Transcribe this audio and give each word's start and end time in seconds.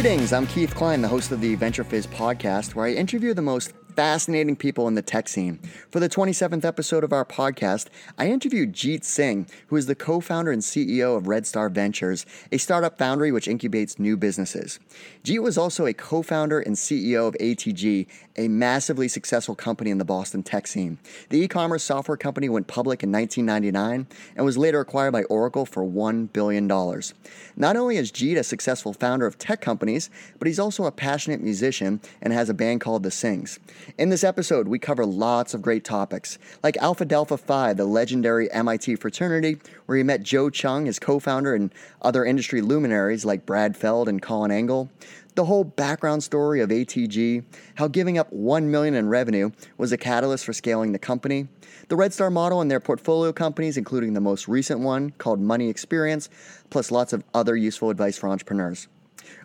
Greetings, 0.00 0.32
I'm 0.32 0.46
Keith 0.46 0.76
Klein, 0.76 1.02
the 1.02 1.08
host 1.08 1.32
of 1.32 1.40
the 1.40 1.56
VentureFizz 1.56 2.06
podcast, 2.06 2.76
where 2.76 2.86
I 2.86 2.92
interview 2.92 3.34
the 3.34 3.42
most 3.42 3.72
fascinating 3.98 4.54
people 4.54 4.86
in 4.86 4.94
the 4.94 5.02
tech 5.02 5.26
scene. 5.26 5.58
For 5.90 5.98
the 5.98 6.08
27th 6.08 6.64
episode 6.64 7.02
of 7.02 7.12
our 7.12 7.24
podcast, 7.24 7.88
I 8.16 8.28
interviewed 8.28 8.72
Jeet 8.72 9.02
Singh, 9.02 9.48
who 9.66 9.76
is 9.76 9.86
the 9.86 9.96
co 9.96 10.20
founder 10.20 10.52
and 10.52 10.62
CEO 10.62 11.16
of 11.16 11.24
Redstar 11.24 11.68
Ventures, 11.68 12.24
a 12.52 12.58
startup 12.58 12.96
foundry 12.96 13.32
which 13.32 13.48
incubates 13.48 13.98
new 13.98 14.16
businesses. 14.16 14.78
Jeet 15.24 15.42
was 15.42 15.58
also 15.58 15.84
a 15.84 15.92
co 15.92 16.22
founder 16.22 16.60
and 16.60 16.76
CEO 16.76 17.26
of 17.26 17.34
ATG, 17.40 18.06
a 18.36 18.46
massively 18.46 19.08
successful 19.08 19.56
company 19.56 19.90
in 19.90 19.98
the 19.98 20.04
Boston 20.04 20.44
tech 20.44 20.68
scene. 20.68 20.98
The 21.30 21.40
e 21.40 21.48
commerce 21.48 21.82
software 21.82 22.16
company 22.16 22.48
went 22.48 22.68
public 22.68 23.02
in 23.02 23.10
1999 23.10 24.06
and 24.36 24.46
was 24.46 24.56
later 24.56 24.78
acquired 24.78 25.10
by 25.10 25.24
Oracle 25.24 25.66
for 25.66 25.82
$1 25.82 26.32
billion. 26.32 26.68
Not 26.68 27.76
only 27.76 27.96
is 27.96 28.12
Jeet 28.12 28.38
a 28.38 28.44
successful 28.44 28.92
founder 28.92 29.26
of 29.26 29.38
tech 29.38 29.60
companies, 29.60 30.08
but 30.38 30.46
he's 30.46 30.60
also 30.60 30.84
a 30.84 30.92
passionate 30.92 31.42
musician 31.42 32.00
and 32.22 32.32
has 32.32 32.48
a 32.48 32.54
band 32.54 32.80
called 32.80 33.02
The 33.02 33.08
Singhs. 33.08 33.58
In 33.96 34.10
this 34.10 34.22
episode, 34.22 34.68
we 34.68 34.78
cover 34.78 35.06
lots 35.06 35.54
of 35.54 35.62
great 35.62 35.82
topics, 35.82 36.38
like 36.62 36.76
Alpha 36.76 37.06
Delta 37.06 37.38
Phi, 37.38 37.72
the 37.72 37.86
legendary 37.86 38.52
MIT 38.52 38.96
fraternity, 38.96 39.58
where 39.86 39.96
he 39.96 40.04
met 40.04 40.22
Joe 40.22 40.50
Chung, 40.50 40.84
his 40.84 40.98
co 40.98 41.18
founder, 41.18 41.54
and 41.54 41.72
other 42.02 42.24
industry 42.24 42.60
luminaries 42.60 43.24
like 43.24 43.46
Brad 43.46 43.76
Feld 43.76 44.08
and 44.08 44.20
Colin 44.20 44.50
Angle, 44.50 44.90
the 45.36 45.46
whole 45.46 45.64
background 45.64 46.22
story 46.22 46.60
of 46.60 46.68
ATG, 46.68 47.44
how 47.76 47.88
giving 47.88 48.18
up 48.18 48.30
1 48.32 48.70
million 48.70 48.94
in 48.94 49.08
revenue 49.08 49.50
was 49.78 49.90
a 49.90 49.96
catalyst 49.96 50.44
for 50.44 50.52
scaling 50.52 50.92
the 50.92 50.98
company, 50.98 51.48
the 51.88 51.96
Redstar 51.96 52.30
model 52.30 52.60
and 52.60 52.70
their 52.70 52.80
portfolio 52.80 53.32
companies, 53.32 53.78
including 53.78 54.12
the 54.12 54.20
most 54.20 54.48
recent 54.48 54.80
one 54.80 55.10
called 55.12 55.40
Money 55.40 55.70
Experience, 55.70 56.28
plus 56.68 56.90
lots 56.90 57.14
of 57.14 57.24
other 57.32 57.56
useful 57.56 57.88
advice 57.88 58.18
for 58.18 58.28
entrepreneurs. 58.28 58.88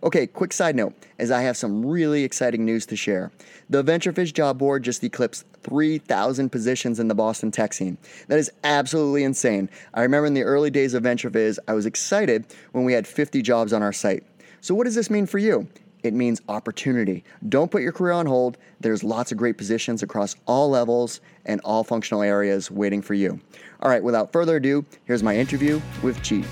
Okay, 0.03 0.27
quick 0.27 0.53
side 0.53 0.75
note, 0.75 0.93
as 1.19 1.31
I 1.31 1.41
have 1.41 1.57
some 1.57 1.85
really 1.85 2.23
exciting 2.23 2.65
news 2.65 2.85
to 2.87 2.95
share. 2.95 3.31
The 3.69 3.83
VentureFizz 3.83 4.33
job 4.33 4.57
board 4.57 4.83
just 4.83 5.03
eclipsed 5.03 5.45
3,000 5.63 6.49
positions 6.49 6.99
in 6.99 7.07
the 7.07 7.15
Boston 7.15 7.51
tech 7.51 7.73
scene. 7.73 7.97
That 8.27 8.39
is 8.39 8.51
absolutely 8.63 9.23
insane. 9.23 9.69
I 9.93 10.01
remember 10.01 10.27
in 10.27 10.33
the 10.33 10.43
early 10.43 10.69
days 10.69 10.93
of 10.93 11.03
VentureFizz, 11.03 11.59
I 11.67 11.73
was 11.73 11.85
excited 11.85 12.45
when 12.71 12.83
we 12.83 12.93
had 12.93 13.07
50 13.07 13.41
jobs 13.41 13.73
on 13.73 13.81
our 13.81 13.93
site. 13.93 14.23
So, 14.61 14.75
what 14.75 14.85
does 14.85 14.95
this 14.95 15.09
mean 15.09 15.25
for 15.25 15.39
you? 15.39 15.67
It 16.03 16.13
means 16.13 16.41
opportunity. 16.49 17.23
Don't 17.47 17.71
put 17.71 17.81
your 17.81 17.93
career 17.93 18.11
on 18.11 18.25
hold. 18.25 18.57
There's 18.81 19.03
lots 19.03 19.31
of 19.31 19.37
great 19.37 19.57
positions 19.57 20.03
across 20.03 20.35
all 20.45 20.69
levels 20.69 21.21
and 21.45 21.61
all 21.61 21.83
functional 21.83 22.21
areas 22.21 22.69
waiting 22.69 23.01
for 23.01 23.13
you. 23.13 23.39
All 23.81 23.89
right, 23.89 24.03
without 24.03 24.31
further 24.33 24.57
ado, 24.57 24.85
here's 25.05 25.23
my 25.23 25.35
interview 25.35 25.81
with 26.01 26.17
Jeet. 26.19 26.45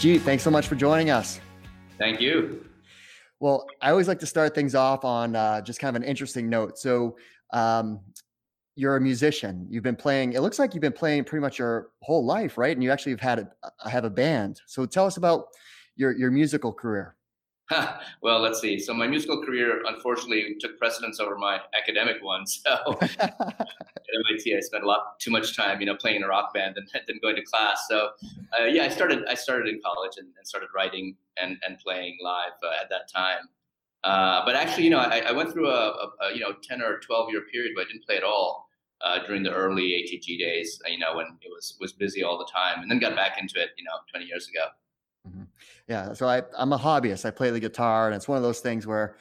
Jeet, 0.00 0.22
thanks 0.22 0.42
so 0.42 0.50
much 0.50 0.66
for 0.66 0.76
joining 0.76 1.10
us. 1.10 1.40
Thank 1.98 2.22
you. 2.22 2.64
Well, 3.38 3.66
I 3.82 3.90
always 3.90 4.08
like 4.08 4.18
to 4.20 4.26
start 4.26 4.54
things 4.54 4.74
off 4.74 5.04
on 5.04 5.36
uh, 5.36 5.60
just 5.60 5.78
kind 5.78 5.94
of 5.94 6.02
an 6.02 6.08
interesting 6.08 6.48
note. 6.48 6.78
So, 6.78 7.18
um, 7.52 8.00
you're 8.76 8.96
a 8.96 9.00
musician. 9.00 9.66
You've 9.68 9.82
been 9.82 9.96
playing. 9.96 10.32
It 10.32 10.40
looks 10.40 10.58
like 10.58 10.72
you've 10.72 10.80
been 10.80 10.94
playing 10.94 11.24
pretty 11.24 11.42
much 11.42 11.58
your 11.58 11.90
whole 12.00 12.24
life, 12.24 12.56
right? 12.56 12.74
And 12.74 12.82
you 12.82 12.90
actually 12.90 13.12
have 13.12 13.20
had 13.20 13.40
a 13.40 13.90
have 13.90 14.04
a 14.04 14.10
band. 14.10 14.62
So, 14.66 14.86
tell 14.86 15.04
us 15.04 15.18
about 15.18 15.48
your 15.96 16.12
your 16.12 16.30
musical 16.30 16.72
career. 16.72 17.14
well, 18.22 18.40
let's 18.40 18.60
see. 18.60 18.78
So 18.78 18.92
my 18.94 19.06
musical 19.06 19.42
career, 19.42 19.82
unfortunately, 19.86 20.56
took 20.60 20.78
precedence 20.78 21.20
over 21.20 21.36
my 21.36 21.60
academic 21.76 22.22
one. 22.22 22.44
So 22.60 22.98
at 23.00 24.16
MIT, 24.28 24.56
I 24.56 24.60
spent 24.60 24.82
a 24.82 24.86
lot 24.86 25.18
too 25.20 25.30
much 25.30 25.56
time, 25.56 25.80
you 25.80 25.86
know, 25.86 25.94
playing 25.94 26.16
in 26.16 26.24
a 26.24 26.28
rock 26.28 26.52
band 26.52 26.76
and 26.76 26.88
then 27.06 27.18
going 27.22 27.36
to 27.36 27.42
class. 27.42 27.86
So 27.88 28.10
uh, 28.58 28.64
yeah, 28.64 28.84
I 28.84 28.88
started 28.88 29.24
I 29.26 29.34
started 29.34 29.68
in 29.68 29.80
college 29.84 30.12
and, 30.16 30.28
and 30.36 30.46
started 30.46 30.68
writing 30.74 31.16
and, 31.36 31.56
and 31.66 31.78
playing 31.78 32.18
live 32.22 32.52
uh, 32.62 32.82
at 32.82 32.90
that 32.90 33.08
time. 33.12 33.48
Uh, 34.02 34.44
but 34.44 34.56
actually, 34.56 34.84
you 34.84 34.90
know, 34.90 34.98
I, 34.98 35.20
I 35.28 35.32
went 35.32 35.52
through 35.52 35.68
a, 35.68 35.70
a, 35.70 36.10
a, 36.22 36.34
you 36.34 36.40
know 36.40 36.54
10 36.62 36.82
or 36.82 36.98
12 37.00 37.30
year 37.30 37.42
period 37.52 37.72
where 37.76 37.84
I 37.84 37.88
didn't 37.88 38.04
play 38.04 38.16
at 38.16 38.24
all 38.24 38.68
uh, 39.02 39.24
during 39.26 39.42
the 39.42 39.52
early 39.52 39.92
ATG 39.92 40.38
days. 40.38 40.80
You 40.88 40.98
know, 40.98 41.16
when 41.16 41.26
it 41.42 41.50
was 41.50 41.76
was 41.80 41.92
busy 41.92 42.24
all 42.24 42.38
the 42.38 42.50
time, 42.52 42.82
and 42.82 42.90
then 42.90 42.98
got 42.98 43.14
back 43.14 43.38
into 43.40 43.60
it. 43.60 43.70
You 43.78 43.84
know, 43.84 43.96
20 44.12 44.26
years 44.26 44.48
ago. 44.48 44.66
Mm-hmm. 45.28 45.42
Yeah, 45.88 46.12
so 46.12 46.28
I, 46.28 46.42
I'm 46.56 46.72
a 46.72 46.78
hobbyist. 46.78 47.24
I 47.24 47.30
play 47.30 47.50
the 47.50 47.60
guitar, 47.60 48.06
and 48.06 48.16
it's 48.16 48.28
one 48.28 48.36
of 48.36 48.42
those 48.42 48.60
things 48.60 48.86
where 48.86 49.16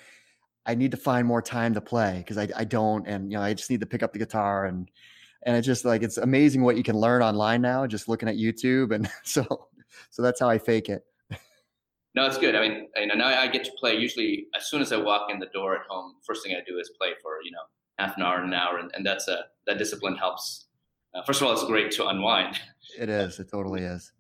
I 0.66 0.76
need 0.76 0.92
to 0.92 0.98
find 0.98 1.28
more 1.28 1.42
time 1.42 1.74
to 1.74 1.82
play 1.82 2.20
because 2.20 2.38
I, 2.38 2.48
I 2.56 2.64
don't, 2.64 3.08
and 3.08 3.32
you 3.32 3.38
know, 3.38 3.44
I 3.44 3.54
just 3.54 3.70
need 3.70 3.80
to 3.82 3.86
pick 3.86 4.04
up 4.04 4.14
the 4.14 4.20
guitar 4.20 4.66
and 4.66 4.90
and 5.44 5.56
it's 5.56 5.66
just 5.66 5.86
like 5.86 6.04
it's 6.04 6.18
amazing 6.18 6.64
what 6.64 6.76
you 6.76 6.84
can 6.84 6.98
learn 6.98 7.22
online 7.22 7.62
now 7.62 7.88
just 7.88 8.08
looking 8.08 8.28
at 8.30 8.36
YouTube, 8.36 8.94
and 8.94 9.10
so 9.24 9.70
so 10.10 10.22
that's 10.22 10.40
how 10.40 10.50
I 10.50 10.58
fake 10.58 10.90
it. 10.90 11.04
No, 12.16 12.26
it's 12.26 12.38
good. 12.38 12.56
I 12.56 12.68
mean, 12.68 12.88
you 12.96 13.08
know, 13.08 13.14
now 13.16 13.28
I 13.28 13.48
get 13.48 13.64
to 13.66 13.72
play. 13.80 13.96
Usually, 13.96 14.48
as 14.56 14.70
soon 14.70 14.82
as 14.82 14.92
I 14.92 14.98
walk 14.98 15.30
in 15.32 15.40
the 15.40 15.46
door 15.54 15.76
at 15.76 15.86
home, 15.88 16.16
first 16.26 16.44
thing 16.44 16.56
I 16.56 16.62
do 16.68 16.80
is 16.80 16.90
play 17.00 17.10
for 17.22 17.42
you 17.44 17.52
know 17.52 17.62
half 17.98 18.18
an 18.18 18.24
hour, 18.24 18.42
an 18.42 18.54
hour, 18.54 18.80
and, 18.80 18.92
and 18.96 19.06
that's 19.06 19.28
a 19.28 19.46
that 19.68 19.78
discipline 19.78 20.16
helps. 20.16 20.66
Uh, 21.16 21.24
first 21.24 21.42
of 21.42 21.48
all, 21.48 21.54
it's 21.54 21.66
great 21.66 21.92
to 21.92 22.08
unwind. 22.08 22.60
It 22.98 23.10
is. 23.10 23.40
It 23.40 23.50
totally 23.50 23.82
is 23.82 24.12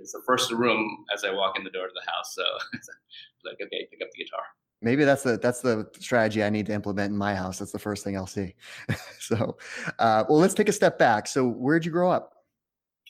it's 0.00 0.12
the 0.12 0.22
first 0.26 0.50
room 0.52 1.04
as 1.14 1.24
I 1.24 1.32
walk 1.32 1.58
in 1.58 1.64
the 1.64 1.70
door 1.70 1.86
to 1.86 1.92
the 1.94 2.10
house. 2.10 2.34
So 2.34 2.42
like, 3.44 3.58
okay, 3.62 3.88
pick 3.90 4.00
up 4.02 4.08
the 4.14 4.24
guitar. 4.24 4.42
Maybe 4.82 5.04
that's 5.04 5.22
the 5.22 5.36
that's 5.36 5.60
the 5.60 5.88
strategy 5.98 6.42
I 6.42 6.48
need 6.48 6.66
to 6.66 6.72
implement 6.72 7.10
in 7.10 7.18
my 7.18 7.34
house. 7.34 7.58
That's 7.58 7.72
the 7.72 7.78
first 7.78 8.02
thing 8.02 8.16
I'll 8.16 8.26
see. 8.26 8.54
so, 9.18 9.58
uh, 9.98 10.24
well, 10.28 10.38
let's 10.38 10.54
take 10.54 10.70
a 10.70 10.72
step 10.72 10.98
back. 10.98 11.28
So, 11.28 11.46
where'd 11.46 11.84
you 11.84 11.92
grow 11.92 12.10
up? 12.10 12.32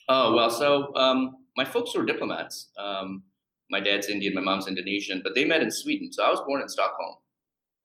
Oh 0.09 0.35
well, 0.35 0.49
so 0.49 0.93
um, 0.95 1.37
my 1.55 1.63
folks 1.63 1.95
were 1.95 2.05
diplomats. 2.05 2.69
Um, 2.77 3.23
my 3.69 3.79
dad's 3.79 4.09
Indian, 4.09 4.33
my 4.33 4.41
mom's 4.41 4.67
Indonesian, 4.67 5.21
but 5.23 5.33
they 5.33 5.45
met 5.45 5.61
in 5.61 5.71
Sweden. 5.71 6.11
So 6.11 6.23
I 6.23 6.29
was 6.29 6.41
born 6.41 6.61
in 6.61 6.67
Stockholm, 6.67 7.15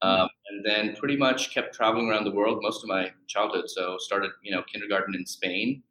hmm. 0.02 0.08
um, 0.08 0.28
and 0.48 0.64
then 0.64 0.96
pretty 0.96 1.16
much 1.16 1.54
kept 1.54 1.74
traveling 1.74 2.08
around 2.08 2.24
the 2.24 2.32
world 2.32 2.58
most 2.62 2.82
of 2.82 2.88
my 2.88 3.12
childhood. 3.28 3.70
So 3.70 3.96
started, 3.98 4.32
you 4.42 4.50
know, 4.50 4.62
kindergarten 4.64 5.14
in 5.14 5.24
Spain, 5.24 5.82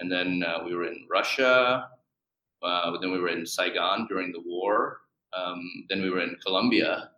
and 0.00 0.10
then 0.10 0.42
uh, 0.42 0.64
we 0.64 0.74
were 0.74 0.86
in 0.86 1.06
Russia, 1.08 1.88
uh, 2.62 2.96
then 3.00 3.12
we 3.12 3.20
were 3.20 3.28
in 3.28 3.46
Saigon 3.46 4.06
during 4.08 4.32
the 4.32 4.42
war. 4.44 5.00
Um, 5.36 5.60
then 5.88 6.02
we 6.02 6.10
were 6.10 6.20
in 6.20 6.36
Colombia, 6.44 7.10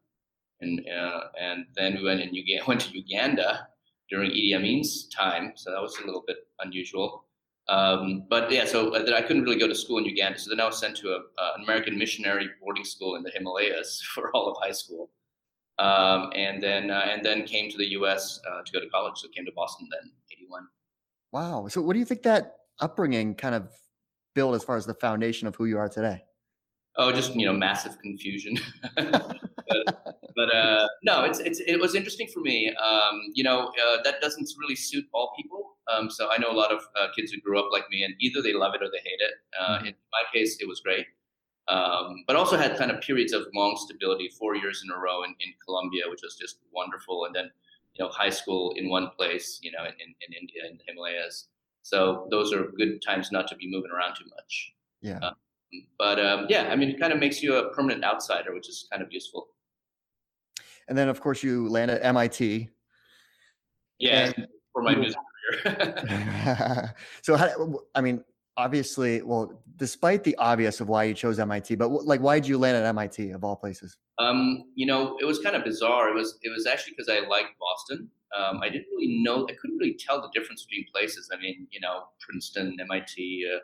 and 0.61 0.81
uh, 0.89 1.21
and 1.41 1.67
then 1.77 1.97
we 1.97 2.05
went 2.05 2.21
in 2.21 2.35
Uganda, 2.35 2.65
went 2.69 2.81
to 2.83 2.97
Uganda 2.97 3.69
during 4.11 4.31
Idi 4.31 4.55
Amin's 4.55 5.09
time. 5.09 5.53
So 5.55 5.71
that 5.71 5.81
was 5.81 5.97
a 6.03 6.07
little 6.07 6.25
bit 6.27 6.39
unusual. 6.61 7.25
Um, 7.69 8.25
but 8.31 8.51
yeah, 8.51 8.65
so 8.65 8.95
uh, 8.95 9.15
I 9.15 9.21
couldn't 9.21 9.43
really 9.43 9.59
go 9.59 9.69
to 9.69 9.75
school 9.75 9.99
in 9.99 10.07
Uganda. 10.07 10.39
So 10.39 10.49
then 10.49 10.61
I 10.61 10.65
was 10.65 10.79
sent 10.79 10.97
to 10.99 11.11
a, 11.11 11.17
uh, 11.17 11.53
an 11.57 11.65
American 11.65 11.99
missionary 11.99 12.49
boarding 12.63 12.85
school 12.85 13.17
in 13.17 13.23
the 13.23 13.31
Himalayas 13.31 14.03
for 14.15 14.31
all 14.35 14.49
of 14.51 14.57
high 14.63 14.73
school. 14.73 15.11
Um, 15.79 16.33
and 16.35 16.61
then 16.61 16.91
uh, 16.91 17.07
and 17.09 17.25
then 17.25 17.45
came 17.45 17.71
to 17.71 17.79
the 17.79 17.91
U.S. 17.93 18.41
Uh, 18.51 18.63
to 18.63 18.73
go 18.73 18.81
to 18.81 18.89
college. 18.89 19.19
So 19.19 19.29
came 19.29 19.45
to 19.45 19.53
Boston 19.55 19.89
then, 19.93 20.11
'81. 20.33 20.67
Wow. 21.31 21.69
So 21.69 21.81
what 21.81 21.93
do 21.93 22.01
you 22.01 22.05
think 22.05 22.23
that 22.23 22.57
upbringing 22.81 23.35
kind 23.35 23.55
of 23.55 23.71
build 24.35 24.55
as 24.55 24.65
far 24.65 24.77
as 24.77 24.87
the 24.87 24.95
foundation 24.95 25.49
of 25.49 25.57
who 25.57 25.67
you 25.67 25.79
are 25.79 25.89
today? 25.89 26.25
Oh, 26.97 27.13
just 27.13 27.35
you 27.35 27.47
know, 27.47 27.53
massive 27.53 27.99
confusion. 28.01 28.59
but, 28.97 29.37
but 30.37 30.55
uh, 30.55 30.89
no, 31.05 31.25
it's, 31.25 31.39
it's 31.39 31.61
it 31.61 31.79
was 31.81 31.95
interesting 31.95 32.27
for 32.27 32.41
me. 32.41 32.75
Um, 32.75 33.21
you 33.35 33.45
know, 33.45 33.69
uh, 33.69 34.03
that 34.03 34.21
doesn't 34.21 34.49
really 34.59 34.75
suit 34.75 35.05
all 35.13 35.33
people. 35.37 35.77
Um, 35.93 36.11
so 36.11 36.29
I 36.31 36.39
know 36.39 36.51
a 36.51 36.59
lot 36.59 36.73
of 36.73 36.81
uh, 37.01 37.07
kids 37.15 37.31
who 37.31 37.41
grew 37.41 37.59
up 37.59 37.71
like 37.73 37.85
me, 37.91 38.03
and 38.03 38.15
either 38.21 38.43
they 38.43 38.53
love 38.53 38.75
it 38.75 38.83
or 38.83 38.91
they 38.91 38.99
hate 38.99 39.21
it. 39.21 39.35
Uh, 39.59 39.77
mm-hmm. 39.77 39.87
In 39.87 39.95
my 40.13 40.23
case, 40.33 40.59
it 40.61 40.67
was 40.67 40.81
great. 40.81 41.07
Um, 41.69 42.25
but 42.27 42.35
also 42.35 42.57
had 42.57 42.77
kind 42.79 42.91
of 42.91 43.01
periods 43.01 43.33
of 43.33 43.47
long 43.55 43.77
stability, 43.77 44.31
four 44.39 44.57
years 44.57 44.83
in 44.83 44.91
a 44.91 44.99
row 44.99 45.23
in, 45.23 45.31
in 45.41 45.53
Colombia, 45.65 46.05
which 46.09 46.23
was 46.23 46.35
just 46.35 46.59
wonderful. 46.73 47.27
And 47.27 47.35
then, 47.35 47.51
you 47.95 48.05
know, 48.05 48.11
high 48.11 48.31
school 48.31 48.73
in 48.77 48.89
one 48.89 49.11
place, 49.17 49.61
you 49.63 49.71
know, 49.71 49.85
in, 49.85 50.15
in 50.27 50.33
India, 50.33 50.63
in 50.69 50.79
the 50.79 50.85
Himalayas. 50.87 51.49
So 51.89 52.29
those 52.31 52.53
are 52.53 52.65
good 52.77 53.01
times 53.01 53.33
not 53.33 53.49
to 53.49 53.57
be 53.57 53.67
moving 53.67 53.91
around 53.91 54.15
too 54.15 54.27
much. 54.37 54.75
Yeah. 55.01 55.19
Uh, 55.23 55.31
but 55.99 56.21
um, 56.21 56.45
yeah, 56.51 56.69
I 56.71 56.77
mean, 56.77 56.91
it 56.91 57.01
kind 57.01 57.15
of 57.15 57.19
makes 57.19 57.43
you 57.43 57.55
a 57.57 57.73
permanent 57.73 58.05
outsider, 58.05 58.53
which 58.53 58.69
is 58.69 58.87
kind 58.93 59.03
of 59.03 59.11
useful. 59.11 59.49
And 60.87 60.99
then, 60.99 61.09
of 61.09 61.23
course, 61.23 61.43
you 61.43 61.67
land 61.69 61.91
at 61.91 62.05
MIT. 62.05 62.69
Yeah, 63.99 64.33
and 64.37 64.47
for 64.75 64.83
my 64.83 64.95
music 64.95 65.19
career. 65.65 66.95
so, 67.23 67.37
how, 67.37 67.81
I 67.95 68.03
mean, 68.03 68.23
obviously, 68.59 69.23
well, 69.23 69.63
despite 69.77 70.25
the 70.25 70.37
obvious 70.37 70.81
of 70.81 70.89
why 70.89 71.05
you 71.05 71.15
chose 71.15 71.39
MIT, 71.39 71.77
but 71.77 71.89
like, 71.89 72.21
why 72.21 72.39
did 72.39 72.49
you 72.49 72.59
land 72.59 72.77
at 72.77 72.85
MIT 72.85 73.31
of 73.31 73.45
all 73.45 73.57
places? 73.57 73.97
Um, 74.19 74.65
you 74.75 74.85
know, 74.85 75.17
it 75.21 75.25
was 75.25 75.39
kind 75.39 75.57
of 75.57 75.65
bizarre. 75.65 76.11
It 76.11 76.15
was 76.15 76.39
it 76.43 76.51
was 76.51 76.67
actually 76.67 76.93
because 76.97 77.09
I 77.09 77.27
liked 77.27 77.59
Boston. 77.59 78.11
Um, 78.37 78.61
I 78.63 78.69
didn't 78.69 78.87
really 78.93 79.23
know. 79.23 79.47
I 79.49 79.55
couldn't 79.55 79.79
really 79.79 79.99
tell 79.99 80.21
the 80.21 80.29
difference 80.39 80.65
between 80.65 80.87
places. 80.93 81.31
I 81.33 81.41
mean, 81.41 81.67
you 81.71 81.81
know, 81.81 82.05
Princeton, 82.21 82.77
MIT, 82.81 83.47
uh, 83.55 83.61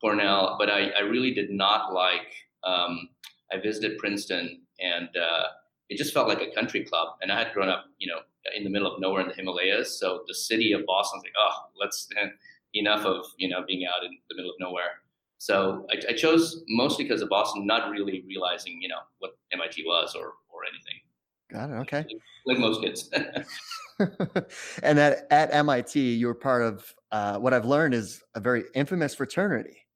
Cornell, 0.00 0.56
but 0.58 0.70
I, 0.70 0.90
I 0.90 1.00
really 1.00 1.34
did 1.34 1.50
not 1.50 1.92
like. 1.92 2.32
Um, 2.64 3.10
I 3.52 3.58
visited 3.58 3.98
Princeton, 3.98 4.62
and 4.80 5.08
uh, 5.16 5.44
it 5.88 5.96
just 5.98 6.12
felt 6.14 6.28
like 6.28 6.40
a 6.40 6.54
country 6.54 6.84
club. 6.84 7.16
And 7.22 7.32
I 7.32 7.38
had 7.38 7.52
grown 7.52 7.68
up, 7.68 7.86
you 7.98 8.08
know, 8.08 8.20
in 8.56 8.64
the 8.64 8.70
middle 8.70 8.92
of 8.92 9.00
nowhere 9.00 9.22
in 9.22 9.28
the 9.28 9.34
Himalayas. 9.34 9.98
So 9.98 10.24
the 10.26 10.34
city 10.34 10.72
of 10.72 10.86
Boston 10.86 11.18
was 11.18 11.24
like, 11.24 11.32
oh, 11.38 11.70
let's 11.78 12.08
enough 12.74 13.04
of 13.04 13.24
you 13.38 13.48
know 13.48 13.64
being 13.66 13.86
out 13.86 14.04
in 14.04 14.16
the 14.28 14.36
middle 14.36 14.50
of 14.50 14.56
nowhere. 14.60 15.02
so 15.38 15.86
I, 15.90 16.10
I, 16.10 16.12
chose 16.12 16.62
mostly 16.68 17.04
because 17.04 17.22
of 17.22 17.28
Boston, 17.28 17.66
not 17.66 17.90
really 17.90 18.22
realizing, 18.26 18.82
you 18.82 18.88
know, 18.88 19.00
what 19.20 19.38
MIT 19.52 19.84
was 19.86 20.14
or 20.14 20.34
or 20.48 20.60
anything. 20.70 21.00
Got 21.50 21.70
it. 21.70 21.74
Okay. 21.74 22.04
Like, 22.46 22.58
most 22.58 22.82
kids. 22.82 23.10
and 24.82 24.98
at, 24.98 25.26
at 25.30 25.52
MIT, 25.52 25.98
you 25.98 26.26
were 26.26 26.34
part 26.34 26.62
of 26.62 26.94
uh, 27.10 27.38
what 27.38 27.54
I've 27.54 27.64
learned 27.64 27.94
is 27.94 28.22
a 28.34 28.40
very 28.40 28.64
infamous 28.74 29.14
fraternity. 29.14 29.86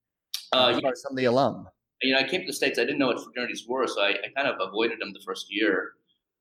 Uh, 0.52 0.78
yeah. 0.82 0.90
some 0.94 1.12
of 1.12 1.16
the 1.16 1.26
alum. 1.26 1.68
You 2.02 2.14
know, 2.14 2.20
I 2.20 2.24
came 2.24 2.40
to 2.40 2.46
the 2.46 2.52
States, 2.52 2.78
I 2.78 2.82
didn't 2.82 2.98
know 2.98 3.06
what 3.06 3.22
fraternities 3.22 3.64
were, 3.66 3.86
so 3.86 4.02
I, 4.02 4.10
I 4.10 4.28
kind 4.36 4.48
of 4.48 4.56
avoided 4.60 5.00
them 5.00 5.12
the 5.12 5.20
first 5.24 5.46
year. 5.54 5.92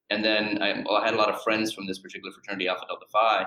And 0.10 0.26
then 0.26 0.62
I, 0.62 0.84
well, 0.86 0.98
I 0.98 1.06
had 1.06 1.14
a 1.14 1.18
lot 1.18 1.30
of 1.30 1.42
friends 1.44 1.72
from 1.72 1.88
this 1.88 2.00
particular 2.00 2.34
fraternity, 2.34 2.68
Alpha 2.68 2.86
Delta 2.88 3.06
Phi, 3.12 3.46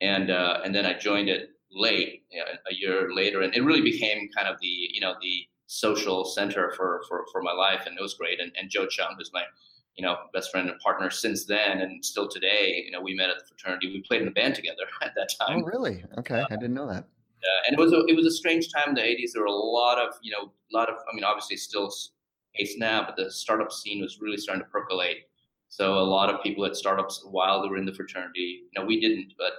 and 0.00 0.30
uh, 0.30 0.60
and 0.64 0.72
then 0.74 0.86
I 0.86 0.96
joined 0.96 1.28
it 1.28 1.50
late, 1.72 2.22
you 2.30 2.38
know, 2.38 2.46
a 2.70 2.74
year 2.74 3.12
later, 3.12 3.40
and 3.40 3.54
it 3.54 3.62
really 3.62 3.80
became 3.80 4.28
kind 4.36 4.46
of 4.46 4.56
the 4.60 4.68
you 4.68 5.00
know 5.00 5.14
the 5.20 5.46
social 5.66 6.24
center 6.24 6.72
for 6.76 7.02
for, 7.08 7.24
for 7.32 7.42
my 7.42 7.52
life, 7.52 7.82
and 7.86 7.98
it 7.98 8.02
was 8.02 8.14
great. 8.14 8.38
And, 8.38 8.52
and 8.56 8.70
Joe 8.70 8.86
Chung, 8.86 9.16
who's 9.18 9.32
my 9.32 9.42
you 9.96 10.04
know 10.04 10.16
best 10.32 10.50
friend 10.50 10.68
and 10.68 10.78
partner 10.80 11.10
since 11.10 11.46
then, 11.46 11.80
and 11.80 12.04
still 12.04 12.28
today, 12.28 12.82
you 12.84 12.90
know, 12.90 13.00
we 13.00 13.14
met 13.14 13.30
at 13.30 13.38
the 13.38 13.44
fraternity. 13.46 13.88
We 13.88 14.02
played 14.02 14.22
in 14.22 14.28
a 14.28 14.32
band 14.32 14.54
together 14.54 14.84
at 15.02 15.14
that 15.16 15.30
time. 15.40 15.62
Oh, 15.62 15.66
really? 15.66 16.04
Okay, 16.18 16.40
uh, 16.40 16.46
I 16.50 16.56
didn't 16.56 16.74
know 16.74 16.86
that. 16.86 17.04
Uh, 17.04 17.62
and 17.66 17.78
it 17.78 17.80
was 17.80 17.92
a, 17.92 18.04
it 18.06 18.16
was 18.16 18.26
a 18.26 18.30
strange 18.30 18.72
time 18.72 18.90
in 18.90 18.94
the 18.94 19.02
80s. 19.02 19.32
There 19.32 19.42
were 19.42 19.48
a 19.48 19.52
lot 19.52 19.98
of 19.98 20.14
you 20.22 20.32
know 20.32 20.52
a 20.72 20.76
lot 20.76 20.88
of 20.88 20.96
I 21.10 21.14
mean 21.14 21.24
obviously 21.24 21.56
still 21.56 21.90
case 22.56 22.76
now, 22.78 23.04
but 23.04 23.16
the 23.16 23.30
startup 23.30 23.72
scene 23.72 24.00
was 24.00 24.20
really 24.20 24.36
starting 24.36 24.64
to 24.64 24.70
percolate. 24.70 25.28
So 25.68 25.94
a 25.94 26.00
lot 26.00 26.32
of 26.32 26.42
people 26.42 26.64
at 26.64 26.76
startups 26.76 27.24
while 27.30 27.62
they 27.62 27.68
were 27.68 27.76
in 27.76 27.84
the 27.84 27.94
fraternity. 27.94 28.62
You 28.72 28.80
know, 28.80 28.86
we 28.86 29.00
didn't, 29.00 29.32
but 29.38 29.52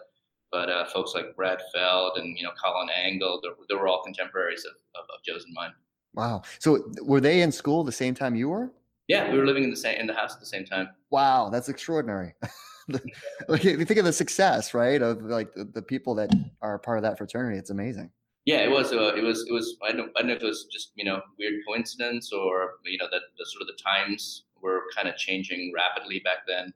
but 0.51 0.69
uh, 0.69 0.85
folks 0.85 1.13
like 1.13 1.35
Brad 1.35 1.59
Feld 1.73 2.17
and 2.17 2.37
you 2.37 2.43
know 2.43 2.51
Colin 2.63 2.89
Angle, 2.89 3.41
they, 3.43 3.49
they 3.69 3.75
were 3.75 3.87
all 3.87 4.03
contemporaries 4.03 4.65
of, 4.65 4.73
of, 4.95 5.05
of, 5.13 5.23
Joe's 5.23 5.43
and 5.43 5.53
mine. 5.53 5.71
Wow. 6.13 6.43
So 6.59 6.89
were 7.03 7.21
they 7.21 7.41
in 7.41 7.51
school 7.51 7.83
the 7.83 7.91
same 7.91 8.15
time 8.15 8.35
you 8.35 8.49
were? 8.49 8.71
Yeah, 9.07 9.31
we 9.31 9.37
were 9.37 9.45
living 9.45 9.63
in 9.63 9.69
the 9.69 9.77
same 9.77 9.99
in 9.99 10.07
the 10.07 10.13
house 10.13 10.33
at 10.33 10.39
the 10.39 10.45
same 10.45 10.65
time. 10.65 10.89
Wow, 11.09 11.49
that's 11.49 11.69
extraordinary. 11.69 12.33
like 13.47 13.63
you 13.63 13.83
think 13.85 13.99
of 13.99 14.05
the 14.05 14.13
success, 14.13 14.73
right? 14.73 15.01
Of 15.01 15.21
like 15.23 15.53
the, 15.53 15.65
the, 15.65 15.81
people 15.81 16.15
that 16.15 16.29
are 16.61 16.79
part 16.79 16.97
of 16.97 17.03
that 17.03 17.17
fraternity. 17.17 17.57
It's 17.57 17.69
amazing. 17.69 18.11
Yeah, 18.45 18.59
it 18.59 18.71
was. 18.71 18.91
Uh, 18.93 19.13
it 19.15 19.23
was. 19.23 19.45
It 19.47 19.53
was. 19.53 19.77
I 19.83 19.91
don't. 19.91 20.11
I 20.15 20.21
don't 20.21 20.27
know 20.27 20.35
if 20.35 20.43
it 20.43 20.45
was 20.45 20.67
just 20.71 20.91
you 20.95 21.05
know 21.05 21.21
weird 21.37 21.55
coincidence 21.67 22.31
or 22.31 22.75
you 22.85 22.97
know 22.97 23.07
that 23.11 23.21
the 23.37 23.45
sort 23.45 23.61
of 23.61 23.67
the 23.67 23.81
times 23.81 24.43
were 24.61 24.83
kind 24.95 25.07
of 25.07 25.15
changing 25.15 25.73
rapidly 25.75 26.19
back 26.19 26.39
then. 26.47 26.73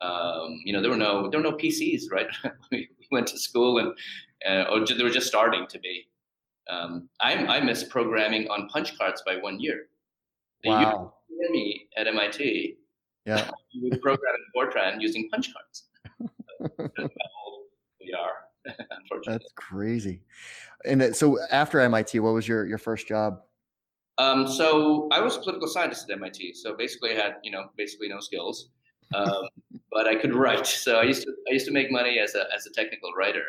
Um, 0.00 0.60
you 0.64 0.72
know, 0.72 0.80
there 0.80 0.90
were 0.90 0.96
no 0.96 1.28
there 1.30 1.40
were 1.40 1.50
no 1.50 1.56
PCs, 1.56 2.04
right? 2.10 2.26
we 2.72 2.88
went 3.10 3.26
to 3.28 3.38
school 3.38 3.78
and 3.78 3.92
uh, 4.48 4.70
or 4.70 4.84
they 4.84 5.02
were 5.02 5.10
just 5.10 5.28
starting 5.28 5.66
to 5.68 5.78
be. 5.78 6.08
Um, 6.68 7.08
I, 7.20 7.34
I 7.34 7.60
missed 7.60 7.90
programming 7.90 8.48
on 8.48 8.68
punch 8.68 8.98
cards 8.98 9.22
by 9.24 9.36
one 9.36 9.60
year. 9.60 9.86
Wow. 10.64 11.14
Me 11.50 11.88
at 11.96 12.06
MIT. 12.06 12.76
Yeah. 13.24 13.50
we 13.74 13.90
would 13.90 14.00
program 14.00 14.34
in 14.34 14.44
Fortran 14.54 15.00
using 15.00 15.28
punch 15.30 15.52
cards. 15.52 15.84
we 18.00 18.12
are, 18.12 18.32
unfortunately. 18.66 19.32
That's 19.32 19.52
crazy. 19.56 20.22
And 20.84 21.14
so 21.14 21.38
after 21.50 21.80
MIT, 21.80 22.20
what 22.20 22.34
was 22.34 22.46
your, 22.46 22.66
your 22.66 22.78
first 22.78 23.08
job? 23.08 23.40
Um, 24.18 24.46
so 24.48 25.08
I 25.12 25.20
was 25.20 25.36
a 25.36 25.40
political 25.40 25.68
scientist 25.68 26.08
at 26.08 26.16
MIT. 26.16 26.54
So 26.54 26.74
basically, 26.76 27.12
I 27.12 27.14
had 27.14 27.34
you 27.42 27.50
know 27.50 27.70
basically 27.76 28.08
no 28.08 28.20
skills, 28.20 28.70
um, 29.14 29.48
but 29.92 30.06
I 30.06 30.14
could 30.14 30.34
write. 30.34 30.66
So 30.66 30.96
I 30.96 31.02
used 31.02 31.22
to 31.24 31.32
I 31.50 31.52
used 31.52 31.66
to 31.66 31.72
make 31.72 31.90
money 31.90 32.18
as 32.18 32.34
a 32.34 32.44
as 32.54 32.66
a 32.66 32.70
technical 32.70 33.12
writer 33.12 33.44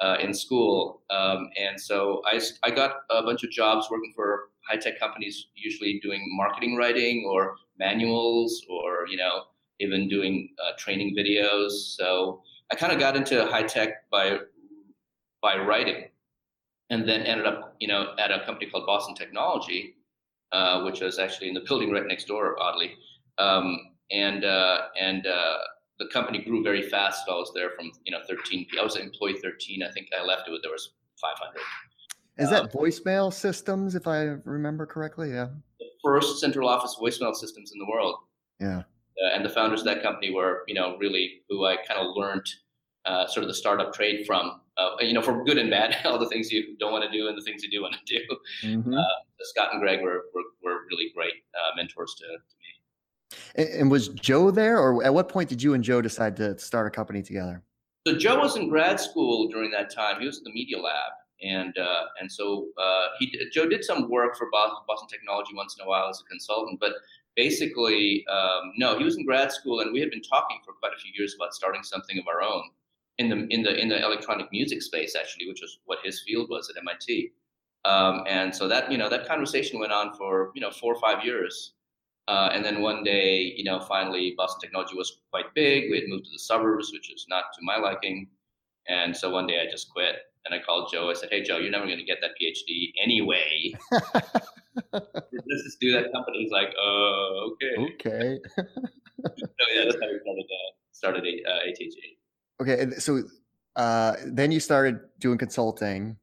uh, 0.00 0.16
in 0.20 0.34
school, 0.34 1.02
um, 1.10 1.48
and 1.56 1.80
so 1.80 2.22
I 2.26 2.40
I 2.62 2.70
got 2.70 3.02
a 3.10 3.22
bunch 3.22 3.44
of 3.44 3.50
jobs 3.50 3.88
working 3.90 4.12
for 4.14 4.50
high 4.68 4.76
tech 4.76 4.98
companies, 4.98 5.46
usually 5.54 6.00
doing 6.02 6.22
marketing 6.36 6.76
writing 6.76 7.24
or 7.28 7.56
manuals 7.78 8.64
or 8.68 9.06
you 9.08 9.16
know 9.16 9.44
even 9.80 10.08
doing 10.08 10.50
uh, 10.62 10.72
training 10.78 11.14
videos. 11.16 11.96
So 11.96 12.42
I 12.70 12.74
kind 12.74 12.92
of 12.92 12.98
got 12.98 13.16
into 13.16 13.46
high 13.46 13.62
tech 13.62 14.10
by 14.10 14.38
by 15.42 15.58
writing 15.58 16.06
and 16.90 17.08
then 17.08 17.22
ended 17.22 17.46
up, 17.46 17.74
you 17.80 17.88
know, 17.88 18.14
at 18.18 18.30
a 18.30 18.44
company 18.44 18.70
called 18.70 18.86
Boston 18.86 19.14
Technology, 19.14 19.96
uh, 20.52 20.82
which 20.82 21.00
was 21.00 21.18
actually 21.18 21.48
in 21.48 21.54
the 21.54 21.64
building 21.66 21.90
right 21.90 22.06
next 22.06 22.26
door, 22.26 22.56
oddly. 22.60 22.96
Um, 23.38 23.78
and 24.10 24.44
uh, 24.44 24.82
and 24.98 25.26
uh, 25.26 25.58
the 25.98 26.08
company 26.12 26.42
grew 26.42 26.62
very 26.62 26.82
fast. 26.88 27.22
I 27.28 27.32
was 27.32 27.52
there 27.54 27.70
from 27.76 27.90
you 28.04 28.12
know 28.12 28.20
13. 28.28 28.66
I 28.78 28.84
was 28.84 28.96
employee 28.96 29.38
13. 29.42 29.82
I 29.82 29.90
think 29.92 30.08
I 30.18 30.24
left 30.24 30.48
it. 30.48 30.60
There 30.62 30.72
was 30.72 30.92
500. 31.20 31.60
Is 32.38 32.50
that 32.50 32.62
um, 32.62 32.68
voicemail 32.68 33.32
systems, 33.32 33.94
if 33.94 34.06
I 34.06 34.36
remember 34.44 34.84
correctly? 34.84 35.30
Yeah. 35.30 35.48
The 35.78 35.86
first 36.04 36.38
central 36.38 36.68
office 36.68 36.96
voicemail 37.00 37.34
systems 37.34 37.72
in 37.72 37.78
the 37.78 37.86
world. 37.86 38.16
Yeah. 38.60 38.82
Uh, 39.22 39.34
and 39.34 39.44
the 39.44 39.48
founders 39.48 39.80
of 39.80 39.86
that 39.86 40.02
company 40.02 40.30
were, 40.34 40.62
you 40.66 40.74
know, 40.74 40.98
really 40.98 41.40
who 41.48 41.64
I 41.64 41.76
kind 41.76 41.98
of 41.98 42.14
learned 42.14 42.46
uh, 43.06 43.26
sort 43.26 43.44
of 43.44 43.48
the 43.48 43.54
startup 43.54 43.94
trade 43.94 44.26
from 44.26 44.60
uh, 44.78 44.90
you 45.00 45.12
know, 45.12 45.22
for 45.22 45.42
good 45.44 45.58
and 45.58 45.70
bad, 45.70 45.96
all 46.04 46.18
the 46.18 46.28
things 46.28 46.52
you 46.52 46.76
don't 46.78 46.92
want 46.92 47.04
to 47.04 47.10
do 47.10 47.28
and 47.28 47.36
the 47.36 47.42
things 47.42 47.62
you 47.62 47.70
do 47.70 47.82
want 47.82 47.94
to 47.94 48.18
do. 48.18 48.20
Mm-hmm. 48.62 48.94
Uh, 48.94 49.02
Scott 49.40 49.70
and 49.72 49.80
Greg 49.80 50.02
were, 50.02 50.24
were, 50.34 50.42
were 50.62 50.80
really 50.90 51.10
great 51.14 51.32
uh, 51.54 51.74
mentors 51.76 52.14
to, 52.18 52.24
to. 52.24 52.55
And, 53.54 53.90
was 53.90 54.08
Joe 54.08 54.50
there, 54.50 54.78
or 54.78 55.02
at 55.04 55.12
what 55.12 55.28
point 55.28 55.48
did 55.48 55.62
you 55.62 55.74
and 55.74 55.82
Joe 55.82 56.00
decide 56.00 56.36
to 56.36 56.58
start 56.58 56.86
a 56.86 56.90
company 56.90 57.22
together? 57.22 57.62
So 58.06 58.16
Joe 58.16 58.38
was 58.38 58.56
in 58.56 58.68
grad 58.68 59.00
school 59.00 59.48
during 59.48 59.70
that 59.72 59.92
time. 59.92 60.20
He 60.20 60.26
was 60.26 60.38
at 60.38 60.44
the 60.44 60.52
Media 60.52 60.78
Lab, 60.78 61.12
and 61.42 61.76
uh, 61.76 62.04
and 62.20 62.30
so 62.30 62.68
uh, 62.78 63.06
he 63.18 63.36
Joe 63.52 63.68
did 63.68 63.84
some 63.84 64.08
work 64.08 64.36
for 64.36 64.48
Boston, 64.52 64.78
Boston 64.86 65.08
Technology 65.08 65.52
once 65.54 65.76
in 65.78 65.84
a 65.84 65.88
while 65.88 66.08
as 66.08 66.20
a 66.20 66.24
consultant, 66.24 66.78
but 66.80 66.92
basically, 67.34 68.24
um, 68.30 68.72
no, 68.76 68.98
he 68.98 69.04
was 69.04 69.16
in 69.16 69.24
grad 69.24 69.52
school, 69.52 69.80
and 69.80 69.92
we 69.92 70.00
had 70.00 70.10
been 70.10 70.22
talking 70.22 70.58
for 70.64 70.72
quite 70.72 70.92
a 70.96 71.00
few 71.00 71.12
years 71.16 71.34
about 71.34 71.54
starting 71.54 71.82
something 71.82 72.18
of 72.18 72.26
our 72.26 72.42
own 72.42 72.62
in 73.18 73.28
the 73.28 73.46
in 73.50 73.62
the 73.62 73.74
in 73.80 73.88
the 73.88 74.02
electronic 74.04 74.50
music 74.52 74.82
space 74.82 75.14
actually, 75.16 75.48
which 75.48 75.60
was 75.60 75.78
what 75.84 75.98
his 76.04 76.22
field 76.26 76.48
was 76.50 76.70
at 76.70 76.76
MIT. 76.80 77.32
Um, 77.84 78.24
and 78.26 78.54
so 78.54 78.66
that 78.68 78.90
you 78.90 78.98
know 78.98 79.08
that 79.08 79.26
conversation 79.28 79.78
went 79.78 79.92
on 79.92 80.14
for 80.14 80.50
you 80.54 80.60
know 80.60 80.70
four 80.70 80.94
or 80.94 81.00
five 81.00 81.24
years. 81.24 81.72
Uh, 82.28 82.50
and 82.52 82.64
then 82.64 82.82
one 82.82 83.04
day, 83.04 83.54
you 83.56 83.64
know, 83.64 83.78
finally, 83.80 84.34
Boston 84.36 84.60
Technology 84.60 84.96
was 84.96 85.18
quite 85.30 85.54
big. 85.54 85.90
We 85.90 86.00
had 86.00 86.08
moved 86.08 86.24
to 86.26 86.32
the 86.32 86.38
suburbs, 86.38 86.90
which 86.92 87.12
is 87.12 87.26
not 87.28 87.44
to 87.54 87.60
my 87.62 87.76
liking. 87.76 88.28
And 88.88 89.16
so 89.16 89.30
one 89.30 89.46
day 89.46 89.60
I 89.60 89.70
just 89.70 89.90
quit 89.90 90.16
and 90.44 90.54
I 90.54 90.64
called 90.64 90.90
Joe. 90.92 91.10
I 91.10 91.14
said, 91.14 91.28
Hey, 91.30 91.42
Joe, 91.42 91.58
you're 91.58 91.70
never 91.70 91.86
going 91.86 91.98
to 91.98 92.04
get 92.04 92.18
that 92.20 92.32
PhD 92.40 92.92
anyway. 93.02 93.74
Let's 94.92 95.62
just 95.64 95.80
do 95.80 95.92
that 95.92 96.12
company. 96.12 96.38
He's 96.42 96.50
like, 96.50 96.74
Oh, 96.80 97.54
okay. 97.54 97.94
Okay. 97.94 98.40
so 99.38 99.46
yeah, 99.74 99.84
that's 99.84 99.96
how 100.00 100.08
we 100.08 100.18
started, 100.20 100.44
uh, 100.44 100.72
started 100.92 101.24
uh, 101.46 101.66
ATG. 101.66 101.94
Okay, 102.60 102.90
so 102.98 103.22
uh, 103.76 104.14
then 104.26 104.52
you 104.52 104.60
started 104.60 105.00
doing 105.18 105.38
consulting, 105.38 106.16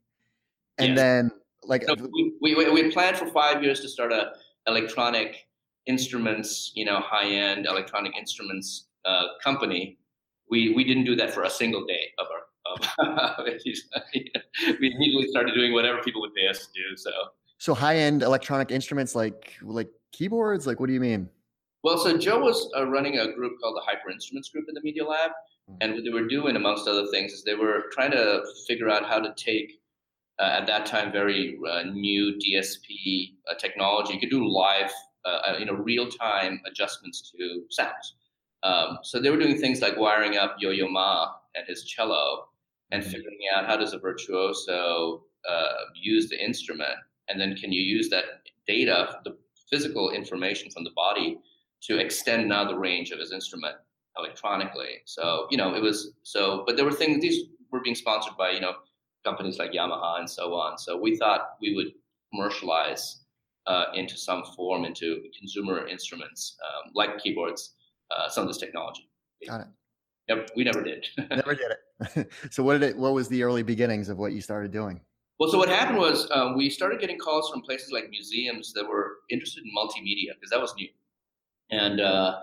and 0.77 0.97
then 0.97 1.31
like 1.63 1.83
so 1.83 1.95
we, 2.11 2.33
we 2.41 2.69
we 2.69 2.91
planned 2.91 3.17
for 3.17 3.27
five 3.27 3.63
years 3.63 3.79
to 3.81 3.89
start 3.89 4.11
a 4.11 4.31
electronic 4.67 5.47
instruments, 5.87 6.71
you 6.75 6.85
know, 6.85 6.99
high 6.99 7.29
end 7.29 7.65
electronic 7.65 8.15
instruments 8.17 8.87
uh, 9.05 9.23
company. 9.43 9.97
We 10.49 10.73
we 10.73 10.83
didn't 10.83 11.05
do 11.05 11.15
that 11.15 11.33
for 11.33 11.43
a 11.43 11.49
single 11.49 11.85
day 11.85 12.11
of 12.19 12.27
our. 12.31 12.41
Of, 12.65 13.45
we 14.79 14.93
immediately 14.95 15.27
started 15.27 15.53
doing 15.53 15.73
whatever 15.73 16.01
people 16.01 16.21
would 16.21 16.33
pay 16.33 16.47
us 16.47 16.67
to 16.67 16.73
do. 16.73 16.97
So. 16.97 17.11
So 17.59 17.73
high 17.73 17.97
end 17.97 18.23
electronic 18.23 18.71
instruments 18.71 19.15
like 19.15 19.53
like 19.61 19.89
keyboards, 20.11 20.67
like 20.67 20.79
what 20.79 20.87
do 20.87 20.93
you 20.93 20.99
mean? 20.99 21.29
Well, 21.83 21.97
so 21.97 22.17
Joe 22.17 22.39
was 22.39 22.69
uh, 22.77 22.87
running 22.87 23.19
a 23.19 23.33
group 23.33 23.59
called 23.61 23.75
the 23.75 23.81
Hyper 23.85 24.09
Instruments 24.09 24.49
Group 24.49 24.65
in 24.69 24.75
the 24.75 24.81
Media 24.81 25.05
Lab, 25.05 25.31
Mm. 25.69 25.77
And 25.81 25.93
what 25.93 26.03
they 26.03 26.09
were 26.09 26.27
doing, 26.27 26.55
amongst 26.55 26.87
other 26.87 27.05
things, 27.11 27.31
is 27.31 27.43
they 27.43 27.55
were 27.55 27.85
trying 27.91 28.11
to 28.11 28.43
figure 28.67 28.89
out 28.89 29.05
how 29.05 29.19
to 29.19 29.33
take, 29.35 29.79
uh, 30.39 30.57
at 30.59 30.67
that 30.67 30.85
time, 30.85 31.11
very 31.11 31.57
uh, 31.69 31.83
new 31.83 32.37
DSP 32.37 33.33
uh, 33.49 33.55
technology. 33.55 34.13
You 34.13 34.19
could 34.19 34.29
do 34.29 34.45
live, 34.45 34.91
uh, 35.25 35.39
uh, 35.47 35.57
you 35.59 35.65
know, 35.65 35.73
real 35.73 36.09
time 36.09 36.61
adjustments 36.65 37.31
to 37.31 37.63
sounds. 37.69 38.15
Um, 38.63 38.99
so 39.03 39.19
they 39.19 39.29
were 39.29 39.37
doing 39.37 39.57
things 39.57 39.81
like 39.81 39.97
wiring 39.97 40.37
up 40.37 40.55
Yo-Yo 40.59 40.87
Ma 40.87 41.33
and 41.55 41.65
his 41.67 41.83
cello, 41.83 42.45
and 42.91 43.03
mm. 43.03 43.07
figuring 43.07 43.39
out 43.53 43.65
how 43.65 43.75
does 43.75 43.93
a 43.93 43.99
virtuoso 43.99 45.23
uh, 45.49 45.73
use 45.95 46.29
the 46.29 46.43
instrument, 46.43 46.95
and 47.27 47.39
then 47.39 47.55
can 47.55 47.71
you 47.71 47.81
use 47.81 48.09
that 48.09 48.25
data, 48.67 49.19
the 49.25 49.35
physical 49.69 50.11
information 50.11 50.71
from 50.71 50.83
the 50.83 50.91
body, 50.95 51.39
to 51.81 51.97
extend 51.97 52.47
now 52.47 52.63
the 52.65 52.77
range 52.77 53.11
of 53.11 53.19
his 53.19 53.33
instrument 53.33 53.75
electronically. 54.17 55.01
So, 55.05 55.47
you 55.49 55.57
know, 55.57 55.75
it 55.75 55.81
was 55.81 56.11
so, 56.23 56.63
but 56.65 56.77
there 56.77 56.85
were 56.85 56.93
things, 56.93 57.21
these 57.21 57.47
were 57.71 57.81
being 57.81 57.95
sponsored 57.95 58.37
by, 58.37 58.51
you 58.51 58.61
know, 58.61 58.73
companies 59.25 59.57
like 59.57 59.71
Yamaha 59.71 60.19
and 60.19 60.29
so 60.29 60.53
on. 60.53 60.77
So 60.77 60.97
we 60.97 61.17
thought 61.17 61.55
we 61.61 61.75
would 61.75 61.93
commercialize 62.31 63.22
uh, 63.67 63.85
into 63.93 64.17
some 64.17 64.43
form 64.55 64.85
into 64.85 65.21
consumer 65.37 65.87
instruments 65.87 66.57
um, 66.63 66.91
like 66.95 67.17
keyboards, 67.19 67.75
uh, 68.11 68.29
some 68.29 68.43
of 68.43 68.47
this 68.47 68.57
technology. 68.57 69.09
Got 69.47 69.61
it. 69.61 69.67
Yep, 70.29 70.51
we 70.55 70.63
never 70.63 70.81
did. 70.81 71.05
never 71.29 71.55
did 71.55 71.71
it. 72.15 72.31
so 72.51 72.63
what 72.63 72.73
did 72.73 72.83
it? 72.83 72.97
What 72.97 73.13
was 73.13 73.27
the 73.27 73.43
early 73.43 73.63
beginnings 73.63 74.09
of 74.09 74.17
what 74.17 74.31
you 74.33 74.41
started 74.41 74.71
doing? 74.71 75.01
Well, 75.39 75.49
so 75.51 75.57
what 75.57 75.67
happened 75.67 75.97
was 75.97 76.29
um, 76.31 76.55
we 76.55 76.69
started 76.69 76.99
getting 76.99 77.17
calls 77.17 77.49
from 77.49 77.61
places 77.61 77.91
like 77.91 78.09
museums 78.09 78.71
that 78.73 78.87
were 78.87 79.17
interested 79.29 79.63
in 79.63 79.71
multimedia 79.75 80.35
because 80.35 80.51
that 80.51 80.61
was 80.61 80.73
new. 80.75 80.87
And 81.71 81.99
uh, 81.99 82.35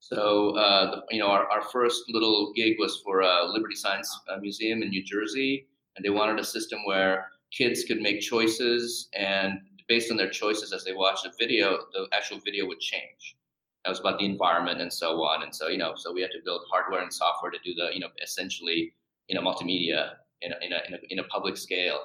so, 0.00 0.56
uh, 0.56 0.90
the, 0.90 1.02
you 1.10 1.20
know, 1.20 1.28
our, 1.28 1.48
our 1.50 1.62
first 1.62 2.02
little 2.08 2.52
gig 2.54 2.74
was 2.78 3.00
for 3.04 3.20
a 3.20 3.46
Liberty 3.46 3.76
Science 3.76 4.10
uh, 4.28 4.38
Museum 4.38 4.82
in 4.82 4.88
New 4.88 5.04
Jersey, 5.04 5.68
and 5.96 6.04
they 6.04 6.10
wanted 6.10 6.40
a 6.40 6.44
system 6.44 6.80
where 6.84 7.28
kids 7.56 7.84
could 7.84 8.00
make 8.00 8.20
choices, 8.20 9.08
and 9.14 9.60
based 9.88 10.10
on 10.10 10.16
their 10.16 10.30
choices 10.30 10.72
as 10.72 10.84
they 10.84 10.92
watched 10.92 11.24
the 11.24 11.32
video, 11.38 11.78
the 11.92 12.06
actual 12.12 12.38
video 12.44 12.66
would 12.66 12.80
change. 12.80 13.36
That 13.84 13.90
was 13.90 14.00
about 14.00 14.18
the 14.18 14.26
environment 14.26 14.80
and 14.80 14.92
so 14.92 15.22
on. 15.22 15.42
And 15.42 15.54
so, 15.54 15.68
you 15.68 15.78
know, 15.78 15.94
so 15.96 16.12
we 16.12 16.20
had 16.20 16.30
to 16.32 16.38
build 16.44 16.62
hardware 16.70 17.02
and 17.02 17.12
software 17.12 17.50
to 17.50 17.58
do 17.64 17.74
the, 17.74 17.90
you 17.92 18.00
know, 18.00 18.08
essentially, 18.22 18.94
you 19.28 19.34
know, 19.34 19.42
multimedia 19.42 20.12
in 20.40 20.52
a, 20.52 20.56
in 20.64 20.72
a, 20.72 20.78
in 20.86 20.94
a, 20.94 20.98
in 21.10 21.18
a 21.18 21.24
public 21.24 21.56
scale. 21.56 21.98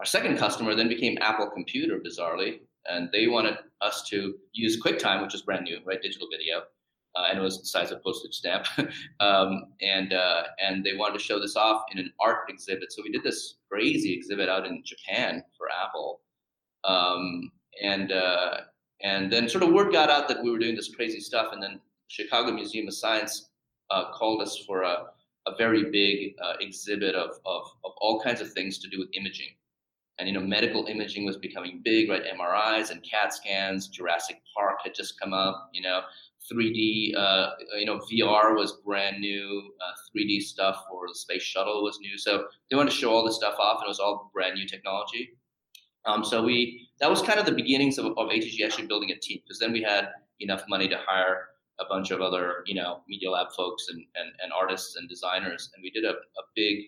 Our 0.00 0.06
second 0.06 0.38
customer 0.38 0.74
then 0.74 0.88
became 0.88 1.18
Apple 1.20 1.50
Computer, 1.50 1.98
bizarrely, 1.98 2.60
and 2.88 3.08
they 3.12 3.26
wanted 3.26 3.58
us 3.80 4.08
to 4.08 4.34
use 4.52 4.80
QuickTime, 4.80 5.22
which 5.22 5.34
is 5.34 5.42
brand 5.42 5.64
new, 5.64 5.78
right, 5.84 6.00
digital 6.00 6.28
video, 6.30 6.62
uh, 7.16 7.26
and 7.28 7.38
it 7.38 7.42
was 7.42 7.58
the 7.58 7.66
size 7.66 7.90
of 7.90 7.98
a 7.98 8.00
postage 8.00 8.34
stamp, 8.34 8.66
um, 9.20 9.64
and 9.80 10.12
uh, 10.12 10.44
and 10.60 10.84
they 10.84 10.94
wanted 10.94 11.18
to 11.18 11.24
show 11.24 11.40
this 11.40 11.56
off 11.56 11.82
in 11.90 11.98
an 11.98 12.12
art 12.20 12.48
exhibit. 12.48 12.92
So 12.92 13.02
we 13.02 13.10
did 13.10 13.22
this 13.22 13.56
crazy 13.70 14.12
exhibit 14.12 14.48
out 14.48 14.66
in 14.66 14.82
Japan 14.84 15.42
for 15.56 15.68
Apple, 15.84 16.20
um, 16.84 17.50
and 17.82 18.12
uh, 18.12 18.58
and 19.02 19.32
then 19.32 19.48
sort 19.48 19.62
of 19.62 19.72
word 19.72 19.92
got 19.92 20.10
out 20.10 20.28
that 20.28 20.42
we 20.42 20.50
were 20.50 20.58
doing 20.58 20.74
this 20.74 20.94
crazy 20.94 21.20
stuff, 21.20 21.52
and 21.52 21.62
then 21.62 21.80
Chicago 22.08 22.52
Museum 22.52 22.88
of 22.88 22.94
Science 22.94 23.50
uh, 23.90 24.10
called 24.12 24.42
us 24.42 24.58
for 24.66 24.82
a, 24.82 25.06
a 25.46 25.56
very 25.56 25.90
big 25.90 26.34
uh, 26.42 26.54
exhibit 26.60 27.14
of, 27.14 27.30
of 27.46 27.62
of 27.84 27.92
all 28.00 28.20
kinds 28.20 28.40
of 28.40 28.52
things 28.52 28.78
to 28.78 28.88
do 28.88 28.98
with 28.98 29.08
imaging. 29.14 29.54
And 30.18 30.26
you 30.28 30.34
know 30.34 30.40
medical 30.40 30.86
imaging 30.86 31.24
was 31.24 31.36
becoming 31.36 31.80
big 31.84 32.10
right? 32.10 32.22
Mris 32.24 32.90
and 32.90 33.00
cat 33.08 33.32
scans 33.32 33.86
jurassic 33.86 34.42
park 34.56 34.78
had 34.82 34.94
just 34.94 35.18
come 35.20 35.32
up 35.32 35.70
you 35.72 35.82
know. 35.82 36.00
3d 36.50 37.14
uh, 37.14 37.50
you 37.78 37.84
know 37.84 37.98
vr 38.10 38.56
was 38.56 38.78
brand 38.84 39.20
new 39.20 39.70
uh, 39.84 39.92
3d 40.16 40.40
stuff 40.40 40.84
for 40.88 41.06
the 41.06 41.14
space 41.14 41.42
shuttle 41.42 41.82
was 41.82 41.98
new. 42.00 42.16
So 42.16 42.46
they 42.70 42.76
wanted 42.76 42.90
to 42.90 42.96
show 42.96 43.10
all 43.12 43.24
this 43.24 43.36
stuff 43.36 43.56
off 43.58 43.80
and 43.80 43.86
it 43.86 43.88
was 43.88 43.98
all 43.98 44.30
brand 44.32 44.54
new 44.54 44.66
technology 44.66 45.30
um, 46.08 46.24
so 46.24 46.42
we 46.42 46.88
that 47.00 47.08
was 47.08 47.22
kind 47.22 47.38
of 47.38 47.46
the 47.46 47.52
beginnings 47.52 47.98
of, 47.98 48.06
of 48.06 48.28
atg 48.30 48.64
actually 48.64 48.86
building 48.86 49.10
a 49.10 49.18
team 49.18 49.38
because 49.44 49.58
then 49.58 49.72
we 49.72 49.82
had 49.82 50.08
enough 50.40 50.64
money 50.68 50.88
to 50.88 50.98
hire 51.06 51.48
a 51.80 51.84
bunch 51.88 52.10
of 52.10 52.20
other 52.20 52.64
you 52.66 52.74
know 52.74 53.02
media 53.08 53.30
lab 53.30 53.48
folks 53.56 53.86
and, 53.88 54.04
and, 54.16 54.30
and 54.42 54.52
artists 54.52 54.96
and 54.96 55.08
designers 55.08 55.70
and 55.74 55.82
we 55.82 55.90
did 55.90 56.04
a, 56.04 56.10
a 56.10 56.44
big 56.56 56.86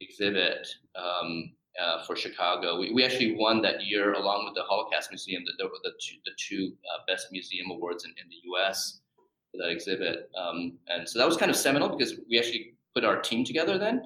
exhibit 0.00 0.66
um, 0.96 1.52
uh, 1.80 2.02
for 2.04 2.16
Chicago. 2.16 2.78
We, 2.78 2.92
we 2.92 3.04
actually 3.04 3.36
won 3.36 3.62
that 3.62 3.84
year 3.84 4.14
along 4.14 4.46
with 4.46 4.54
the 4.54 4.62
Holocaust 4.62 5.10
Museum. 5.10 5.44
That 5.44 5.64
were 5.64 5.70
the 5.84 5.92
two, 6.00 6.16
the 6.24 6.32
two 6.36 6.72
uh, 6.92 7.02
best 7.06 7.28
museum 7.30 7.70
awards 7.70 8.04
in, 8.04 8.10
in 8.10 8.28
the 8.28 8.36
U.S. 8.44 9.00
for 9.50 9.58
that 9.58 9.70
exhibit, 9.70 10.30
um, 10.36 10.78
and 10.88 11.08
so 11.08 11.18
that 11.18 11.26
was 11.26 11.36
kind 11.36 11.50
of 11.50 11.56
seminal 11.56 11.88
because 11.88 12.14
we 12.28 12.38
actually 12.38 12.74
put 12.94 13.04
our 13.04 13.20
team 13.20 13.44
together 13.44 13.78
then, 13.78 14.02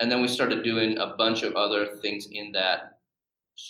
and 0.00 0.10
then 0.10 0.20
we 0.20 0.28
started 0.28 0.64
doing 0.64 0.98
a 0.98 1.14
bunch 1.16 1.42
of 1.42 1.54
other 1.54 1.96
things 2.02 2.28
in 2.32 2.52
that 2.52 2.89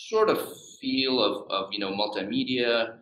sort 0.09 0.31
of 0.31 0.39
feel 0.81 1.23
of, 1.23 1.51
of 1.51 1.73
you 1.73 1.79
know 1.79 1.93
multimedia. 1.93 2.97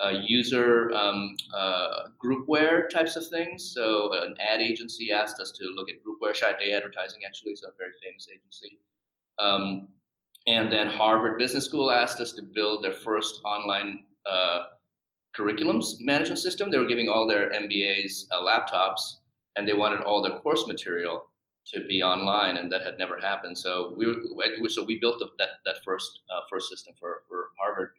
Uh, 0.00 0.10
user 0.26 0.92
um, 0.92 1.36
uh, 1.56 2.08
groupware 2.22 2.90
types 2.90 3.14
of 3.14 3.24
things. 3.28 3.72
So 3.72 4.12
an 4.12 4.34
ad 4.40 4.60
agency 4.60 5.12
asked 5.12 5.40
us 5.40 5.52
to 5.52 5.64
look 5.76 5.88
at 5.88 5.96
groupware, 6.04 6.34
Day 6.58 6.72
Advertising 6.72 7.20
actually, 7.24 7.54
so 7.54 7.68
a 7.68 7.70
very 7.78 7.92
famous 8.02 8.26
agency. 8.28 8.80
Um, 9.38 9.88
and 10.48 10.70
then 10.70 10.88
Harvard 10.88 11.38
Business 11.38 11.64
School 11.64 11.92
asked 11.92 12.20
us 12.20 12.32
to 12.32 12.42
build 12.42 12.82
their 12.82 12.92
first 12.92 13.40
online 13.44 14.04
uh, 14.26 14.64
curriculums 15.36 16.00
management 16.00 16.40
system. 16.40 16.70
They 16.70 16.78
were 16.78 16.86
giving 16.86 17.08
all 17.08 17.26
their 17.26 17.50
MBAs 17.50 18.24
uh, 18.32 18.42
laptops, 18.42 19.00
and 19.56 19.66
they 19.66 19.74
wanted 19.74 20.00
all 20.00 20.22
their 20.22 20.38
course 20.40 20.66
material 20.66 21.26
to 21.72 21.84
be 21.86 22.02
online, 22.02 22.56
and 22.56 22.70
that 22.72 22.82
had 22.82 22.98
never 22.98 23.18
happened. 23.18 23.56
So 23.56 23.94
we 23.96 24.06
were, 24.06 24.68
so 24.68 24.84
we 24.84 24.98
built 24.98 25.18
the, 25.18 25.28
that 25.38 25.48
that 25.64 25.76
first 25.84 26.20
uh, 26.30 26.40
first 26.50 26.68
system 26.68 26.94
for 26.98 27.22
for 27.28 27.48
Harvard, 27.58 27.92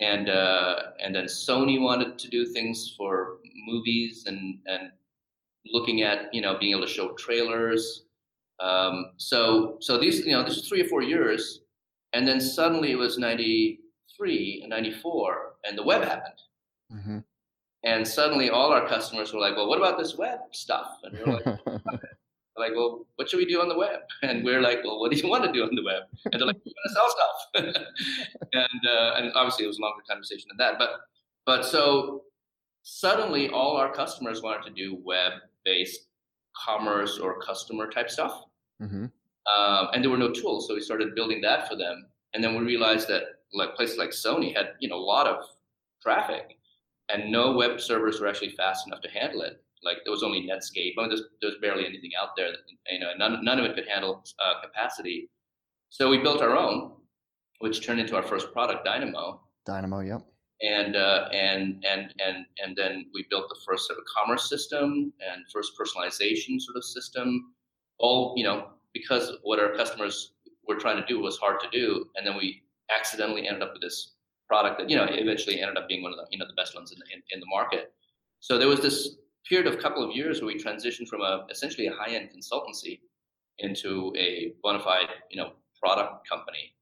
and 0.00 0.28
uh, 0.28 0.76
and 1.02 1.14
then 1.14 1.24
Sony 1.24 1.80
wanted 1.80 2.18
to 2.18 2.28
do 2.28 2.46
things 2.46 2.94
for 2.96 3.38
movies 3.66 4.24
and 4.26 4.58
and 4.66 4.90
looking 5.66 6.02
at 6.02 6.32
you 6.32 6.40
know 6.40 6.58
being 6.58 6.72
able 6.72 6.86
to 6.86 6.92
show 6.92 7.12
trailers 7.14 8.04
um, 8.60 9.12
so 9.16 9.76
so 9.80 9.98
these 9.98 10.24
you 10.24 10.32
know 10.32 10.42
this 10.42 10.56
is 10.56 10.68
three 10.68 10.82
or 10.82 10.88
four 10.88 11.02
years, 11.02 11.60
and 12.12 12.26
then 12.26 12.40
suddenly 12.40 12.90
it 12.90 12.96
was 12.96 13.18
ninety 13.18 13.80
three 14.16 14.60
and 14.62 14.70
ninety 14.70 14.90
four, 14.90 15.54
and 15.64 15.78
the 15.78 15.82
web 15.82 16.02
happened. 16.02 16.40
Mm-hmm. 16.92 17.18
And 17.84 18.06
suddenly 18.06 18.50
all 18.50 18.72
our 18.72 18.88
customers 18.88 19.32
were 19.32 19.40
like, 19.40 19.56
"Well, 19.56 19.68
what 19.68 19.78
about 19.78 19.98
this 19.98 20.16
web 20.16 20.40
stuff?" 20.50 20.98
And 21.04 21.18
we're 21.18 21.34
like, 21.34 21.44
like, 22.58 22.72
"Well, 22.74 23.06
what 23.16 23.28
should 23.28 23.38
we 23.38 23.46
do 23.46 23.60
on 23.60 23.68
the 23.68 23.76
web?" 23.76 24.00
And 24.22 24.44
we're 24.44 24.60
like, 24.60 24.84
"Well, 24.84 25.00
what 25.00 25.10
do 25.10 25.16
you 25.16 25.28
want 25.28 25.44
to 25.44 25.52
do 25.52 25.62
on 25.62 25.74
the 25.74 25.82
web?" 25.82 26.02
And 26.32 26.40
they're 26.40 26.46
like, 26.46 26.60
"We 26.64 26.74
want 26.76 26.86
to 26.86 26.94
sell 26.94 27.10
stuff." 27.10 27.84
and 28.52 28.86
uh, 28.86 29.14
and 29.16 29.32
obviously 29.34 29.64
it 29.64 29.68
was 29.68 29.78
a 29.78 29.82
longer 29.82 30.02
conversation 30.08 30.48
than 30.50 30.58
that, 30.58 30.78
but 30.78 30.90
but 31.46 31.64
so 31.64 32.24
suddenly 32.82 33.48
all 33.50 33.76
our 33.76 33.92
customers 33.92 34.42
wanted 34.42 34.64
to 34.64 34.70
do 34.70 34.98
web 35.04 35.32
based 35.64 36.08
commerce 36.56 37.18
or 37.18 37.40
customer 37.40 37.90
type 37.90 38.10
stuff. 38.10 38.44
Mm-hmm. 38.82 39.06
Um, 39.56 39.88
and 39.92 40.02
there 40.02 40.10
were 40.10 40.18
no 40.18 40.30
tools, 40.30 40.66
so 40.66 40.74
we 40.74 40.80
started 40.80 41.14
building 41.14 41.40
that 41.42 41.68
for 41.68 41.76
them. 41.76 42.06
And 42.34 42.44
then 42.44 42.56
we 42.56 42.64
realized 42.64 43.08
that 43.08 43.22
like 43.52 43.74
places 43.74 43.96
like 43.96 44.10
Sony 44.10 44.54
had 44.54 44.70
you 44.80 44.88
know 44.88 44.96
a 44.96 45.08
lot 45.14 45.26
of 45.26 45.44
traffic, 46.02 46.58
and 47.08 47.32
no 47.32 47.52
web 47.52 47.80
servers 47.80 48.20
were 48.20 48.26
actually 48.26 48.50
fast 48.50 48.86
enough 48.86 49.00
to 49.02 49.10
handle 49.10 49.42
it. 49.42 49.62
Like 49.82 49.98
there 50.04 50.12
was 50.12 50.22
only 50.22 50.42
Netscape. 50.42 50.94
I 50.98 51.02
mean, 51.02 51.08
there's, 51.08 51.22
there's 51.40 51.56
barely 51.60 51.86
anything 51.86 52.10
out 52.20 52.30
there. 52.36 52.50
That, 52.50 52.60
you 52.90 53.00
know, 53.00 53.12
none, 53.16 53.44
none 53.44 53.58
of 53.58 53.64
it 53.64 53.74
could 53.74 53.88
handle 53.88 54.24
uh, 54.44 54.60
capacity. 54.62 55.30
So 55.90 56.10
we 56.10 56.18
built 56.18 56.42
our 56.42 56.56
own, 56.56 56.92
which 57.60 57.84
turned 57.84 58.00
into 58.00 58.16
our 58.16 58.22
first 58.22 58.52
product, 58.52 58.84
Dynamo. 58.84 59.40
Dynamo, 59.64 60.00
yep 60.00 60.22
and 60.62 60.96
uh, 60.96 61.28
and 61.32 61.84
and 61.88 62.14
and 62.24 62.46
and 62.62 62.76
then 62.76 63.06
we 63.14 63.24
built 63.30 63.48
the 63.48 63.60
first 63.66 63.86
sort 63.86 63.98
of 63.98 64.04
commerce 64.04 64.48
system 64.48 65.12
and 65.20 65.44
first 65.52 65.72
personalization 65.78 66.60
sort 66.60 66.76
of 66.76 66.84
system. 66.84 67.52
All 67.98 68.34
you 68.36 68.44
know 68.44 68.68
because 68.92 69.32
what 69.42 69.60
our 69.60 69.74
customers 69.74 70.32
were 70.66 70.76
trying 70.76 70.96
to 70.96 71.06
do 71.06 71.20
was 71.20 71.38
hard 71.38 71.60
to 71.60 71.68
do, 71.70 72.06
and 72.16 72.26
then 72.26 72.36
we 72.36 72.62
accidentally 72.90 73.46
ended 73.46 73.62
up 73.62 73.72
with 73.72 73.82
this 73.82 74.14
product 74.48 74.78
that 74.78 74.90
you 74.90 74.96
know 74.96 75.06
eventually 75.08 75.60
ended 75.60 75.76
up 75.76 75.88
being 75.88 76.02
one 76.02 76.12
of 76.12 76.18
the 76.18 76.26
you 76.30 76.38
know 76.38 76.46
the 76.46 76.60
best 76.60 76.74
ones 76.74 76.92
in 76.92 76.98
the, 76.98 77.14
in, 77.14 77.22
in 77.30 77.40
the 77.40 77.46
market. 77.46 77.92
So 78.40 78.58
there 78.58 78.68
was 78.68 78.80
this 78.80 79.16
period 79.48 79.66
of 79.66 79.74
a 79.74 79.82
couple 79.82 80.02
of 80.02 80.14
years 80.14 80.40
where 80.40 80.48
we 80.48 80.62
transitioned 80.62 81.08
from 81.08 81.20
a 81.22 81.46
essentially 81.50 81.86
a 81.86 81.92
high 81.92 82.14
end 82.14 82.30
consultancy 82.30 83.00
into 83.58 84.12
a 84.16 84.52
bona 84.62 84.80
fide 84.80 85.08
you 85.30 85.36
know 85.36 85.52
product 85.80 86.28
company 86.28 86.72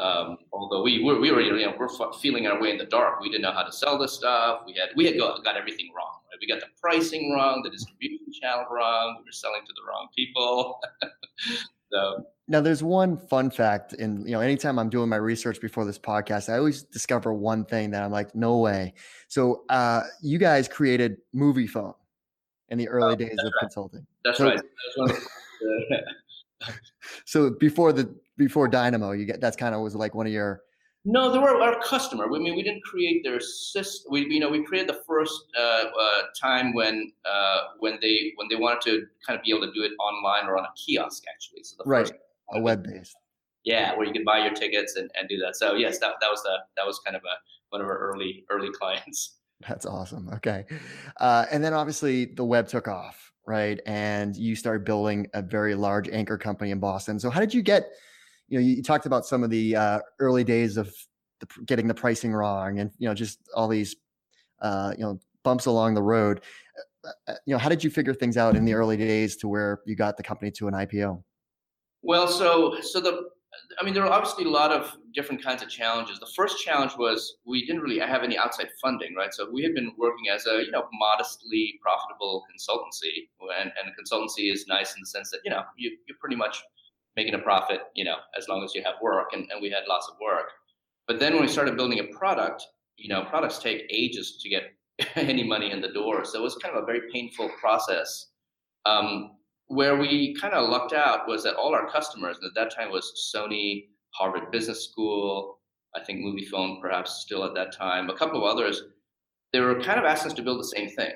um, 0.00 0.38
although 0.52 0.82
we 0.82 1.04
were, 1.04 1.20
we 1.20 1.30
were, 1.30 1.42
you 1.42 1.66
know, 1.66 1.74
we're 1.78 2.12
feeling 2.14 2.46
our 2.46 2.60
way 2.60 2.70
in 2.70 2.78
the 2.78 2.86
dark. 2.86 3.20
We 3.20 3.28
didn't 3.28 3.42
know 3.42 3.52
how 3.52 3.64
to 3.64 3.72
sell 3.72 3.98
this 3.98 4.14
stuff. 4.14 4.62
We 4.64 4.72
had, 4.72 4.88
we 4.96 5.04
had 5.04 5.18
got, 5.18 5.44
got 5.44 5.58
everything 5.58 5.90
wrong. 5.94 6.20
Right? 6.30 6.38
We 6.40 6.48
got 6.48 6.60
the 6.60 6.72
pricing 6.80 7.32
wrong, 7.32 7.60
the 7.62 7.70
distribution 7.70 8.26
channel 8.40 8.64
wrong. 8.70 9.16
We 9.18 9.24
were 9.24 9.32
selling 9.32 9.60
to 9.66 9.72
the 9.76 9.82
wrong 9.86 10.08
people. 10.16 10.80
so 11.92 12.24
now 12.48 12.60
there's 12.60 12.82
one 12.82 13.16
fun 13.16 13.50
fact 13.50 13.92
and 13.94 14.26
you 14.26 14.32
know 14.32 14.40
anytime 14.40 14.78
i'm 14.78 14.90
doing 14.90 15.08
my 15.08 15.16
research 15.16 15.60
before 15.60 15.84
this 15.84 15.98
podcast 15.98 16.52
i 16.52 16.58
always 16.58 16.82
discover 16.82 17.32
one 17.32 17.64
thing 17.64 17.90
that 17.90 18.02
i'm 18.02 18.10
like 18.10 18.34
no 18.34 18.58
way 18.58 18.92
so 19.28 19.64
uh, 19.70 20.02
you 20.20 20.36
guys 20.36 20.68
created 20.68 21.16
Moviefone 21.34 21.94
in 22.70 22.78
the 22.78 22.88
early 22.88 23.12
oh, 23.12 23.16
days 23.16 23.38
of 23.38 23.44
right. 23.44 23.52
consulting 23.60 24.06
that's 24.24 24.38
so, 24.38 24.46
right 24.46 24.60
so 27.24 27.50
before 27.50 27.92
the 27.92 28.14
before 28.36 28.68
Dynamo, 28.68 29.12
you 29.12 29.24
get 29.26 29.40
that's 29.40 29.56
kind 29.56 29.74
of 29.74 29.82
was 29.82 29.94
like 29.94 30.14
one 30.14 30.26
of 30.26 30.32
your. 30.32 30.62
No, 31.06 31.32
they 31.32 31.38
were 31.38 31.62
our 31.62 31.80
customer. 31.80 32.26
I 32.26 32.38
mean, 32.38 32.54
we 32.54 32.62
didn't 32.62 32.82
create 32.82 33.24
their 33.24 33.40
system. 33.40 34.12
We, 34.12 34.26
you 34.28 34.38
know, 34.38 34.50
we 34.50 34.62
created 34.62 34.88
the 34.90 35.00
first 35.06 35.44
uh, 35.58 35.84
uh, 35.84 36.22
time 36.38 36.74
when 36.74 37.12
uh, 37.24 37.58
when 37.78 37.98
they 38.02 38.32
when 38.36 38.48
they 38.48 38.56
wanted 38.56 38.82
to 38.82 39.06
kind 39.26 39.38
of 39.38 39.44
be 39.44 39.50
able 39.50 39.66
to 39.66 39.72
do 39.72 39.82
it 39.82 39.92
online 39.98 40.46
or 40.46 40.58
on 40.58 40.64
a 40.64 40.72
kiosk, 40.76 41.24
actually. 41.32 41.62
So 41.62 41.76
the 41.78 41.88
right, 41.88 42.06
first 42.06 42.14
a 42.52 42.60
web 42.60 42.84
based. 42.84 43.16
Yeah, 43.64 43.94
where 43.96 44.06
you 44.06 44.12
could 44.12 44.24
buy 44.24 44.38
your 44.38 44.54
tickets 44.54 44.96
and, 44.96 45.10
and 45.18 45.28
do 45.28 45.36
that. 45.38 45.54
So 45.56 45.74
yes, 45.74 45.98
that, 45.98 46.14
that 46.20 46.30
was 46.30 46.42
the 46.42 46.56
that 46.76 46.86
was 46.86 46.98
kind 47.00 47.16
of 47.16 47.22
a 47.24 47.36
one 47.70 47.80
of 47.80 47.86
our 47.86 47.96
early 47.96 48.44
early 48.50 48.70
clients. 48.78 49.36
That's 49.68 49.86
awesome. 49.86 50.28
Okay, 50.34 50.64
uh, 51.18 51.46
and 51.50 51.62
then 51.62 51.74
obviously 51.74 52.26
the 52.26 52.44
web 52.44 52.68
took 52.68 52.88
off, 52.88 53.32
right? 53.46 53.80
And 53.86 54.36
you 54.36 54.56
started 54.56 54.84
building 54.84 55.26
a 55.34 55.42
very 55.42 55.74
large 55.74 56.08
anchor 56.08 56.38
company 56.38 56.70
in 56.70 56.80
Boston. 56.80 57.18
So 57.18 57.30
how 57.30 57.40
did 57.40 57.52
you 57.52 57.62
get? 57.62 57.90
you 58.50 58.58
know, 58.58 58.66
you, 58.66 58.82
talked 58.82 59.06
about 59.06 59.24
some 59.24 59.42
of 59.42 59.48
the 59.48 59.76
uh, 59.76 60.00
early 60.18 60.44
days 60.44 60.76
of 60.76 60.92
the, 61.38 61.46
getting 61.64 61.86
the 61.86 61.94
pricing 61.94 62.32
wrong, 62.32 62.80
and 62.80 62.90
you 62.98 63.08
know, 63.08 63.14
just 63.14 63.38
all 63.54 63.68
these, 63.68 63.96
uh, 64.60 64.92
you 64.98 65.04
know, 65.04 65.18
bumps 65.44 65.66
along 65.66 65.94
the 65.94 66.02
road. 66.02 66.42
Uh, 67.04 67.10
uh, 67.28 67.34
you 67.46 67.54
know, 67.54 67.58
how 67.58 67.68
did 67.68 67.82
you 67.82 67.88
figure 67.88 68.12
things 68.12 68.36
out 68.36 68.56
in 68.56 68.64
the 68.64 68.74
early 68.74 68.96
days 68.96 69.36
to 69.36 69.48
where 69.48 69.80
you 69.86 69.94
got 69.94 70.16
the 70.16 70.22
company 70.22 70.50
to 70.50 70.68
an 70.68 70.74
IPO? 70.74 71.22
Well, 72.02 72.26
so 72.26 72.78
so 72.82 73.00
the 73.00 73.30
I 73.80 73.84
mean, 73.84 73.94
there 73.94 74.02
were 74.02 74.10
obviously 74.10 74.44
a 74.44 74.50
lot 74.50 74.72
of 74.72 74.96
different 75.14 75.42
kinds 75.42 75.62
of 75.62 75.68
challenges. 75.68 76.18
The 76.18 76.32
first 76.36 76.62
challenge 76.64 76.92
was 76.98 77.36
we 77.46 77.66
didn't 77.66 77.82
really 77.82 77.98
have 77.98 78.22
any 78.22 78.38
outside 78.38 78.68
funding, 78.82 79.14
right? 79.14 79.32
So 79.32 79.50
we 79.50 79.62
had 79.62 79.74
been 79.74 79.92
working 79.98 80.28
as 80.32 80.46
a 80.46 80.64
you 80.64 80.70
know 80.70 80.84
modestly 80.92 81.78
profitable 81.82 82.44
consultancy, 82.52 83.28
and, 83.60 83.72
and 83.82 83.92
consultancy 83.98 84.52
is 84.52 84.66
nice 84.68 84.94
in 84.94 85.00
the 85.00 85.06
sense 85.06 85.30
that 85.30 85.40
you 85.44 85.50
know 85.50 85.62
you, 85.76 85.96
you're 86.06 86.18
pretty 86.20 86.36
much 86.36 86.62
making 87.16 87.34
a 87.34 87.38
profit, 87.38 87.80
you 87.94 88.04
know, 88.04 88.16
as 88.38 88.48
long 88.48 88.64
as 88.64 88.74
you 88.74 88.82
have 88.84 88.94
work, 89.02 89.28
and, 89.32 89.48
and 89.50 89.60
we 89.60 89.68
had 89.68 89.82
lots 89.88 90.08
of 90.08 90.16
work. 90.22 90.50
But 91.06 91.18
then 91.18 91.32
when 91.34 91.42
we 91.42 91.48
started 91.48 91.76
building 91.76 91.98
a 91.98 92.04
product, 92.16 92.64
you 92.96 93.08
know, 93.08 93.24
products 93.24 93.58
take 93.58 93.82
ages 93.90 94.38
to 94.42 94.48
get 94.48 94.62
any 95.16 95.42
money 95.42 95.70
in 95.72 95.80
the 95.80 95.92
door, 95.92 96.24
so 96.24 96.38
it 96.38 96.42
was 96.42 96.56
kind 96.56 96.76
of 96.76 96.82
a 96.82 96.86
very 96.86 97.02
painful 97.12 97.50
process. 97.60 98.28
Um, 98.86 99.32
where 99.66 99.96
we 99.96 100.34
kind 100.34 100.52
of 100.52 100.68
lucked 100.68 100.92
out 100.92 101.28
was 101.28 101.44
that 101.44 101.54
all 101.54 101.74
our 101.74 101.88
customers, 101.90 102.36
and 102.40 102.46
at 102.46 102.54
that 102.56 102.74
time 102.74 102.90
was 102.90 103.32
Sony, 103.34 103.86
Harvard 104.12 104.50
Business 104.50 104.88
School, 104.88 105.58
I 105.94 106.04
think 106.04 106.20
Moviefone 106.20 106.80
perhaps 106.80 107.22
still 107.22 107.44
at 107.44 107.54
that 107.54 107.76
time, 107.76 108.10
a 108.10 108.16
couple 108.16 108.38
of 108.38 108.44
others, 108.44 108.82
they 109.52 109.60
were 109.60 109.80
kind 109.80 109.98
of 109.98 110.04
asking 110.04 110.30
us 110.30 110.36
to 110.36 110.42
build 110.42 110.60
the 110.60 110.64
same 110.64 110.88
thing. 110.90 111.12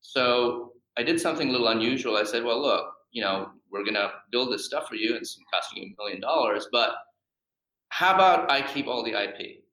So 0.00 0.72
I 0.98 1.02
did 1.02 1.20
something 1.20 1.48
a 1.48 1.52
little 1.52 1.68
unusual. 1.68 2.16
I 2.16 2.24
said, 2.24 2.44
well, 2.44 2.60
look, 2.60 2.84
you 3.12 3.22
know, 3.22 3.48
we're 3.70 3.84
going 3.84 3.94
to 3.94 4.10
build 4.30 4.52
this 4.52 4.66
stuff 4.66 4.88
for 4.88 4.96
you 4.96 5.10
and 5.10 5.18
it's 5.18 5.38
costing 5.52 5.82
you 5.82 5.94
a 5.98 6.02
million 6.02 6.20
dollars, 6.20 6.66
but 6.72 6.90
how 7.88 8.14
about 8.14 8.50
I 8.50 8.62
keep 8.62 8.86
all 8.86 9.04
the 9.04 9.12
IP? 9.12 9.64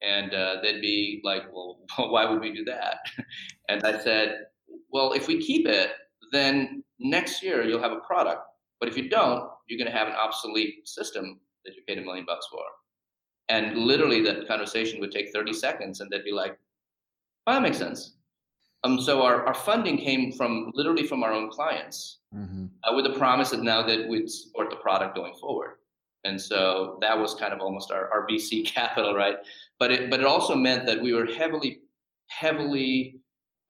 And 0.00 0.32
uh, 0.32 0.56
they'd 0.62 0.80
be 0.80 1.20
like, 1.24 1.42
well, 1.52 1.80
why 1.96 2.28
would 2.28 2.40
we 2.40 2.54
do 2.54 2.64
that? 2.64 2.98
and 3.68 3.82
I 3.84 3.98
said, 4.00 4.46
well, 4.90 5.12
if 5.12 5.26
we 5.28 5.40
keep 5.40 5.66
it, 5.66 5.90
then 6.32 6.82
next 6.98 7.42
year 7.42 7.64
you'll 7.64 7.82
have 7.82 7.92
a 7.92 8.00
product. 8.00 8.42
But 8.80 8.88
if 8.88 8.96
you 8.96 9.08
don't, 9.08 9.48
you're 9.66 9.78
going 9.78 9.90
to 9.90 9.98
have 9.98 10.08
an 10.08 10.14
obsolete 10.14 10.88
system 10.88 11.40
that 11.68 11.76
you 11.76 11.82
paid 11.86 11.98
a 11.98 12.02
million 12.02 12.24
bucks 12.24 12.46
for. 12.50 12.62
And 13.50 13.76
literally, 13.76 14.22
that 14.22 14.48
conversation 14.48 15.00
would 15.00 15.12
take 15.12 15.32
30 15.32 15.52
seconds, 15.52 16.00
and 16.00 16.10
they'd 16.10 16.24
be 16.24 16.32
like, 16.32 16.58
well, 17.46 17.56
that 17.56 17.62
makes 17.62 17.78
sense. 17.78 18.14
Um, 18.84 19.00
so 19.00 19.22
our, 19.22 19.44
our 19.46 19.54
funding 19.54 19.96
came 19.96 20.32
from 20.32 20.70
literally 20.74 21.06
from 21.06 21.22
our 21.22 21.32
own 21.32 21.50
clients 21.50 22.18
mm-hmm. 22.34 22.66
uh, 22.84 22.94
with 22.94 23.04
the 23.04 23.18
promise 23.18 23.50
that 23.50 23.62
now 23.62 23.84
that 23.86 24.08
we'd 24.08 24.30
support 24.30 24.70
the 24.70 24.76
product 24.76 25.16
going 25.16 25.34
forward. 25.34 25.76
And 26.24 26.40
so 26.40 26.98
that 27.00 27.18
was 27.18 27.34
kind 27.34 27.52
of 27.52 27.60
almost 27.60 27.90
our, 27.90 28.10
our 28.12 28.26
VC 28.26 28.64
capital, 28.74 29.14
right? 29.14 29.36
But 29.78 29.92
it, 29.92 30.10
but 30.10 30.20
it 30.20 30.26
also 30.26 30.54
meant 30.54 30.86
that 30.86 31.00
we 31.00 31.12
were 31.12 31.26
heavily, 31.26 31.80
heavily 32.28 33.20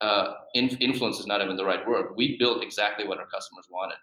uh, 0.01 0.35
influence 0.55 1.19
is 1.19 1.27
not 1.27 1.43
even 1.43 1.57
the 1.57 1.65
right 1.65 1.87
word. 1.87 2.15
We 2.17 2.39
built 2.39 2.63
exactly 2.63 3.07
what 3.07 3.19
our 3.19 3.27
customers 3.27 3.67
wanted, 3.71 3.97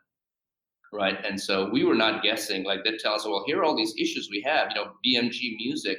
right? 0.96 1.18
And 1.26 1.40
so 1.40 1.70
we 1.70 1.84
were 1.84 1.96
not 1.96 2.24
guessing. 2.24 2.64
Like 2.64 2.84
they'd 2.84 3.00
tell 3.00 3.14
us, 3.14 3.26
well, 3.26 3.44
here 3.46 3.60
are 3.60 3.64
all 3.64 3.76
these 3.76 3.94
issues 3.98 4.30
we 4.32 4.42
have. 4.42 4.70
You 4.70 4.76
know, 4.76 4.92
BMG 5.06 5.56
Music 5.58 5.98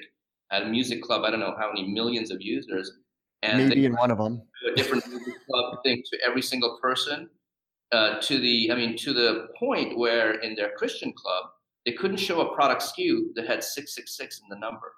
had 0.51 0.63
a 0.63 0.67
music 0.67 1.03
club. 1.03 1.25
I 1.25 1.31
don't 1.31 1.41
know 1.41 1.55
how 1.59 1.69
many 1.73 1.87
millions 1.89 2.31
of 2.31 2.41
users, 2.41 2.91
and 3.43 3.69
maybe 3.69 3.85
in 3.85 3.95
one 3.95 4.11
of 4.11 4.19
them, 4.19 4.43
a 4.71 4.75
different 4.75 5.07
music 5.09 5.35
club 5.47 5.79
thing 5.85 6.03
to 6.11 6.19
every 6.27 6.43
single 6.43 6.79
person. 6.81 7.29
Uh, 7.93 8.21
to 8.21 8.41
the, 8.41 8.73
I 8.73 8.75
mean, 8.75 8.97
to 8.97 9.13
the 9.13 9.47
point 9.57 9.97
where 9.97 10.41
in 10.41 10.57
their 10.57 10.73
Christian 10.77 11.13
club, 11.13 11.45
they 11.85 11.93
couldn't 11.93 12.17
show 12.17 12.41
a 12.41 12.53
product 12.53 12.83
SKU 12.83 13.33
that 13.37 13.47
had 13.47 13.63
666 13.63 14.41
in 14.41 14.49
the 14.49 14.59
number. 14.59 14.93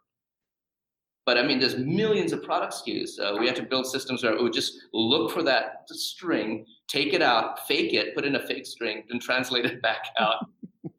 But 1.29 1.37
I 1.37 1.43
mean, 1.43 1.59
there's 1.59 1.77
millions 1.77 2.33
of 2.33 2.43
product 2.43 2.73
SKUs. 2.73 3.21
Uh, 3.21 3.37
we 3.39 3.47
had 3.47 3.55
to 3.57 3.63
build 3.63 3.87
systems 3.87 4.23
where 4.23 4.35
we 4.35 4.45
would 4.45 4.55
just 4.55 4.73
look 4.95 5.31
for 5.31 5.43
that 5.43 5.83
string, 5.91 6.65
take 6.89 7.13
it 7.13 7.21
out, 7.21 7.67
fake 7.69 7.93
it, 7.93 8.15
put 8.15 8.25
in 8.25 8.37
a 8.37 8.47
fake 8.47 8.65
string, 8.65 9.03
and 9.11 9.21
translate 9.21 9.67
it 9.67 9.83
back 9.83 10.07
out 10.19 10.47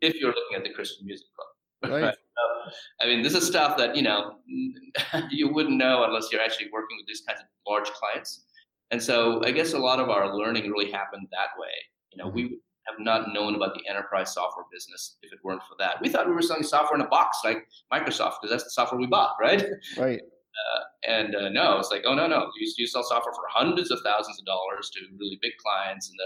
if 0.01 0.13
you're 0.17 0.29
looking 0.29 0.55
at 0.55 0.63
the 0.63 0.69
Christian 0.69 1.07
Music 1.07 1.25
Club. 1.35 1.91
Right. 1.91 2.13
So, 2.13 2.71
I 3.01 3.07
mean, 3.07 3.23
this 3.23 3.33
is 3.33 3.47
stuff 3.47 3.75
that, 3.77 3.95
you 3.95 4.03
know, 4.03 4.35
you 5.31 5.51
wouldn't 5.51 5.77
know 5.77 6.03
unless 6.03 6.31
you're 6.31 6.41
actually 6.41 6.67
working 6.71 6.97
with 6.99 7.07
these 7.07 7.23
kinds 7.27 7.39
of 7.39 7.47
large 7.67 7.89
clients. 7.89 8.45
And 8.91 9.01
so 9.01 9.43
I 9.43 9.49
guess 9.49 9.73
a 9.73 9.79
lot 9.79 9.99
of 9.99 10.11
our 10.11 10.37
learning 10.37 10.69
really 10.69 10.91
happened 10.91 11.25
that 11.31 11.59
way. 11.59 11.73
You 12.11 12.23
know, 12.23 12.29
we 12.29 12.43
mm-hmm. 12.43 12.53
Have 12.89 12.99
not 12.99 13.33
known 13.33 13.55
about 13.55 13.73
the 13.73 13.87
enterprise 13.89 14.33
software 14.33 14.65
business 14.71 15.17
if 15.21 15.31
it 15.31 15.39
weren't 15.43 15.61
for 15.63 15.75
that. 15.79 16.01
We 16.01 16.09
thought 16.09 16.27
we 16.27 16.33
were 16.33 16.41
selling 16.41 16.63
software 16.63 16.99
in 16.99 17.05
a 17.05 17.09
box 17.09 17.39
like 17.43 17.67
Microsoft 17.93 18.35
because 18.41 18.51
that's 18.51 18.63
the 18.63 18.71
software 18.71 18.99
we 18.99 19.07
bought, 19.07 19.35
right? 19.39 19.63
Right. 19.97 20.21
Uh, 20.21 20.81
and 21.07 21.35
uh, 21.35 21.49
no, 21.49 21.77
it's 21.79 21.91
like, 21.91 22.03
oh 22.05 22.15
no, 22.15 22.27
no, 22.27 22.51
you, 22.59 22.71
you 22.77 22.87
sell 22.87 23.03
software 23.03 23.33
for 23.33 23.43
hundreds 23.49 23.91
of 23.91 23.99
thousands 24.03 24.39
of 24.39 24.45
dollars 24.45 24.89
to 24.93 24.99
really 25.17 25.39
big 25.41 25.53
clients, 25.63 26.09
and 26.09 26.17
the, 26.19 26.25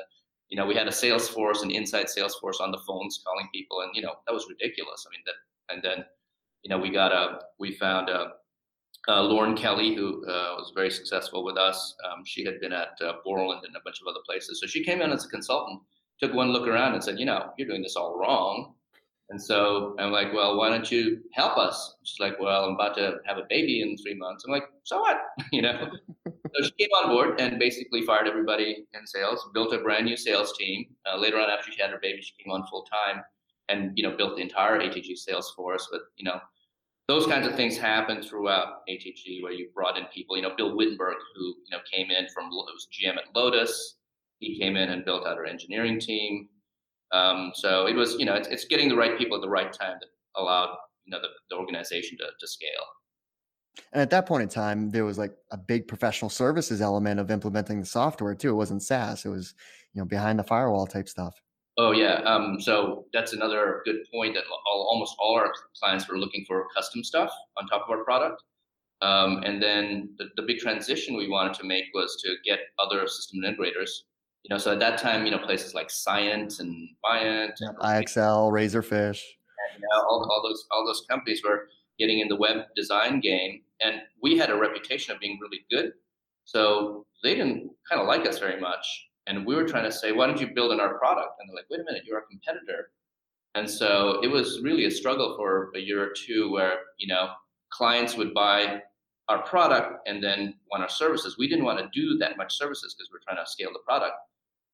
you 0.49 0.57
know, 0.57 0.65
we 0.65 0.75
had 0.75 0.87
a 0.87 0.91
sales 0.91 1.27
force, 1.27 1.61
an 1.61 1.71
inside 1.71 2.09
sales 2.09 2.35
force 2.35 2.59
on 2.59 2.71
the 2.71 2.79
phones 2.87 3.21
calling 3.25 3.47
people, 3.53 3.81
and 3.81 3.91
you 3.93 4.01
know, 4.01 4.13
that 4.25 4.33
was 4.33 4.47
ridiculous. 4.49 5.05
I 5.07 5.09
mean, 5.11 5.23
that, 5.25 5.73
and 5.73 5.83
then, 5.83 6.05
you 6.63 6.69
know, 6.69 6.79
we 6.79 6.89
got 6.89 7.11
a, 7.11 7.41
we 7.59 7.73
found 7.73 8.09
a, 8.09 8.33
uh, 9.07 9.21
Lauren 9.21 9.55
Kelly, 9.55 9.93
who 9.93 10.25
uh, 10.25 10.55
was 10.57 10.71
very 10.73 10.89
successful 10.89 11.43
with 11.43 11.57
us. 11.57 11.95
Um, 12.05 12.23
she 12.25 12.45
had 12.45 12.59
been 12.61 12.71
at 12.71 12.97
uh, 13.01 13.13
Borland 13.25 13.65
and 13.65 13.75
a 13.75 13.81
bunch 13.83 13.99
of 14.01 14.07
other 14.07 14.21
places. 14.25 14.61
So 14.61 14.67
she 14.67 14.83
came 14.83 15.01
in 15.01 15.11
as 15.11 15.25
a 15.25 15.27
consultant, 15.27 15.81
took 16.21 16.33
one 16.33 16.51
look 16.51 16.67
around 16.67 16.93
and 16.93 17.03
said, 17.03 17.19
you 17.19 17.25
know, 17.25 17.51
you're 17.57 17.67
doing 17.67 17.81
this 17.81 17.95
all 17.95 18.17
wrong. 18.17 18.73
And 19.29 19.41
so 19.41 19.95
I'm 19.97 20.11
like, 20.11 20.33
well, 20.33 20.57
why 20.57 20.69
don't 20.69 20.91
you 20.91 21.21
help 21.31 21.57
us? 21.57 21.95
She's 22.03 22.19
like, 22.19 22.39
well, 22.39 22.65
I'm 22.65 22.75
about 22.75 22.95
to 22.97 23.19
have 23.25 23.37
a 23.37 23.45
baby 23.49 23.81
in 23.81 23.97
three 23.97 24.13
months. 24.15 24.43
I'm 24.45 24.51
like, 24.51 24.65
so 24.83 24.99
what? 24.99 25.21
you 25.51 25.61
know? 25.61 25.89
so 26.27 26.63
she 26.63 26.71
came 26.71 26.89
on 26.89 27.09
board 27.09 27.39
and 27.39 27.57
basically 27.57 28.03
fired 28.03 28.27
everybody 28.27 28.85
in 28.93 29.07
sales, 29.07 29.47
built 29.53 29.73
a 29.73 29.79
brand 29.79 30.05
new 30.05 30.17
sales 30.17 30.55
team. 30.57 30.85
Uh, 31.11 31.17
later 31.17 31.39
on, 31.39 31.49
after 31.49 31.71
she 31.71 31.81
had 31.81 31.89
her 31.89 31.99
baby, 32.01 32.21
she 32.21 32.33
came 32.43 32.51
on 32.51 32.67
full 32.67 32.83
time 32.83 33.23
and, 33.69 33.91
you 33.95 34.03
know, 34.03 34.15
built 34.15 34.35
the 34.35 34.41
entire 34.41 34.79
ATG 34.79 35.17
sales 35.17 35.51
force. 35.55 35.87
But, 35.91 36.01
you 36.17 36.25
know, 36.25 36.39
those 37.07 37.25
kinds 37.25 37.47
of 37.47 37.55
things 37.55 37.77
happen 37.77 38.21
throughout 38.21 38.87
ATG 38.89 39.41
where 39.41 39.51
you 39.51 39.69
brought 39.73 39.97
in 39.97 40.05
people, 40.13 40.35
you 40.37 40.43
know, 40.43 40.55
Bill 40.55 40.75
Wittenberg, 40.75 41.15
who, 41.35 41.45
you 41.45 41.71
know, 41.71 41.79
came 41.91 42.11
in 42.11 42.27
from, 42.33 42.49
was 42.49 42.87
GM 42.91 43.17
at 43.17 43.35
Lotus. 43.35 43.95
He 44.43 44.59
came 44.59 44.75
in 44.75 44.89
and 44.89 45.05
built 45.05 45.25
out 45.25 45.37
our 45.37 45.45
engineering 45.45 45.99
team. 45.99 46.49
Um, 47.11 47.51
so 47.53 47.85
it 47.85 47.95
was, 47.95 48.15
you 48.15 48.25
know, 48.25 48.33
it's, 48.33 48.47
it's 48.47 48.65
getting 48.65 48.89
the 48.89 48.95
right 48.95 49.17
people 49.17 49.35
at 49.37 49.41
the 49.41 49.49
right 49.49 49.71
time 49.71 49.97
that 49.99 50.09
allowed, 50.35 50.75
you 51.05 51.11
know, 51.11 51.21
the, 51.21 51.27
the 51.49 51.55
organization 51.55 52.17
to, 52.17 52.25
to 52.39 52.47
scale. 52.47 52.85
And 53.91 54.01
at 54.01 54.09
that 54.11 54.25
point 54.25 54.43
in 54.43 54.49
time, 54.49 54.89
there 54.89 55.05
was 55.05 55.17
like 55.17 55.33
a 55.51 55.57
big 55.57 55.87
professional 55.87 56.29
services 56.29 56.81
element 56.81 57.19
of 57.19 57.31
implementing 57.31 57.79
the 57.79 57.85
software 57.85 58.35
too. 58.35 58.49
It 58.49 58.53
wasn't 58.53 58.83
SaaS; 58.83 59.25
it 59.25 59.29
was, 59.29 59.55
you 59.93 60.01
know, 60.01 60.05
behind 60.05 60.37
the 60.37 60.43
firewall 60.43 60.85
type 60.85 61.09
stuff. 61.09 61.35
Oh 61.77 61.91
yeah. 61.91 62.21
Um, 62.21 62.61
so 62.61 63.05
that's 63.13 63.33
another 63.33 63.81
good 63.83 63.97
point 64.13 64.35
that 64.35 64.43
all, 64.67 64.87
almost 64.91 65.15
all 65.19 65.35
our 65.35 65.51
clients 65.79 66.07
were 66.07 66.19
looking 66.19 66.45
for 66.47 66.67
custom 66.75 67.03
stuff 67.03 67.31
on 67.57 67.67
top 67.67 67.83
of 67.83 67.89
our 67.89 68.03
product. 68.03 68.43
Um, 69.01 69.41
and 69.43 69.61
then 69.61 70.13
the, 70.17 70.25
the 70.35 70.43
big 70.43 70.59
transition 70.59 71.17
we 71.17 71.27
wanted 71.27 71.55
to 71.55 71.65
make 71.65 71.85
was 71.93 72.21
to 72.23 72.35
get 72.45 72.59
other 72.79 73.07
system 73.07 73.41
integrators. 73.41 73.89
You 74.43 74.53
know, 74.53 74.57
so 74.57 74.73
at 74.73 74.79
that 74.79 74.97
time, 74.97 75.25
you 75.25 75.31
know, 75.31 75.37
places 75.37 75.73
like 75.73 75.89
Sapient 75.89 76.59
and 76.59 76.89
Viant, 77.01 77.57
IXL, 77.81 78.51
Razorfish, 78.51 79.21
and, 79.71 79.81
you 79.81 79.87
know, 79.89 80.01
all, 80.01 80.29
all 80.29 80.43
those 80.43 80.65
all 80.71 80.85
those 80.85 81.05
companies 81.09 81.41
were 81.43 81.69
getting 81.97 82.19
in 82.19 82.27
the 82.27 82.35
web 82.35 82.65
design 82.75 83.21
game, 83.21 83.61
and 83.81 84.01
we 84.21 84.37
had 84.37 84.49
a 84.49 84.55
reputation 84.55 85.13
of 85.13 85.21
being 85.21 85.39
really 85.41 85.65
good. 85.71 85.93
So 86.45 87.05
they 87.23 87.35
didn't 87.35 87.71
kind 87.89 88.01
of 88.01 88.07
like 88.07 88.27
us 88.27 88.39
very 88.39 88.59
much. 88.59 88.85
And 89.27 89.45
we 89.45 89.55
were 89.55 89.65
trying 89.65 89.85
to 89.85 89.91
say, 89.91 90.11
why 90.11 90.27
don't 90.27 90.41
you 90.41 90.47
build 90.53 90.73
in 90.73 90.81
our 90.81 90.97
product? 90.97 91.35
And 91.39 91.49
they're 91.49 91.55
like, 91.55 91.65
wait 91.69 91.79
a 91.79 91.83
minute, 91.85 92.03
you're 92.05 92.19
a 92.19 92.23
competitor. 92.23 92.89
And 93.55 93.69
so 93.69 94.19
it 94.21 94.27
was 94.27 94.59
really 94.61 94.85
a 94.85 94.91
struggle 94.91 95.35
for 95.37 95.71
a 95.75 95.79
year 95.79 96.03
or 96.03 96.13
two 96.13 96.51
where, 96.51 96.79
you 96.97 97.07
know, 97.07 97.29
clients 97.71 98.17
would 98.17 98.33
buy 98.33 98.81
our 99.29 99.43
product 99.43 100.07
and 100.07 100.21
then 100.21 100.55
want 100.69 100.83
our 100.83 100.89
services. 100.89 101.37
We 101.37 101.47
didn't 101.47 101.63
want 101.63 101.79
to 101.79 101.87
do 101.93 102.17
that 102.17 102.35
much 102.35 102.57
services 102.57 102.93
because 102.93 103.09
we're 103.11 103.23
trying 103.25 103.43
to 103.43 103.49
scale 103.49 103.69
the 103.71 103.79
product. 103.87 104.15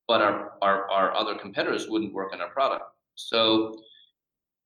But 0.09 0.21
our, 0.21 0.53
our, 0.61 0.89
our 0.89 1.15
other 1.15 1.35
competitors 1.35 1.87
wouldn't 1.87 2.13
work 2.13 2.33
on 2.33 2.41
our 2.41 2.49
product. 2.49 2.83
So 3.13 3.79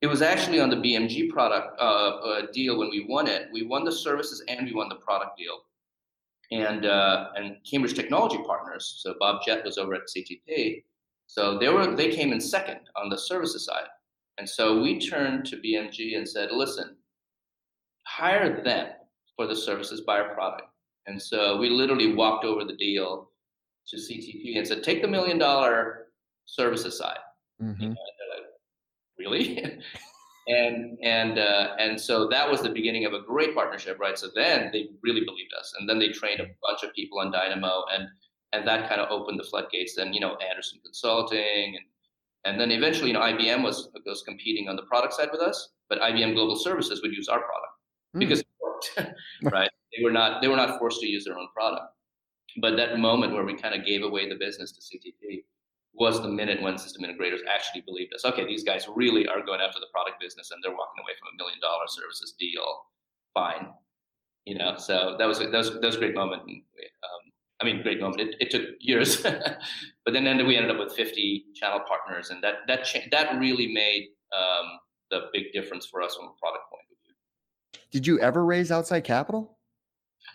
it 0.02 0.08
was 0.08 0.22
actually 0.22 0.62
on 0.62 0.70
the 0.70 0.78
BMG 0.78 1.30
product 1.30 1.80
uh, 1.80 1.84
uh, 1.84 2.42
deal 2.54 2.80
when 2.80 2.90
we 2.90 3.06
won 3.08 3.28
it. 3.28 3.50
We 3.54 3.64
won 3.64 3.84
the 3.84 3.92
services 3.92 4.42
and 4.48 4.66
we 4.66 4.74
won 4.74 4.90
the 4.90 4.96
product 4.96 5.38
deal 5.38 5.60
and 6.52 6.86
uh, 6.86 7.30
and 7.36 7.58
Cambridge 7.70 7.96
Technology 7.96 8.38
Partners. 8.46 9.02
So 9.02 9.16
Bob 9.20 9.42
Jett 9.46 9.66
was 9.66 9.78
over 9.78 9.96
at 9.96 10.04
CTP. 10.16 10.84
So 11.28 11.58
they 11.58 11.70
were 11.70 11.96
they 11.96 12.10
came 12.10 12.32
in 12.32 12.40
second 12.40 12.80
on 12.96 13.10
the 13.10 13.18
services 13.18 13.66
side, 13.66 13.88
and 14.38 14.48
so 14.48 14.82
we 14.82 15.00
turned 15.00 15.46
to 15.48 15.58
BMG 15.58 16.18
and 16.18 16.28
said, 16.28 16.52
listen, 16.52 16.96
hire 18.06 18.64
them 18.64 18.88
for 19.36 19.48
the 19.48 19.56
services 19.56 20.02
buy 20.02 20.20
our 20.20 20.34
product. 20.34 20.70
And 21.08 21.22
so 21.22 21.58
we 21.58 21.70
literally 21.70 22.14
walked 22.14 22.46
over 22.46 22.64
the 22.64 22.78
deal 22.78 23.32
to 23.88 23.98
CTP 23.98 24.58
and 24.58 24.68
said, 24.68 24.84
take 24.84 25.02
the 25.02 25.08
million 25.08 25.38
dollar 25.38 26.08
services 26.46 26.98
side. 26.98 27.20
Mm-hmm. 27.62 27.82
You 27.82 27.90
know, 27.90 27.96
like, 28.36 28.46
really? 29.18 29.80
and 30.48 30.98
and 31.02 31.40
uh, 31.40 31.76
and 31.80 32.00
so 32.00 32.28
that 32.28 32.50
was 32.50 32.62
the 32.62 32.70
beginning 32.70 33.06
of 33.06 33.14
a 33.14 33.22
great 33.22 33.56
partnership, 33.56 33.98
right? 34.00 34.18
So 34.18 34.28
then 34.36 34.70
they 34.74 34.90
really 35.02 35.24
believed 35.24 35.54
us, 35.58 35.74
and 35.80 35.88
then 35.88 36.00
they 36.00 36.10
trained 36.10 36.42
a 36.42 36.48
bunch 36.62 36.84
of 36.84 36.94
people 36.94 37.20
on 37.20 37.32
Dynamo, 37.32 37.84
and 37.94 38.08
and 38.52 38.68
that 38.68 38.90
kind 38.90 39.02
of 39.02 39.10
opened 39.10 39.40
the 39.40 39.44
floodgates. 39.44 39.96
Then 39.96 40.14
you 40.14 40.20
know 40.20 40.36
Andersen 40.38 40.80
Consulting, 40.84 41.78
and 41.78 41.86
and 42.46 42.60
then 42.60 42.72
eventually 42.72 43.08
you 43.10 43.14
know 43.14 43.22
IBM 43.22 43.64
was 43.64 43.90
was 44.06 44.24
competing 44.24 44.68
on 44.68 44.76
the 44.76 44.84
product 44.84 45.14
side 45.14 45.30
with 45.32 45.42
us, 45.42 45.70
but 45.90 46.00
IBM 46.00 46.34
Global 46.34 46.58
Services 46.58 47.02
would 47.02 47.14
use 47.14 47.30
our 47.30 47.40
product 47.40 47.74
mm. 48.16 48.20
because 48.20 48.40
it 48.42 48.48
worked, 48.62 49.14
right? 49.44 49.70
They 49.96 50.04
were 50.04 50.12
not 50.12 50.42
they 50.42 50.48
were 50.50 50.58
not 50.58 50.78
forced 50.78 51.00
to 51.02 51.08
use 51.08 51.24
their 51.24 51.38
own 51.38 51.48
product. 51.54 51.93
But 52.62 52.76
that 52.78 53.00
moment 53.00 53.34
where 53.34 53.46
we 53.46 53.56
kind 53.56 53.74
of 53.74 53.86
gave 53.86 54.04
away 54.04 54.30
the 54.30 54.36
business 54.36 54.72
to 54.74 54.82
CTP 54.82 55.44
was 55.94 56.22
the 56.22 56.28
minute 56.28 56.62
when 56.62 56.78
system 56.78 57.04
integrators 57.04 57.40
actually 57.48 57.82
believed 57.82 58.14
us. 58.14 58.26
Okay, 58.26 58.46
these 58.46 58.64
guys 58.64 58.88
really 58.96 59.28
are 59.28 59.42
going 59.46 59.62
after 59.62 59.80
the 59.80 59.88
product 59.92 60.20
business 60.20 60.52
and 60.52 60.64
they're 60.64 60.72
walking 60.72 61.02
away 61.04 61.14
from 61.20 61.30
a 61.34 61.38
million 61.38 61.60
dollar 61.62 61.86
services 61.88 62.34
deal. 62.40 62.86
Fine, 63.34 63.68
you 64.46 64.58
know. 64.58 64.76
So 64.78 65.16
that 65.18 65.26
was 65.26 65.40
a, 65.40 65.48
that 65.48 65.58
was 65.58 65.72
that 65.74 65.84
was 65.84 65.96
a 65.96 66.00
great 66.00 66.16
moment. 66.16 66.42
Um, 66.44 67.32
I 67.62 67.66
mean, 67.66 67.82
great 67.82 68.02
moment. 68.02 68.22
It, 68.22 68.36
it 68.40 68.52
took 68.52 68.64
years, 68.80 69.22
but 69.22 70.14
then, 70.14 70.24
then 70.24 70.46
we 70.46 70.58
ended 70.58 70.72
up 70.72 70.80
with 70.80 70.94
50 70.96 71.46
channel 71.56 71.82
partners, 71.88 72.30
and 72.30 72.44
that 72.44 72.56
that 72.68 72.84
cha- 72.84 73.08
that 73.12 73.40
really 73.40 73.68
made 73.68 74.10
um, 74.36 74.80
the 75.12 75.30
big 75.32 75.52
difference 75.54 75.86
for 75.86 76.02
us 76.02 76.16
from 76.16 76.26
a 76.26 76.34
product 76.40 76.70
point 76.70 76.84
of 76.92 76.98
view. 77.04 77.82
Did 77.92 78.08
you 78.08 78.20
ever 78.20 78.44
raise 78.46 78.72
outside 78.72 79.04
capital? 79.04 79.58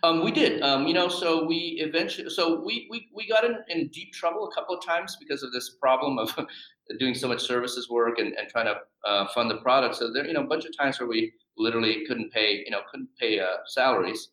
Um, 0.02 0.24
we 0.24 0.30
did. 0.30 0.62
Um, 0.62 0.86
you 0.86 0.94
know, 0.94 1.08
so 1.08 1.44
we 1.44 1.78
eventually, 1.80 2.30
so 2.30 2.62
we 2.64 2.86
we, 2.90 3.08
we 3.14 3.28
got 3.28 3.44
in, 3.44 3.56
in 3.68 3.88
deep 3.88 4.12
trouble 4.12 4.48
a 4.48 4.54
couple 4.54 4.76
of 4.76 4.84
times 4.84 5.16
because 5.18 5.42
of 5.42 5.52
this 5.52 5.70
problem 5.80 6.18
of 6.18 6.34
doing 6.98 7.14
so 7.14 7.28
much 7.28 7.42
services 7.42 7.88
work 7.90 8.18
and, 8.18 8.32
and 8.34 8.48
trying 8.48 8.66
to 8.66 8.76
uh, 9.06 9.26
fund 9.34 9.50
the 9.50 9.56
product. 9.56 9.96
So 9.96 10.12
there, 10.12 10.26
you 10.26 10.32
know, 10.32 10.42
a 10.42 10.46
bunch 10.46 10.64
of 10.64 10.76
times 10.76 11.00
where 11.00 11.08
we 11.08 11.32
literally 11.56 12.04
couldn't 12.06 12.32
pay, 12.32 12.62
you 12.64 12.70
know, 12.70 12.80
couldn't 12.90 13.08
pay 13.18 13.40
uh, 13.40 13.58
salaries, 13.66 14.30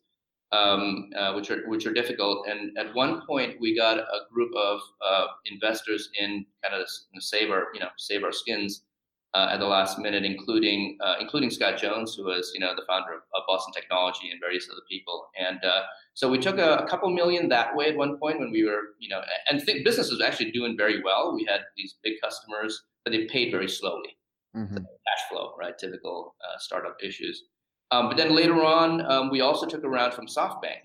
um, 0.51 1.10
uh, 1.17 1.34
which 1.34 1.49
are 1.49 1.67
which 1.67 1.86
are 1.86 1.93
difficult. 1.93 2.47
And 2.47 2.78
at 2.78 2.93
one 2.93 3.25
point, 3.25 3.60
we 3.60 3.75
got 3.75 3.97
a 3.97 4.19
group 4.32 4.51
of 4.56 4.80
uh, 5.06 5.28
investors 5.45 6.10
in 6.19 6.45
kind 6.63 6.80
of 6.80 6.88
save 7.19 7.49
our, 7.49 7.67
you 7.73 7.80
know, 7.80 7.89
save 7.97 8.23
our 8.23 8.32
skins 8.32 8.84
uh, 9.36 9.50
at 9.52 9.60
the 9.60 9.65
last 9.65 10.00
minute, 10.00 10.24
including 10.24 10.98
uh, 11.04 11.15
including 11.19 11.50
Scott 11.50 11.78
Jones, 11.78 12.15
who 12.15 12.24
was 12.24 12.52
you 12.54 12.62
know 12.62 12.74
the 12.74 12.84
founder 12.88 13.13
of, 13.13 13.19
of 13.36 13.43
Boston 13.48 13.74
Technology 13.74 14.32
and 14.32 14.39
various 14.39 14.67
other 14.71 14.82
people. 14.89 15.28
And 15.38 15.60
uh, 15.63 15.82
so 16.13 16.30
we 16.30 16.39
took 16.39 16.58
a, 16.58 16.78
a, 16.78 16.88
couple 16.88 17.10
million 17.10 17.50
that 17.50 17.76
way 17.76 17.89
at 17.89 17.98
one 17.98 18.17
point 18.17 18.39
when 18.39 18.50
we 18.50 18.63
were 18.63 18.95
you 18.98 19.10
know, 19.10 19.21
and 19.50 19.60
th- 19.63 19.84
business 19.84 20.10
was 20.10 20.21
actually 20.21 20.52
doing 20.52 20.78
very 20.78 21.04
well. 21.04 21.36
We 21.36 21.45
had 21.45 21.62
these 21.76 21.95
big 22.02 22.13
customers, 22.24 22.82
but 23.04 23.12
they 23.12 23.26
paid 23.26 23.52
very 23.52 23.67
slowly. 23.67 24.17
Mm-hmm. 24.56 24.78
Cash 24.78 25.30
flow, 25.30 25.54
right? 25.60 25.78
Typical 25.78 26.36
uh, 26.41 26.58
startup 26.60 26.95
issues. 27.04 27.43
Um, 27.91 28.08
but 28.08 28.15
then 28.15 28.34
later 28.34 28.63
on, 28.63 29.06
um, 29.12 29.30
we 29.30 29.41
also 29.41 29.65
took 29.65 29.84
a 29.84 29.89
round 29.89 30.13
from 30.13 30.28
SoftBank. 30.28 30.84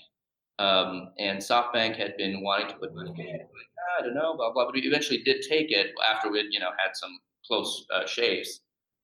Um, 0.59 1.11
and 1.19 1.39
SoftBank 1.39 1.97
had 1.97 2.17
been 2.17 2.43
wanting 2.43 2.69
to 2.69 2.75
put 2.75 2.95
money 2.95 3.11
in. 3.17 3.39
Like, 3.39 3.71
ah, 3.79 4.01
I 4.01 4.03
don't 4.03 4.15
know, 4.15 4.35
blah 4.37 4.53
blah. 4.53 4.65
But 4.65 4.75
we 4.75 4.81
eventually 4.81 5.23
did 5.23 5.43
take 5.49 5.71
it 5.71 5.93
after 6.13 6.31
we, 6.33 6.47
you 6.51 6.59
know, 6.59 6.71
had 6.85 6.91
some 6.95 7.17
close 7.51 7.85
uh, 7.93 8.07
shaves. 8.07 8.61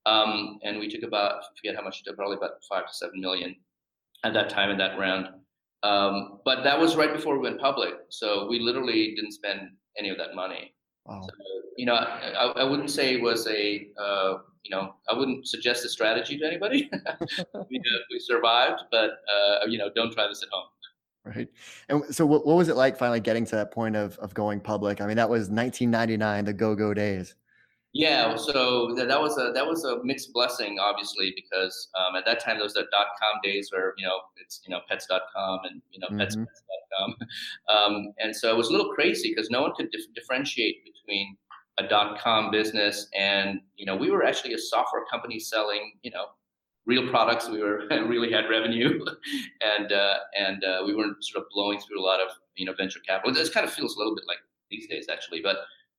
Um, 0.07 0.61
and 0.63 0.79
we 0.79 0.89
took 0.89 1.03
about, 1.03 1.43
I 1.43 1.47
forget 1.57 1.75
how 1.75 1.83
much, 1.83 2.03
probably 2.17 2.37
about 2.37 2.63
five 2.69 2.87
to 2.87 2.95
seven 2.95 3.21
million 3.21 3.57
at 4.25 4.33
that 4.35 4.49
time 4.49 4.71
in 4.71 4.79
that 4.79 4.99
round. 4.99 5.29
Um, 5.83 6.41
but 6.45 6.63
that 6.63 6.79
was 6.79 6.97
right 6.97 7.13
before 7.13 7.35
we 7.35 7.41
went 7.41 7.61
public. 7.61 7.95
So 8.09 8.47
we 8.49 8.61
literally 8.61 9.15
didn't 9.17 9.33
spend 9.33 9.71
any 9.99 10.11
of 10.11 10.19
that 10.19 10.35
money. 10.35 10.75
Wow. 11.05 11.23
So, 11.23 11.31
you 11.77 11.87
know, 11.87 11.95
I, 11.95 12.53
I, 12.57 12.65
wouldn't 12.65 12.91
say 12.91 13.15
it 13.15 13.23
was 13.23 13.47
a, 13.47 13.89
uh, 14.01 14.39
you 14.65 14.71
know, 14.71 14.95
I 15.09 15.17
wouldn't 15.17 15.47
suggest 15.47 15.85
a 15.85 15.89
strategy 15.89 16.39
to 16.39 16.47
anybody. 16.47 16.89
we, 16.91 17.79
uh, 17.79 17.99
we 18.11 18.19
survived, 18.19 18.83
but, 18.91 19.11
uh, 19.33 19.67
you 19.69 19.79
know, 19.79 19.91
don't 19.95 20.13
try 20.13 20.27
this 20.27 20.43
at 20.43 20.49
home. 20.51 20.69
Right. 21.25 21.49
And 21.89 22.15
so 22.15 22.25
what, 22.25 22.47
what 22.47 22.57
was 22.57 22.69
it 22.69 22.77
like 22.77 22.97
finally 22.97 23.21
getting 23.21 23.45
to 23.47 23.57
that 23.57 23.73
point 23.73 23.97
of, 23.97 24.17
of 24.19 24.33
going 24.35 24.61
public? 24.61 25.01
I 25.01 25.07
mean, 25.07 25.17
that 25.17 25.29
was 25.29 25.49
1999, 25.51 26.45
the 26.45 26.53
go-go 26.53 26.95
days. 26.95 27.35
Yeah, 27.93 28.37
so 28.37 28.95
that 28.95 29.21
was 29.21 29.39
a 29.39 29.53
that 29.55 29.67
was 29.67 29.85
a 29.85 30.05
mixed 30.05 30.33
blessing, 30.35 30.79
obviously, 30.79 31.33
because 31.35 31.89
um, 31.99 32.15
at 32.15 32.27
that 32.27 32.41
time 32.41 32.59
those 32.59 32.75
dot 32.75 32.87
com 32.93 33.41
days 33.43 33.71
where 33.73 33.95
you 33.97 34.05
know 34.05 34.19
it's 34.37 34.61
you 34.67 34.71
know 34.71 34.81
pets.com 34.89 35.61
and 35.65 35.81
you 35.91 36.01
know 36.01 36.09
mm-hmm. 36.09 36.19
pets.com, 36.19 37.17
um, 37.75 38.13
and 38.19 38.37
so 38.37 38.51
it 38.51 38.57
was 38.57 38.69
a 38.69 38.73
little 38.73 38.93
crazy 38.93 39.33
because 39.35 39.51
no 39.51 39.63
one 39.63 39.73
could 39.75 39.91
dif- 39.91 40.13
differentiate 40.15 40.85
between 40.85 41.37
a 41.79 41.89
dot 41.89 42.19
com 42.19 42.51
business 42.51 43.09
and 43.15 43.61
you 43.77 43.87
know 43.87 43.97
we 43.97 44.11
were 44.11 44.25
actually 44.25 44.53
a 44.53 44.59
software 44.59 45.05
company 45.11 45.39
selling 45.39 45.93
you 46.03 46.11
know 46.11 46.27
real 46.87 47.09
products. 47.09 47.49
We 47.49 47.63
were 47.63 47.83
really 47.91 48.33
had 48.33 48.49
revenue, 48.49 49.05
and 49.61 49.93
uh, 49.93 50.17
and 50.39 50.65
uh, 50.65 50.83
we 50.87 50.95
weren't 50.95 51.23
sort 51.23 51.45
of 51.45 51.51
blowing 51.53 51.81
through 51.81 52.01
a 52.01 52.05
lot 52.05 52.21
of 52.21 52.29
you 52.57 52.65
know 52.65 52.73
venture 52.73 53.01
capital. 53.01 53.35
This 53.35 53.51
kind 53.51 53.67
of 53.67 53.73
feels 53.73 53.97
a 53.97 53.99
little 53.99 54.15
bit 54.15 54.25
like 54.27 54.39
these 54.71 54.87
days 54.87 55.07
actually, 55.11 55.41
but 55.43 55.57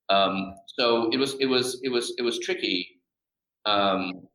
um, 0.09 0.55
so 0.67 1.09
it 1.11 1.17
was 1.17 1.35
it 1.39 1.45
was 1.45 1.79
it 1.83 1.89
was 1.89 2.13
it 2.17 2.21
was 2.21 2.39
tricky. 2.39 2.99
Um, 3.65 4.27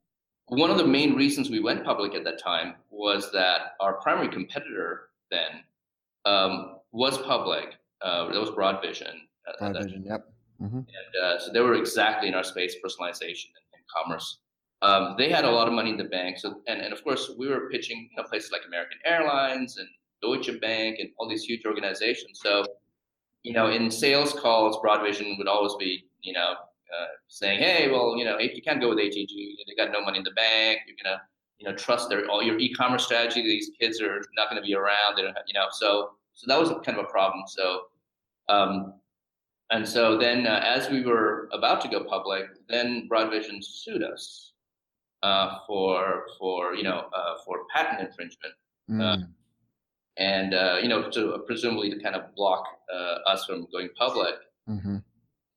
one 0.48 0.70
of 0.70 0.76
the 0.76 0.86
main 0.86 1.14
reasons 1.14 1.48
we 1.48 1.60
went 1.60 1.84
public 1.84 2.14
at 2.14 2.24
that 2.24 2.38
time 2.38 2.74
was 2.90 3.30
that 3.32 3.72
our 3.80 3.94
primary 4.02 4.28
competitor 4.28 5.08
then 5.30 5.62
um, 6.26 6.76
was 6.92 7.16
public. 7.18 7.76
Uh, 8.02 8.30
that 8.32 8.40
was 8.40 8.50
Broadvision. 8.50 9.14
Broadvision, 9.60 10.04
yep. 10.04 10.26
Mm-hmm. 10.60 10.78
And 10.78 11.24
uh, 11.24 11.38
so 11.38 11.52
they 11.52 11.60
were 11.60 11.74
exactly 11.74 12.28
in 12.28 12.34
our 12.34 12.44
space, 12.44 12.76
personalization 12.84 13.46
and, 13.46 13.64
and 13.74 13.82
commerce. 13.96 14.38
Um, 14.82 15.14
they 15.16 15.30
had 15.30 15.44
a 15.44 15.50
lot 15.50 15.68
of 15.68 15.74
money 15.74 15.90
in 15.90 15.96
the 15.96 16.04
bank. 16.04 16.38
So 16.38 16.60
and, 16.66 16.80
and 16.80 16.92
of 16.92 17.02
course 17.02 17.30
we 17.38 17.48
were 17.48 17.70
pitching 17.70 18.08
you 18.10 18.16
know, 18.16 18.28
places 18.28 18.52
like 18.52 18.62
American 18.66 18.98
Airlines 19.04 19.78
and 19.78 19.88
Deutsche 20.20 20.60
Bank 20.60 20.98
and 20.98 21.10
all 21.18 21.28
these 21.28 21.44
huge 21.44 21.64
organizations. 21.64 22.40
So 22.42 22.64
you 23.42 23.52
know, 23.52 23.70
in 23.70 23.90
sales 23.90 24.32
calls, 24.32 24.76
Broadvision 24.78 25.36
would 25.38 25.48
always 25.48 25.74
be, 25.74 26.04
you 26.22 26.32
know, 26.32 26.52
uh, 26.52 27.06
saying, 27.28 27.58
"Hey, 27.58 27.90
well, 27.90 28.16
you 28.16 28.24
know, 28.24 28.38
you 28.38 28.62
can't 28.62 28.80
go 28.80 28.88
with 28.88 28.98
ATG, 28.98 29.56
they 29.66 29.74
got 29.74 29.92
no 29.92 30.00
money 30.00 30.18
in 30.18 30.24
the 30.24 30.32
bank. 30.32 30.80
You're 30.86 30.96
gonna, 31.02 31.22
you 31.58 31.68
know, 31.68 31.74
trust 31.74 32.08
their 32.08 32.28
all 32.28 32.42
your 32.42 32.58
e-commerce 32.58 33.04
strategy. 33.04 33.42
These 33.42 33.70
kids 33.80 34.00
are 34.00 34.22
not 34.36 34.50
going 34.50 34.62
to 34.62 34.66
be 34.66 34.74
around. 34.74 35.16
They 35.16 35.22
don't, 35.22 35.34
have, 35.34 35.44
you 35.46 35.54
know." 35.54 35.66
So, 35.72 36.12
so 36.34 36.44
that 36.46 36.58
was 36.58 36.68
kind 36.84 36.98
of 36.98 37.04
a 37.04 37.08
problem. 37.08 37.44
So, 37.46 37.82
um, 38.48 38.94
and 39.70 39.88
so 39.88 40.18
then, 40.18 40.46
uh, 40.46 40.60
as 40.64 40.90
we 40.90 41.02
were 41.02 41.48
about 41.52 41.80
to 41.82 41.88
go 41.88 42.04
public, 42.04 42.44
then 42.68 43.08
Broadvision 43.10 43.64
sued 43.64 44.02
us 44.02 44.52
uh, 45.22 45.60
for 45.66 46.26
for 46.38 46.74
you 46.74 46.84
know 46.84 47.08
uh, 47.14 47.34
for 47.44 47.64
patent 47.74 48.00
infringement. 48.06 48.54
Mm 48.90 49.28
and 50.18 50.54
uh, 50.54 50.78
you 50.82 50.88
know, 50.88 51.10
to 51.10 51.38
presumably 51.46 51.90
to 51.90 51.98
kind 51.98 52.14
of 52.14 52.34
block 52.34 52.64
uh, 52.92 53.30
us 53.30 53.44
from 53.44 53.66
going 53.72 53.88
public. 53.96 54.34
Mm-hmm. 54.68 54.96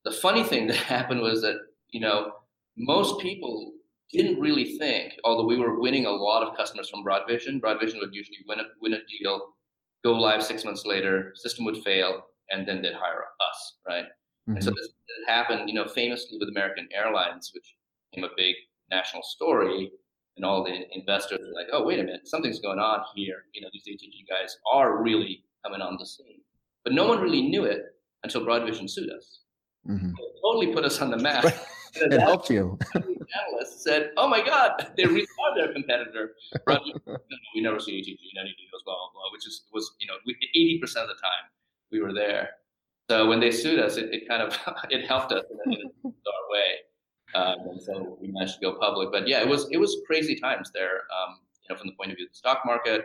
The 0.03 0.11
funny 0.11 0.43
thing 0.43 0.67
that 0.67 0.75
happened 0.95 1.21
was 1.21 1.41
that 1.41 1.57
you 1.89 1.99
know 1.99 2.31
most 2.77 3.19
people 3.19 3.73
didn't 4.11 4.39
really 4.39 4.77
think, 4.77 5.13
although 5.23 5.45
we 5.45 5.57
were 5.57 5.79
winning 5.79 6.05
a 6.05 6.11
lot 6.11 6.43
of 6.43 6.55
customers 6.55 6.89
from 6.89 7.03
Broadvision. 7.03 7.59
Broadvision 7.59 7.99
would 7.99 8.13
usually 8.13 8.37
win 8.47 8.59
a 8.59 8.63
win 8.81 8.93
a 8.93 8.99
deal, 9.19 9.53
go 10.03 10.13
live 10.13 10.43
six 10.43 10.63
months 10.63 10.85
later, 10.85 11.33
system 11.35 11.65
would 11.65 11.77
fail, 11.83 12.23
and 12.49 12.67
then 12.67 12.81
they'd 12.81 12.93
hire 12.93 13.25
us, 13.41 13.77
right? 13.87 14.05
Mm-hmm. 14.05 14.55
And 14.55 14.63
so 14.63 14.71
mm-hmm. 14.71 14.77
this 14.77 14.89
happened, 15.27 15.67
you 15.67 15.75
know, 15.75 15.87
famously 15.87 16.37
with 16.39 16.49
American 16.49 16.87
Airlines, 16.93 17.51
which 17.53 17.75
became 18.11 18.29
a 18.29 18.33
big 18.37 18.55
national 18.91 19.23
story 19.23 19.91
and 20.35 20.45
all 20.45 20.63
the 20.63 20.73
investors 20.97 21.39
are 21.39 21.53
like, 21.53 21.67
oh, 21.71 21.85
wait 21.85 21.99
a 21.99 22.03
minute, 22.03 22.27
something's 22.27 22.59
going 22.59 22.79
on 22.79 23.01
here. 23.15 23.43
You 23.53 23.61
know, 23.61 23.69
these 23.71 23.83
ATG 23.87 24.27
guys 24.29 24.57
are 24.71 25.01
really 25.01 25.43
coming 25.63 25.81
on 25.81 25.97
the 25.99 26.05
scene. 26.05 26.41
But 26.83 26.93
no 26.93 27.07
one 27.07 27.19
really 27.19 27.41
knew 27.41 27.63
it 27.63 27.81
until 28.23 28.45
Broadvision 28.45 28.89
sued 28.89 29.09
us. 29.11 29.39
Mm-hmm. 29.87 30.13
totally 30.41 30.73
put 30.73 30.83
us 30.83 30.99
on 30.99 31.11
the 31.11 31.17
map. 31.17 31.45
it 31.95 32.19
helped 32.19 32.49
you. 32.49 32.77
analysts 32.95 33.83
said, 33.83 34.11
oh 34.17 34.27
my 34.27 34.43
God, 34.43 34.87
they 34.97 35.05
really 35.05 35.27
are 35.43 35.55
their 35.55 35.73
competitor. 35.73 36.33
we 36.67 37.61
never 37.61 37.79
see 37.79 37.93
ATG 37.93 38.17
in 38.33 38.39
any 38.39 38.55
deals, 38.57 38.83
blah, 38.83 38.95
blah, 38.95 39.09
blah, 39.13 39.31
which 39.31 39.47
is, 39.47 39.63
was, 39.73 39.95
you 39.99 40.07
know, 40.07 40.15
80% 40.25 40.83
of 41.03 41.07
the 41.09 41.15
time 41.15 41.45
we 41.91 42.01
were 42.01 42.13
there. 42.13 42.49
So 43.09 43.27
when 43.27 43.39
they 43.39 43.51
sued 43.51 43.79
us, 43.79 43.97
it, 43.97 44.11
it 44.11 44.27
kind 44.27 44.41
of, 44.41 44.57
it 44.89 45.07
helped 45.07 45.31
us 45.31 45.43
in 45.65 45.73
a 45.73 45.89
bizarre 46.03 46.45
way. 46.49 46.69
Um, 47.35 47.55
and 47.69 47.81
so 47.81 48.17
we 48.21 48.29
managed 48.29 48.55
to 48.55 48.61
go 48.61 48.77
public. 48.79 49.11
But 49.11 49.27
yeah, 49.27 49.41
it 49.41 49.47
was 49.47 49.67
it 49.71 49.77
was 49.77 49.97
crazy 50.07 50.35
times 50.35 50.71
there. 50.73 51.03
Um, 51.11 51.39
you 51.61 51.73
know, 51.73 51.79
from 51.79 51.87
the 51.87 51.93
point 51.93 52.11
of 52.11 52.17
view 52.17 52.25
of 52.25 52.31
the 52.31 52.37
stock 52.37 52.61
market, 52.65 53.03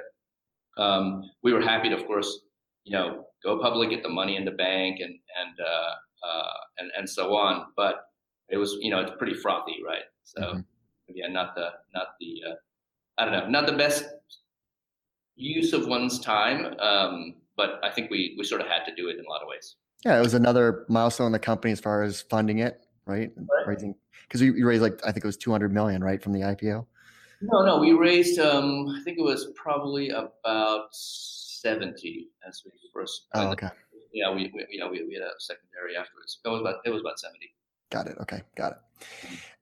um, 0.77 1.31
we 1.43 1.53
were 1.53 1.61
happy 1.61 1.88
to, 1.88 1.97
of 1.97 2.07
course, 2.07 2.40
you 2.85 2.93
know, 2.93 3.27
go 3.43 3.59
public, 3.61 3.90
get 3.90 4.03
the 4.03 4.09
money 4.09 4.37
in 4.37 4.45
the 4.45 4.53
bank, 4.53 5.01
and 5.01 5.14
and 5.40 5.61
uh, 5.61 6.27
uh, 6.27 6.53
and 6.79 6.90
and 6.97 7.09
so 7.09 7.35
on. 7.35 7.66
But 7.77 8.05
it 8.49 8.57
was 8.57 8.77
you 8.81 8.90
know 8.90 9.01
it's 9.01 9.12
pretty 9.19 9.35
frothy, 9.35 9.79
right? 9.87 10.05
So 10.23 10.40
mm-hmm. 10.40 10.61
yeah, 11.09 11.29
not 11.29 11.55
the 11.55 11.71
not 11.95 12.09
the 12.21 12.43
uh, 12.51 12.55
I 13.19 13.25
don't 13.25 13.33
know, 13.33 13.49
not 13.49 13.66
the 13.66 13.77
best 13.77 14.05
use 15.35 15.73
of 15.73 15.87
one's 15.87 16.21
time. 16.21 16.79
Um, 16.79 17.35
but 17.57 17.81
I 17.83 17.90
think 17.90 18.11
we 18.11 18.35
we 18.38 18.45
sort 18.45 18.61
of 18.61 18.69
had 18.69 18.85
to 18.85 18.95
do 18.95 19.09
it 19.09 19.19
in 19.19 19.25
a 19.25 19.29
lot 19.29 19.43
of 19.43 19.49
ways. 19.49 19.77
Yeah, 20.05 20.16
it 20.16 20.23
was 20.23 20.35
another 20.35 20.87
milestone 20.88 21.27
in 21.27 21.33
the 21.33 21.38
company 21.38 21.73
as 21.73 21.81
far 21.81 22.03
as 22.03 22.23
funding 22.23 22.59
it, 22.59 22.81
right? 23.07 23.31
right. 23.37 23.67
Raising 23.67 23.95
because 24.27 24.41
you, 24.41 24.55
you 24.55 24.67
raised 24.67 24.83
like 24.83 25.01
I 25.05 25.13
think 25.13 25.25
it 25.25 25.29
was 25.29 25.37
200 25.37 25.73
million, 25.73 26.03
right, 26.03 26.23
from 26.23 26.33
the 26.33 26.41
IPO. 26.41 26.87
No, 27.43 27.65
no, 27.65 27.79
we 27.79 27.93
raised. 27.93 28.39
Um, 28.39 28.89
I 28.89 29.03
think 29.03 29.19
it 29.19 29.23
was 29.23 29.53
probably 29.55 30.11
about 30.11 30.89
70 30.93 32.29
as 32.47 32.63
we 32.65 32.73
first. 32.93 33.29
Oh, 33.35 33.49
okay. 33.49 33.69
Yeah, 34.13 34.35
we, 34.35 34.51
we 34.55 34.67
you 34.71 34.81
know 34.81 34.89
we, 34.89 35.05
we 35.05 35.15
had 35.15 35.23
a 35.23 35.31
secondary 35.39 35.97
afterwards. 35.97 36.41
It 36.45 36.49
was 36.49 36.61
about 36.61 36.77
it 36.85 36.91
was 36.91 37.01
about 37.01 37.19
70. 37.19 37.39
Got 37.91 38.07
it. 38.07 38.17
Okay, 38.21 38.43
got 38.57 38.73
it. 38.73 38.79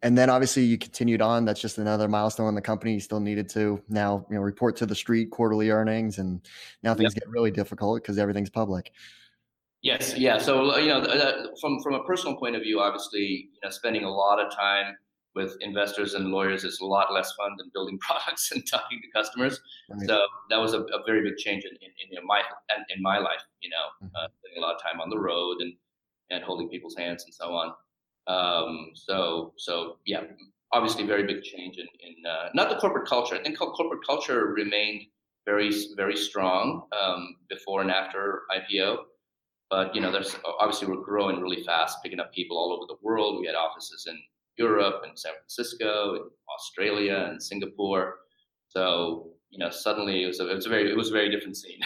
And 0.02 0.18
then 0.18 0.28
obviously 0.28 0.64
you 0.64 0.76
continued 0.76 1.22
on. 1.22 1.44
That's 1.44 1.60
just 1.60 1.78
another 1.78 2.08
milestone 2.08 2.48
in 2.48 2.54
the 2.54 2.60
company. 2.60 2.94
You 2.94 3.00
still 3.00 3.20
needed 3.20 3.48
to 3.50 3.82
now, 3.88 4.26
you 4.28 4.36
know, 4.36 4.42
report 4.42 4.76
to 4.76 4.86
the 4.86 4.94
street 4.94 5.30
quarterly 5.30 5.70
earnings, 5.70 6.18
and 6.18 6.40
now 6.82 6.94
things 6.94 7.14
yep. 7.14 7.24
get 7.24 7.30
really 7.30 7.50
difficult 7.50 8.02
because 8.02 8.18
everything's 8.18 8.50
public. 8.50 8.92
Yes, 9.82 10.16
yeah. 10.16 10.38
So 10.38 10.76
you 10.78 10.88
know, 10.88 11.52
from 11.60 11.80
from 11.82 11.94
a 11.94 12.02
personal 12.04 12.36
point 12.36 12.56
of 12.56 12.62
view, 12.62 12.80
obviously, 12.80 13.48
you 13.52 13.60
know, 13.62 13.70
spending 13.70 14.04
a 14.04 14.10
lot 14.10 14.40
of 14.40 14.52
time 14.54 14.96
with 15.34 15.56
investors 15.60 16.14
and 16.14 16.28
lawyers 16.28 16.64
is 16.64 16.80
a 16.80 16.84
lot 16.84 17.12
less 17.12 17.32
fun 17.34 17.50
than 17.58 17.70
building 17.72 17.98
products 18.06 18.50
and 18.50 18.66
talking 18.68 19.00
to 19.00 19.08
customers. 19.18 19.60
Right. 19.88 20.06
So 20.06 20.20
that 20.50 20.56
was 20.56 20.74
a, 20.74 20.80
a, 20.80 21.04
very 21.06 21.22
big 21.22 21.36
change 21.36 21.64
in, 21.64 21.70
in, 21.70 22.18
in 22.18 22.26
my 22.26 22.42
in 22.94 23.02
my 23.02 23.18
life. 23.18 23.42
You 23.60 23.70
know, 23.70 24.06
mm-hmm. 24.06 24.16
uh, 24.16 24.28
spending 24.38 24.58
a 24.58 24.60
lot 24.60 24.74
of 24.74 24.82
time 24.82 25.00
on 25.00 25.10
the 25.10 25.18
road 25.18 25.58
and 25.60 25.74
and 26.30 26.42
holding 26.44 26.68
people's 26.68 26.96
hands 26.96 27.24
and 27.24 27.32
so 27.32 27.52
on. 27.52 27.72
Um, 28.26 28.90
so 28.94 29.54
so 29.56 29.98
yeah, 30.06 30.22
obviously 30.72 31.06
very 31.06 31.24
big 31.24 31.42
change 31.42 31.78
in, 31.78 31.86
in 32.00 32.30
uh, 32.30 32.48
not 32.54 32.68
the 32.68 32.76
corporate 32.76 33.08
culture. 33.08 33.36
I 33.36 33.42
think 33.42 33.58
corporate 33.58 34.04
culture 34.06 34.46
remained 34.46 35.02
very 35.46 35.70
very 35.96 36.16
strong 36.16 36.82
um, 37.00 37.36
before 37.48 37.80
and 37.80 37.90
after 37.90 38.42
IPO. 38.50 38.98
But 39.70 39.94
you 39.94 40.00
know, 40.00 40.10
there's 40.10 40.36
obviously 40.58 40.88
we're 40.88 41.02
growing 41.02 41.40
really 41.40 41.62
fast, 41.62 41.98
picking 42.02 42.20
up 42.20 42.32
people 42.32 42.56
all 42.56 42.72
over 42.72 42.86
the 42.86 42.96
world. 43.02 43.40
We 43.40 43.46
had 43.46 43.54
offices 43.54 44.06
in 44.08 44.18
Europe 44.56 45.02
and 45.06 45.18
San 45.18 45.32
Francisco 45.32 46.14
and 46.14 46.24
Australia 46.54 47.28
and 47.30 47.42
Singapore. 47.42 48.16
So 48.68 49.30
you 49.50 49.58
know, 49.58 49.70
suddenly 49.70 50.24
it 50.24 50.26
was 50.26 50.40
a, 50.40 50.50
it 50.50 50.54
was 50.54 50.66
a 50.66 50.68
very 50.68 50.90
it 50.90 50.96
was 50.96 51.10
a 51.10 51.12
very 51.12 51.30
different 51.30 51.56
scene. 51.56 51.80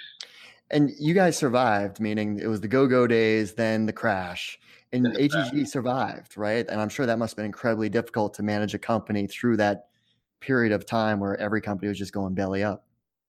and 0.70 0.90
you 0.98 1.14
guys 1.14 1.36
survived, 1.36 2.00
meaning 2.00 2.38
it 2.38 2.46
was 2.46 2.60
the 2.60 2.68
go-go 2.68 3.06
days, 3.06 3.54
then 3.54 3.86
the 3.86 3.92
crash, 3.92 4.58
and 4.92 5.04
the 5.04 5.10
ATG 5.10 5.50
crash. 5.50 5.68
survived, 5.68 6.36
right? 6.36 6.66
And 6.68 6.80
I'm 6.80 6.88
sure 6.88 7.06
that 7.06 7.18
must 7.18 7.32
have 7.32 7.36
been 7.36 7.46
incredibly 7.46 7.88
difficult 7.88 8.34
to 8.34 8.42
manage 8.42 8.74
a 8.74 8.78
company 8.78 9.26
through 9.26 9.58
that 9.58 9.88
period 10.40 10.72
of 10.72 10.86
time 10.86 11.20
where 11.20 11.36
every 11.36 11.60
company 11.60 11.88
was 11.88 11.98
just 11.98 12.12
going 12.12 12.34
belly 12.34 12.62
up. 12.62 12.84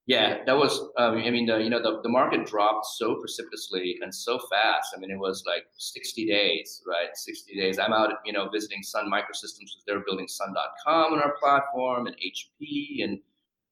Yeah, 0.06 0.44
that 0.46 0.58
was. 0.58 0.80
Um, 0.98 1.18
I 1.18 1.30
mean, 1.30 1.46
the, 1.46 1.58
you 1.58 1.70
know, 1.70 1.82
the, 1.82 2.02
the 2.02 2.10
market 2.10 2.48
dropped 2.48 2.88
so 2.98 3.16
precipitously 3.16 4.00
and 4.02 4.14
so 4.14 4.40
fast. 4.52 4.94
I 4.96 5.00
mean, 5.00 5.12
it 5.12 5.20
was 5.20 5.44
like 5.46 5.66
60 5.78 6.26
days, 6.26 6.82
right? 6.88 7.10
60 7.14 7.56
days. 7.56 7.78
I'm 7.78 7.94
out, 7.94 8.14
you 8.26 8.34
know, 8.34 8.50
visiting 8.50 8.82
Sun 8.82 9.12
Microsystems. 9.12 9.70
They're 9.86 10.04
building 10.04 10.28
Sun.com 10.28 11.14
on 11.14 11.20
our 11.20 11.36
platform 11.40 12.08
and 12.08 12.16
HP, 12.16 13.04
and 13.04 13.20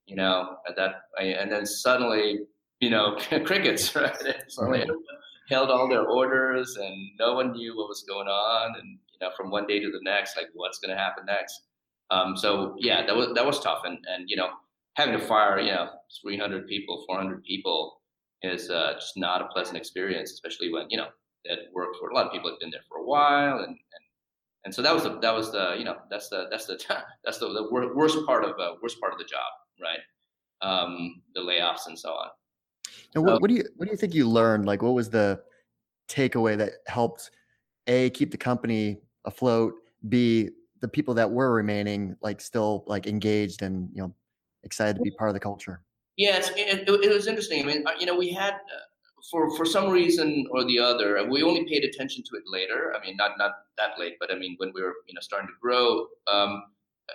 you 0.05 0.15
know, 0.15 0.57
at 0.67 0.75
that, 0.75 1.03
and 1.19 1.51
then 1.51 1.65
suddenly, 1.65 2.41
you 2.79 2.89
know, 2.89 3.17
crickets, 3.45 3.95
right? 3.95 4.15
Suddenly 4.47 4.85
held 5.49 5.71
all 5.71 5.89
their 5.89 6.05
orders, 6.05 6.77
and 6.77 6.95
no 7.19 7.33
one 7.33 7.51
knew 7.53 7.75
what 7.75 7.89
was 7.89 8.03
going 8.07 8.27
on, 8.27 8.75
and 8.79 8.99
you 9.11 9.19
know, 9.21 9.31
from 9.35 9.49
one 9.49 9.65
day 9.65 9.79
to 9.79 9.91
the 9.91 10.01
next, 10.03 10.37
like 10.37 10.47
what's 10.53 10.77
going 10.77 10.95
to 10.95 11.01
happen 11.01 11.25
next. 11.25 11.61
Um, 12.11 12.37
so 12.37 12.75
yeah, 12.77 13.05
that 13.05 13.15
was 13.15 13.33
that 13.33 13.45
was 13.45 13.59
tough, 13.59 13.81
and 13.85 13.97
and 14.07 14.29
you 14.29 14.37
know 14.37 14.49
having 14.97 15.17
to 15.17 15.25
fire, 15.25 15.59
you 15.59 15.71
know, 15.71 15.89
300 16.21 16.67
people, 16.67 17.03
400 17.07 17.43
people 17.43 18.01
is 18.41 18.69
uh, 18.71 18.93
just 18.95 19.15
not 19.15 19.41
a 19.43 19.45
pleasant 19.45 19.77
experience, 19.77 20.31
especially 20.31 20.73
when, 20.73 20.87
you 20.89 20.97
know, 20.97 21.07
that 21.45 21.59
worked 21.71 21.97
for 21.99 22.09
a 22.09 22.15
lot 22.15 22.25
of 22.25 22.31
people 22.31 22.49
have 22.49 22.59
been 22.59 22.71
there 22.71 22.81
for 22.89 22.97
a 22.97 23.05
while. 23.05 23.59
And, 23.59 23.67
and, 23.67 24.03
and 24.65 24.73
so 24.73 24.81
that 24.81 24.93
was 24.93 25.03
the, 25.03 25.19
that 25.19 25.35
was 25.35 25.51
the, 25.51 25.75
you 25.77 25.85
know, 25.85 25.97
that's 26.09 26.29
the, 26.29 26.47
that's 26.49 26.65
the, 26.65 26.79
that's 27.23 27.37
the, 27.37 27.47
the 27.47 27.67
worst 27.71 28.17
part 28.25 28.43
of, 28.43 28.59
uh, 28.59 28.73
worst 28.81 28.99
part 28.99 29.13
of 29.13 29.19
the 29.19 29.25
job, 29.25 29.45
right? 29.81 29.99
Um, 30.67 31.21
the 31.35 31.41
layoffs 31.41 31.85
and 31.85 31.97
so 31.97 32.09
on. 32.09 32.29
And 33.13 33.23
what, 33.23 33.39
what 33.39 33.49
do 33.49 33.55
you, 33.55 33.63
what 33.75 33.85
do 33.85 33.91
you 33.91 33.97
think 33.97 34.15
you 34.15 34.27
learned? 34.27 34.65
Like, 34.65 34.81
what 34.81 34.93
was 34.93 35.11
the 35.11 35.39
takeaway 36.09 36.57
that 36.57 36.71
helped 36.87 37.29
a 37.85 38.09
keep 38.11 38.31
the 38.31 38.37
company 38.37 38.97
afloat, 39.25 39.75
b 40.09 40.49
the 40.81 40.87
people 40.87 41.13
that 41.13 41.29
were 41.29 41.53
remaining 41.53 42.15
like 42.21 42.39
still 42.39 42.83
like 42.87 43.07
engaged 43.07 43.61
and 43.61 43.89
you 43.93 44.01
know 44.01 44.13
excited 44.67 44.97
to 44.97 45.01
be 45.01 45.11
part 45.11 45.29
of 45.29 45.33
the 45.33 45.39
culture? 45.39 45.81
Yeah, 46.17 46.39
it, 46.55 46.87
it, 46.87 47.13
was 47.13 47.27
interesting. 47.27 47.63
I 47.63 47.65
mean, 47.65 47.87
uh, 47.87 47.91
you 47.99 48.05
know, 48.05 48.15
we 48.15 48.31
had 48.31 48.53
uh, 48.53 48.85
for 49.31 49.55
for 49.55 49.65
some 49.65 49.89
reason 49.89 50.47
or 50.51 50.63
the 50.65 50.79
other, 50.79 51.27
we 51.29 51.43
only 51.43 51.65
paid 51.65 51.83
attention 51.83 52.23
to 52.23 52.37
it 52.37 52.43
later. 52.47 52.93
I 52.95 53.05
mean, 53.05 53.15
not 53.17 53.31
not 53.37 53.51
that 53.77 53.99
late, 53.99 54.15
but 54.19 54.31
I 54.31 54.35
mean, 54.35 54.55
when 54.57 54.71
we 54.73 54.81
were 54.81 54.95
you 55.07 55.13
know 55.13 55.21
starting 55.21 55.47
to 55.47 55.55
grow. 55.61 56.07
Um, 56.31 56.63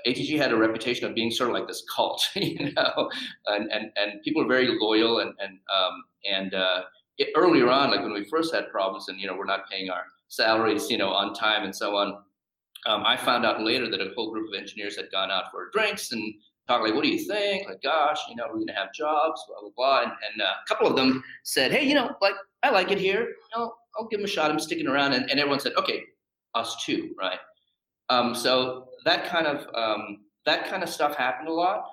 ATG 0.06 0.38
had 0.38 0.52
a 0.52 0.56
reputation 0.56 1.06
of 1.06 1.14
being 1.14 1.30
sort 1.30 1.50
of 1.50 1.54
like 1.54 1.68
this 1.68 1.84
cult, 1.94 2.26
you 2.34 2.72
know, 2.72 3.10
and 3.46 3.70
and, 3.70 3.90
and 3.96 4.22
people 4.22 4.42
are 4.42 4.48
very 4.48 4.78
loyal 4.80 5.18
and 5.18 5.34
and 5.38 5.58
um, 5.74 6.04
and 6.30 6.54
uh, 6.54 6.82
it, 7.18 7.28
earlier 7.36 7.68
on, 7.68 7.90
like 7.90 8.02
when 8.02 8.12
we 8.12 8.24
first 8.24 8.54
had 8.54 8.70
problems 8.70 9.08
and 9.08 9.20
you 9.20 9.26
know 9.26 9.36
we're 9.36 9.44
not 9.44 9.68
paying 9.70 9.90
our 9.90 10.04
salaries, 10.28 10.90
you 10.90 10.96
know, 10.96 11.10
on 11.10 11.34
time 11.34 11.64
and 11.64 11.74
so 11.74 11.96
on. 11.96 12.22
Um, 12.86 13.04
I 13.06 13.16
found 13.16 13.44
out 13.44 13.60
later 13.60 13.88
that 13.90 14.00
a 14.00 14.12
whole 14.16 14.32
group 14.32 14.48
of 14.48 14.58
engineers 14.58 14.96
had 14.96 15.10
gone 15.12 15.30
out 15.30 15.50
for 15.52 15.70
drinks 15.70 16.10
and 16.10 16.34
talk 16.68 16.82
like, 16.82 16.94
what 16.94 17.04
do 17.04 17.10
you 17.10 17.18
think? 17.18 17.68
Like, 17.68 17.82
gosh, 17.82 18.18
you 18.28 18.36
know, 18.36 18.44
we're 18.46 18.54
going 18.54 18.68
to 18.68 18.74
have 18.74 18.92
jobs, 18.92 19.42
blah, 19.48 19.60
blah, 19.60 19.70
blah. 19.76 20.02
And, 20.02 20.12
and 20.32 20.42
uh, 20.42 20.52
a 20.64 20.68
couple 20.68 20.86
of 20.86 20.96
them 20.96 21.22
said, 21.42 21.72
hey, 21.72 21.84
you 21.84 21.94
know, 21.94 22.14
like, 22.20 22.34
I 22.62 22.70
like 22.70 22.90
it 22.90 22.98
here. 22.98 23.34
Know, 23.56 23.74
I'll 23.96 24.06
give 24.08 24.20
them 24.20 24.24
a 24.24 24.28
shot. 24.28 24.50
I'm 24.50 24.58
sticking 24.60 24.86
around. 24.86 25.12
And, 25.12 25.30
and 25.30 25.40
everyone 25.40 25.60
said, 25.60 25.72
okay, 25.76 26.02
us 26.54 26.84
too, 26.84 27.14
right? 27.18 27.38
Um, 28.08 28.34
so 28.34 28.88
that 29.04 29.26
kind 29.26 29.46
of 29.46 29.66
um, 29.74 30.18
that 30.44 30.68
kind 30.68 30.82
of 30.82 30.88
stuff 30.88 31.16
happened 31.16 31.48
a 31.48 31.52
lot. 31.52 31.84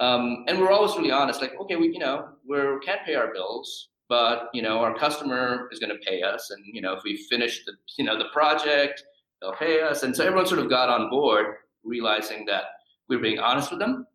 Um, 0.00 0.44
and 0.46 0.58
we're 0.58 0.70
always 0.70 0.96
really 0.96 1.10
honest, 1.10 1.40
like, 1.40 1.54
okay, 1.60 1.76
we, 1.76 1.88
you 1.88 1.98
know, 1.98 2.28
we 2.46 2.56
can't 2.84 3.04
pay 3.04 3.14
our 3.14 3.32
bills, 3.32 3.88
but 4.08 4.50
you 4.52 4.62
know, 4.62 4.78
our 4.80 4.94
customer 4.94 5.68
is 5.72 5.78
going 5.78 5.90
to 5.90 5.98
pay 6.06 6.22
us, 6.22 6.50
and 6.50 6.62
you 6.66 6.82
know, 6.82 6.92
if 6.92 7.02
we 7.02 7.16
finish 7.30 7.64
the, 7.64 7.72
you 7.98 8.04
know, 8.04 8.18
the 8.18 8.26
project, 8.32 9.02
they'll 9.40 9.54
pay 9.54 9.80
us. 9.80 10.02
And 10.02 10.14
so 10.14 10.24
everyone 10.24 10.46
sort 10.46 10.60
of 10.60 10.68
got 10.68 10.88
on 10.88 11.08
board, 11.10 11.56
realizing 11.84 12.44
that 12.46 12.64
we 13.08 13.16
were 13.16 13.22
being 13.22 13.38
honest 13.38 13.70
with 13.70 13.80
them, 13.80 14.06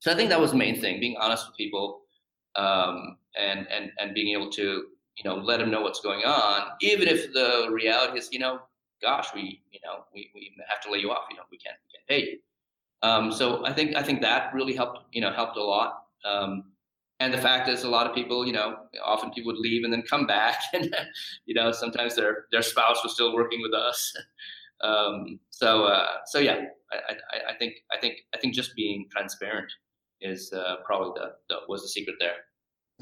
so 0.00 0.12
I 0.12 0.14
think 0.14 0.30
that 0.30 0.40
was 0.40 0.50
the 0.52 0.56
main 0.56 0.80
thing: 0.80 1.00
being 1.00 1.16
honest 1.18 1.46
with 1.46 1.56
people, 1.56 2.02
um, 2.56 3.16
and 3.38 3.66
and 3.70 3.90
and 3.98 4.14
being 4.14 4.38
able 4.38 4.50
to 4.52 4.62
you 4.62 5.24
know 5.24 5.36
let 5.36 5.58
them 5.58 5.70
know 5.70 5.80
what's 5.80 6.00
going 6.00 6.24
on, 6.24 6.68
even 6.80 7.08
if 7.08 7.32
the 7.32 7.68
reality 7.70 8.18
is 8.18 8.28
you 8.32 8.38
know, 8.38 8.60
gosh, 9.02 9.28
we 9.34 9.62
you 9.70 9.80
know 9.84 10.04
we, 10.14 10.30
we 10.34 10.52
have 10.68 10.80
to 10.82 10.90
lay 10.90 10.98
you 10.98 11.10
off. 11.10 11.24
You 11.30 11.36
know, 11.36 11.44
we 11.50 11.58
can't 11.58 11.76
we 11.86 11.98
can't 11.98 12.08
pay 12.08 12.30
you. 12.30 12.38
Um, 13.02 13.32
so 13.32 13.64
I 13.64 13.72
think 13.72 13.96
I 13.96 14.02
think 14.02 14.20
that 14.22 14.52
really 14.54 14.74
helped 14.74 15.00
you 15.12 15.20
know 15.20 15.32
helped 15.32 15.56
a 15.56 15.62
lot. 15.62 16.04
Um, 16.24 16.64
and 17.18 17.32
the 17.32 17.38
fact 17.38 17.66
is, 17.68 17.84
a 17.84 17.88
lot 17.88 18.06
of 18.06 18.14
people, 18.14 18.46
you 18.46 18.52
know, 18.52 18.76
often 19.02 19.30
people 19.30 19.50
would 19.52 19.58
leave 19.58 19.84
and 19.84 19.92
then 19.92 20.02
come 20.02 20.26
back, 20.26 20.60
and 20.74 20.94
you 21.46 21.54
know, 21.54 21.72
sometimes 21.72 22.14
their 22.14 22.44
their 22.52 22.62
spouse 22.62 23.02
was 23.02 23.14
still 23.14 23.34
working 23.34 23.62
with 23.62 23.72
us. 23.72 24.14
um, 24.84 25.40
so 25.50 25.84
uh, 25.84 26.08
so 26.26 26.38
yeah, 26.38 26.64
I, 26.92 27.14
I, 27.14 27.52
I 27.52 27.58
think 27.58 27.74
I 27.92 27.98
think 27.98 28.16
I 28.34 28.38
think 28.38 28.54
just 28.54 28.76
being 28.76 29.06
transparent 29.10 29.72
is 30.20 30.52
uh, 30.52 30.76
probably 30.84 31.20
the, 31.20 31.32
the 31.48 31.60
was 31.68 31.82
the 31.82 31.88
secret 31.88 32.16
there. 32.20 32.36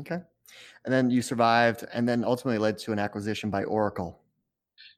Okay, 0.01 0.21
and 0.85 0.93
then 0.93 1.11
you 1.11 1.23
survived, 1.23 1.85
and 1.93 2.09
then 2.09 2.25
ultimately 2.25 2.59
led 2.59 2.79
to 2.79 2.93
an 2.93 2.99
acquisition 2.99 3.51
by 3.51 3.65
Oracle. 3.65 4.21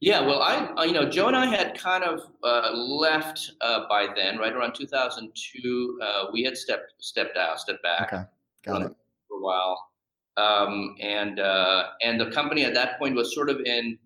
Yeah, 0.00 0.20
well, 0.26 0.42
I 0.42 0.84
you 0.84 0.92
know 0.92 1.08
Joe 1.08 1.28
and 1.28 1.36
I 1.36 1.46
had 1.46 1.78
kind 1.78 2.04
of 2.04 2.20
uh, 2.42 2.70
left 2.74 3.52
uh, 3.60 3.88
by 3.88 4.08
then, 4.14 4.38
right 4.38 4.52
around 4.52 4.74
2002. 4.74 6.00
Uh, 6.02 6.24
we 6.32 6.42
had 6.42 6.56
stepped 6.56 6.92
stepped 6.98 7.36
out, 7.36 7.60
stepped 7.60 7.82
back, 7.82 8.12
okay. 8.12 8.22
Got 8.64 8.82
it. 8.82 8.92
for 9.28 9.38
a 9.38 9.42
while, 9.42 9.90
um, 10.36 10.96
and 11.00 11.40
uh, 11.40 11.84
and 12.02 12.20
the 12.20 12.30
company 12.30 12.64
at 12.64 12.74
that 12.74 12.98
point 12.98 13.14
was 13.14 13.34
sort 13.34 13.48
of 13.48 13.60
in 13.60 13.98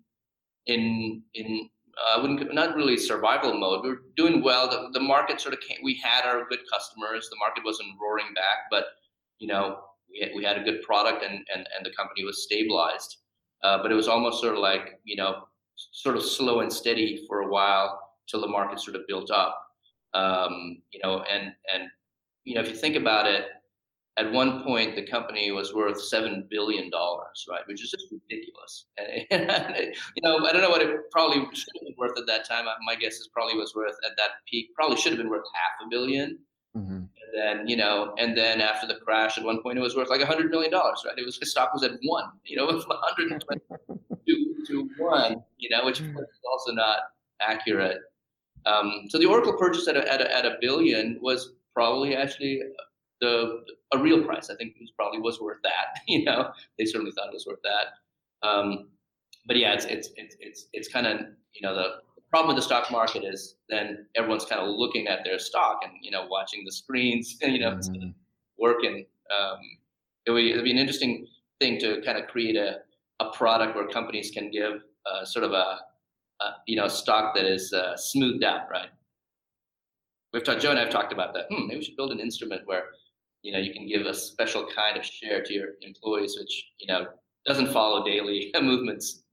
in 0.67 1.23
in 1.33 1.69
I 2.09 2.15
uh, 2.15 2.21
wouldn't 2.21 2.53
not 2.53 2.75
really 2.75 2.97
survival 2.97 3.53
mode. 3.53 3.83
We 3.83 3.89
were 3.89 4.03
doing 4.15 4.41
well. 4.43 4.69
The, 4.69 4.89
the 4.93 4.99
market 4.99 5.39
sort 5.41 5.53
of 5.53 5.59
came. 5.61 5.77
We 5.83 6.01
had 6.03 6.25
our 6.25 6.47
good 6.47 6.59
customers. 6.71 7.29
The 7.29 7.37
market 7.37 7.63
wasn't 7.65 7.89
roaring 8.01 8.33
back, 8.33 8.69
but 8.69 8.85
you 9.39 9.47
know 9.47 9.79
we 10.11 10.19
had, 10.19 10.31
we 10.35 10.43
had 10.43 10.57
a 10.57 10.63
good 10.63 10.81
product 10.81 11.23
and 11.23 11.45
and 11.53 11.67
and 11.75 11.85
the 11.85 11.91
company 11.91 12.23
was 12.23 12.43
stabilized. 12.43 13.17
Uh, 13.63 13.81
but 13.81 13.91
it 13.91 13.95
was 13.95 14.07
almost 14.07 14.41
sort 14.41 14.53
of 14.53 14.59
like 14.59 14.99
you 15.03 15.15
know 15.15 15.43
sort 15.75 16.15
of 16.15 16.23
slow 16.23 16.61
and 16.61 16.71
steady 16.71 17.25
for 17.27 17.41
a 17.41 17.47
while 17.47 17.99
till 18.27 18.41
the 18.41 18.47
market 18.47 18.79
sort 18.79 18.95
of 18.95 19.03
built 19.07 19.31
up. 19.31 19.57
Um, 20.13 20.81
you 20.91 20.99
know, 21.03 21.23
and 21.31 21.53
and 21.73 21.83
you 22.43 22.55
know 22.55 22.61
if 22.61 22.69
you 22.69 22.75
think 22.75 22.95
about 22.95 23.27
it, 23.27 23.45
at 24.17 24.31
one 24.31 24.63
point 24.63 24.95
the 24.95 25.05
company 25.05 25.51
was 25.51 25.73
worth 25.73 26.01
seven 26.01 26.45
billion 26.49 26.89
dollars, 26.89 27.45
right? 27.49 27.61
Which 27.67 27.83
is 27.83 27.91
just 27.91 28.07
ridiculous. 28.11 28.85
And, 28.97 29.25
and, 29.49 29.95
you 30.15 30.21
know, 30.23 30.45
I 30.45 30.51
don't 30.51 30.61
know 30.61 30.69
what 30.69 30.81
it 30.81 31.11
probably 31.11 31.37
should 31.53 31.69
have 31.75 31.83
been 31.83 31.95
worth 31.97 32.17
at 32.17 32.27
that 32.27 32.47
time. 32.47 32.65
My 32.85 32.95
guess 32.95 33.13
is 33.13 33.29
probably 33.33 33.55
was 33.55 33.73
worth 33.75 33.95
at 34.05 34.17
that 34.17 34.31
peak 34.49 34.69
probably 34.75 34.97
should 34.97 35.13
have 35.13 35.19
been 35.19 35.29
worth 35.29 35.45
half 35.53 35.87
a 35.87 35.95
1000000000 35.95 36.37
mm-hmm. 36.77 36.91
And 36.93 37.07
then 37.33 37.67
you 37.67 37.77
know, 37.77 38.13
and 38.17 38.37
then 38.37 38.59
after 38.59 38.85
the 38.85 38.95
crash, 38.95 39.37
at 39.37 39.45
one 39.45 39.61
point 39.63 39.77
it 39.77 39.81
was 39.81 39.95
worth 39.95 40.09
like 40.09 40.21
a 40.21 40.25
hundred 40.25 40.51
million 40.51 40.71
dollars, 40.71 41.03
right? 41.05 41.17
It 41.17 41.25
was 41.25 41.37
his 41.37 41.51
stock 41.51 41.73
was 41.73 41.83
at 41.83 41.91
one, 42.03 42.25
you 42.43 42.57
know, 42.57 42.67
it 42.69 42.75
was 42.75 42.87
120 42.87 43.61
to, 44.27 44.55
to 44.67 44.89
one, 44.97 45.37
you 45.57 45.69
know, 45.69 45.85
which 45.85 46.01
is 46.01 46.13
also 46.51 46.73
not 46.73 46.99
accurate. 47.39 47.99
Um, 48.65 49.05
so 49.09 49.17
the 49.17 49.25
Oracle 49.25 49.57
purchase 49.57 49.87
at 49.87 49.97
a, 49.97 50.11
at 50.11 50.21
a, 50.21 50.37
at 50.37 50.45
a 50.45 50.57
billion 50.61 51.17
was 51.21 51.53
probably 51.73 52.15
actually 52.15 52.61
the 53.21 53.63
a 53.93 53.99
real 53.99 54.23
price. 54.23 54.49
I 54.49 54.55
think 54.55 54.73
it 54.75 54.81
was 54.81 54.91
probably 54.91 55.19
was 55.19 55.39
worth 55.39 55.61
that. 55.63 56.01
You 56.07 56.25
know, 56.25 56.51
they 56.77 56.85
certainly 56.85 57.11
thought 57.11 57.27
it 57.27 57.33
was 57.33 57.45
worth 57.45 57.61
that. 57.63 58.47
Um, 58.47 58.89
but 59.45 59.55
yeah, 59.55 59.73
it's 59.73 59.85
it's 59.85 60.09
it's 60.17 60.35
it's, 60.39 60.67
it's 60.73 60.87
kind 60.87 61.07
of 61.07 61.21
you 61.53 61.61
know 61.61 61.75
the 61.75 62.01
problem 62.29 62.55
with 62.55 62.61
the 62.61 62.65
stock 62.65 62.91
market 62.91 63.23
is 63.23 63.55
then 63.69 64.07
everyone's 64.15 64.45
kind 64.45 64.61
of 64.61 64.69
looking 64.69 65.07
at 65.07 65.23
their 65.23 65.39
stock 65.39 65.81
and 65.83 65.93
you 66.01 66.11
know 66.11 66.25
watching 66.29 66.63
the 66.65 66.71
screens, 66.71 67.37
and 67.41 67.53
you 67.55 67.59
know, 67.59 67.71
mm-hmm. 67.71 68.09
working. 68.57 69.05
Um, 69.31 69.59
it 70.25 70.31
would 70.31 70.43
it'd 70.43 70.63
be 70.63 70.71
an 70.71 70.77
interesting 70.77 71.27
thing 71.59 71.79
to 71.79 72.01
kind 72.01 72.17
of 72.17 72.27
create 72.27 72.55
a, 72.55 72.79
a 73.19 73.31
product 73.31 73.75
where 73.75 73.87
companies 73.87 74.31
can 74.31 74.51
give 74.51 74.81
uh, 75.05 75.23
sort 75.23 75.45
of 75.45 75.51
a, 75.51 75.79
a, 76.41 76.45
you 76.67 76.75
know 76.75 76.87
stock 76.87 77.35
that 77.35 77.45
is 77.45 77.71
uh, 77.73 77.95
smoothed 77.95 78.43
out, 78.43 78.69
right? 78.69 78.89
We've 80.33 80.43
talked, 80.43 80.61
Joe 80.61 80.69
and 80.69 80.79
I 80.79 80.83
have 80.83 80.91
talked 80.91 81.11
about 81.11 81.33
that. 81.33 81.47
Hmm, 81.51 81.67
maybe 81.67 81.79
we 81.79 81.83
should 81.83 81.97
build 81.97 82.11
an 82.11 82.19
instrument 82.19 82.61
where 82.65 82.85
you 83.43 83.51
know 83.51 83.59
you 83.59 83.73
can 83.73 83.87
give 83.87 84.05
a 84.05 84.13
special 84.13 84.67
kind 84.73 84.97
of 84.97 85.05
share 85.05 85.43
to 85.43 85.53
your 85.53 85.69
employees, 85.81 86.37
which 86.39 86.71
you 86.79 86.87
know 86.87 87.07
doesn't 87.45 87.71
follow 87.71 88.05
daily 88.05 88.51
movements. 88.61 89.23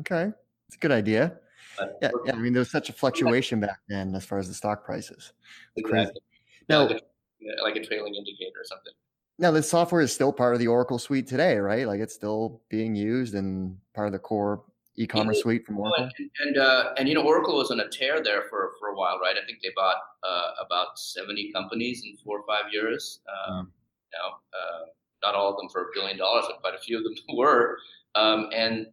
Okay, 0.00 0.30
it's 0.68 0.76
a 0.76 0.80
good 0.80 0.92
idea. 0.92 1.38
But 1.78 1.98
yeah, 2.02 2.10
yeah, 2.26 2.32
I 2.34 2.36
mean 2.36 2.52
there 2.52 2.60
was 2.60 2.70
such 2.70 2.88
a 2.88 2.92
fluctuation 2.92 3.60
back 3.60 3.78
then 3.88 4.14
as 4.14 4.24
far 4.24 4.38
as 4.38 4.48
the 4.48 4.54
stock 4.54 4.84
prices. 4.84 5.32
Exactly. 5.76 6.20
Now, 6.68 6.86
like 6.86 7.02
a, 7.02 7.62
like 7.62 7.76
a 7.76 7.84
trailing 7.84 8.14
indicator 8.14 8.60
or 8.60 8.64
something. 8.64 8.92
Now, 9.38 9.50
the 9.50 9.62
software 9.62 10.02
is 10.02 10.12
still 10.12 10.32
part 10.32 10.54
of 10.54 10.60
the 10.60 10.68
Oracle 10.68 10.98
suite 10.98 11.26
today, 11.26 11.56
right? 11.56 11.86
Like 11.86 12.00
it's 12.00 12.14
still 12.14 12.62
being 12.68 12.94
used 12.94 13.34
and 13.34 13.76
part 13.94 14.06
of 14.06 14.12
the 14.12 14.18
core 14.18 14.62
e-commerce 14.96 15.38
yeah, 15.38 15.42
suite 15.42 15.66
from 15.66 15.78
Oracle. 15.78 16.08
And 16.18 16.30
and, 16.44 16.58
uh, 16.58 16.92
and, 16.98 17.08
you 17.08 17.14
know, 17.14 17.22
Oracle 17.22 17.56
was 17.56 17.70
on 17.70 17.80
a 17.80 17.88
tear 17.88 18.22
there 18.22 18.42
for 18.42 18.70
for 18.70 18.71
a 18.92 18.96
while, 18.96 19.18
right? 19.18 19.36
I 19.42 19.44
think 19.46 19.58
they 19.62 19.70
bought 19.74 19.96
uh, 20.22 20.64
about 20.64 20.98
seventy 20.98 21.50
companies 21.52 22.02
in 22.04 22.16
four 22.24 22.40
or 22.40 22.44
five 22.46 22.72
years. 22.72 23.20
Um. 23.46 23.72
You 24.12 24.18
know, 24.18 24.28
uh, 24.28 24.84
not 25.22 25.34
all 25.34 25.50
of 25.50 25.56
them 25.56 25.68
for 25.70 25.82
a 25.82 25.86
billion 25.94 26.18
dollars, 26.18 26.44
but 26.48 26.60
quite 26.60 26.74
a 26.74 26.82
few 26.82 26.98
of 26.98 27.04
them 27.04 27.14
were. 27.36 27.78
Um, 28.14 28.48
and 28.52 28.86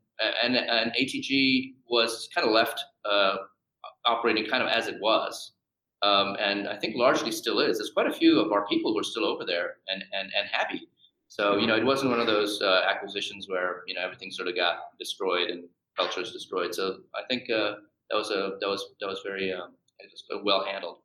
and 0.43 0.55
and 0.55 0.91
ATG 0.99 1.73
was 1.89 2.29
kind 2.33 2.47
of 2.47 2.53
left 2.53 2.83
uh, 3.05 3.38
operating 4.05 4.45
kind 4.45 4.63
of 4.63 4.69
as 4.69 4.88
it 4.88 4.99
was. 5.01 5.53
Um, 6.01 6.38
and 6.39 6.67
I 6.67 6.77
think 6.77 6.95
largely 6.95 7.31
still 7.31 7.59
is. 7.59 7.77
There's 7.77 7.91
quite 7.91 8.07
a 8.07 8.13
few 8.13 8.39
of 8.39 8.53
our 8.53 8.65
people 8.67 8.93
who 8.93 8.99
are 8.99 9.03
still 9.03 9.25
over 9.25 9.45
there 9.45 9.77
and 9.88 10.03
and 10.13 10.31
and 10.38 10.47
happy. 10.51 10.88
So 11.27 11.57
you 11.57 11.67
know, 11.67 11.75
it 11.75 11.85
wasn't 11.85 12.12
one 12.12 12.19
of 12.19 12.27
those 12.27 12.62
uh, 12.62 12.81
acquisitions 12.89 13.47
where 13.49 13.83
you 13.88 13.93
know 13.93 14.01
everything 14.01 14.31
sort 14.31 14.47
of 14.47 14.55
got 14.55 14.97
destroyed 14.97 15.49
and 15.49 15.65
culture 15.97 16.21
is 16.21 16.31
destroyed. 16.31 16.73
So 16.73 16.99
I 17.15 17.21
think 17.29 17.49
uh, 17.49 17.73
that 18.09 18.15
was 18.15 18.31
a 18.31 18.57
that 18.62 18.67
was 18.67 18.85
that 19.01 19.07
was 19.07 19.21
very 19.25 19.51
um, 19.53 19.73
well 20.43 20.65
handled. 20.65 20.97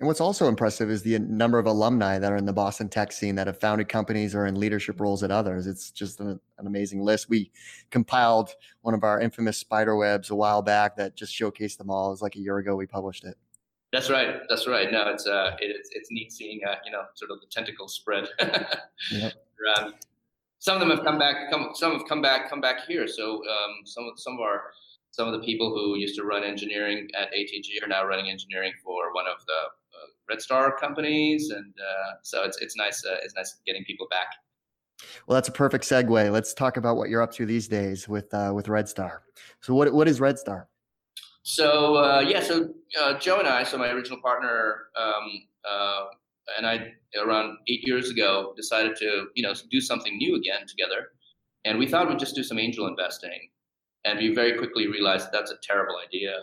And 0.00 0.08
what's 0.08 0.20
also 0.20 0.48
impressive 0.48 0.90
is 0.90 1.02
the 1.02 1.18
number 1.20 1.58
of 1.58 1.66
alumni 1.66 2.18
that 2.18 2.32
are 2.32 2.36
in 2.36 2.46
the 2.46 2.52
Boston 2.52 2.88
tech 2.88 3.12
scene 3.12 3.36
that 3.36 3.46
have 3.46 3.60
founded 3.60 3.88
companies 3.88 4.34
or 4.34 4.46
in 4.46 4.58
leadership 4.58 5.00
roles 5.00 5.22
at 5.22 5.30
others. 5.30 5.66
It's 5.66 5.90
just 5.92 6.18
an, 6.18 6.40
an 6.58 6.66
amazing 6.66 7.02
list. 7.02 7.28
We 7.28 7.52
compiled 7.90 8.50
one 8.80 8.94
of 8.94 9.04
our 9.04 9.20
infamous 9.20 9.58
spider 9.58 9.94
webs 9.94 10.30
a 10.30 10.34
while 10.34 10.60
back 10.60 10.96
that 10.96 11.14
just 11.14 11.32
showcased 11.32 11.76
them 11.76 11.88
all. 11.88 12.08
It 12.08 12.10
was 12.10 12.22
like 12.22 12.34
a 12.34 12.40
year 12.40 12.58
ago 12.58 12.74
we 12.74 12.86
published 12.86 13.24
it. 13.24 13.36
That's 13.92 14.08
right. 14.08 14.40
That's 14.48 14.66
right. 14.66 14.90
No, 14.90 15.08
it's 15.08 15.26
uh, 15.26 15.56
it, 15.60 15.66
it's 15.66 15.90
it's 15.92 16.08
neat 16.10 16.32
seeing 16.32 16.60
uh, 16.66 16.76
you 16.84 16.90
know 16.90 17.02
sort 17.14 17.30
of 17.30 17.40
the 17.40 17.46
tentacles 17.46 17.94
spread. 17.94 18.26
yep. 19.12 19.34
um, 19.76 19.94
some 20.58 20.74
of 20.74 20.80
them 20.80 20.90
have 20.90 21.04
come 21.04 21.18
back. 21.18 21.50
Come, 21.50 21.72
some 21.74 21.92
have 21.92 22.08
come 22.08 22.22
back. 22.22 22.48
Come 22.48 22.62
back 22.62 22.86
here. 22.86 23.06
So 23.06 23.34
um, 23.34 23.84
some 23.84 24.04
of 24.04 24.18
some 24.18 24.34
of 24.34 24.40
our 24.40 24.72
some 25.12 25.28
of 25.28 25.38
the 25.38 25.46
people 25.46 25.70
who 25.70 25.96
used 25.96 26.16
to 26.16 26.24
run 26.24 26.42
engineering 26.42 27.08
at 27.18 27.32
ATG 27.32 27.82
are 27.82 27.88
now 27.88 28.04
running 28.04 28.30
engineering 28.30 28.72
for 28.84 29.14
one 29.14 29.26
of 29.26 29.44
the 29.46 29.52
uh, 29.52 30.34
Redstar 30.34 30.76
companies, 30.78 31.50
and 31.50 31.72
uh, 31.78 32.14
so 32.22 32.42
it's 32.42 32.60
it's 32.60 32.76
nice. 32.76 33.04
Uh, 33.04 33.16
it's 33.22 33.34
nice 33.34 33.60
getting 33.66 33.84
people 33.84 34.06
back. 34.10 34.28
Well, 35.26 35.34
that's 35.34 35.48
a 35.48 35.52
perfect 35.52 35.84
segue. 35.84 36.30
Let's 36.30 36.54
talk 36.54 36.76
about 36.76 36.96
what 36.96 37.08
you're 37.08 37.22
up 37.22 37.32
to 37.32 37.46
these 37.46 37.68
days 37.68 38.08
with 38.08 38.32
uh, 38.34 38.52
with 38.54 38.66
Redstar. 38.66 39.18
So, 39.60 39.74
what 39.74 39.92
what 39.92 40.08
is 40.08 40.20
Redstar? 40.20 40.66
So 41.42 41.96
uh, 41.96 42.20
yeah, 42.20 42.40
so 42.40 42.70
uh, 43.00 43.18
Joe 43.18 43.38
and 43.38 43.48
I, 43.48 43.64
so 43.64 43.76
my 43.76 43.90
original 43.90 44.20
partner, 44.20 44.86
um, 44.96 45.42
uh, 45.68 46.04
and 46.56 46.66
I, 46.66 46.92
around 47.20 47.56
eight 47.68 47.86
years 47.86 48.10
ago, 48.10 48.54
decided 48.56 48.96
to 48.96 49.26
you 49.34 49.42
know 49.42 49.52
do 49.70 49.80
something 49.80 50.16
new 50.16 50.36
again 50.36 50.66
together, 50.66 51.08
and 51.64 51.78
we 51.78 51.86
thought 51.86 52.08
we'd 52.08 52.20
just 52.20 52.36
do 52.36 52.44
some 52.44 52.58
angel 52.58 52.86
investing, 52.86 53.50
and 54.04 54.18
we 54.18 54.34
very 54.34 54.58
quickly 54.58 54.86
realized 54.86 55.26
that 55.26 55.32
that's 55.32 55.50
a 55.50 55.56
terrible 55.62 55.96
idea, 56.04 56.42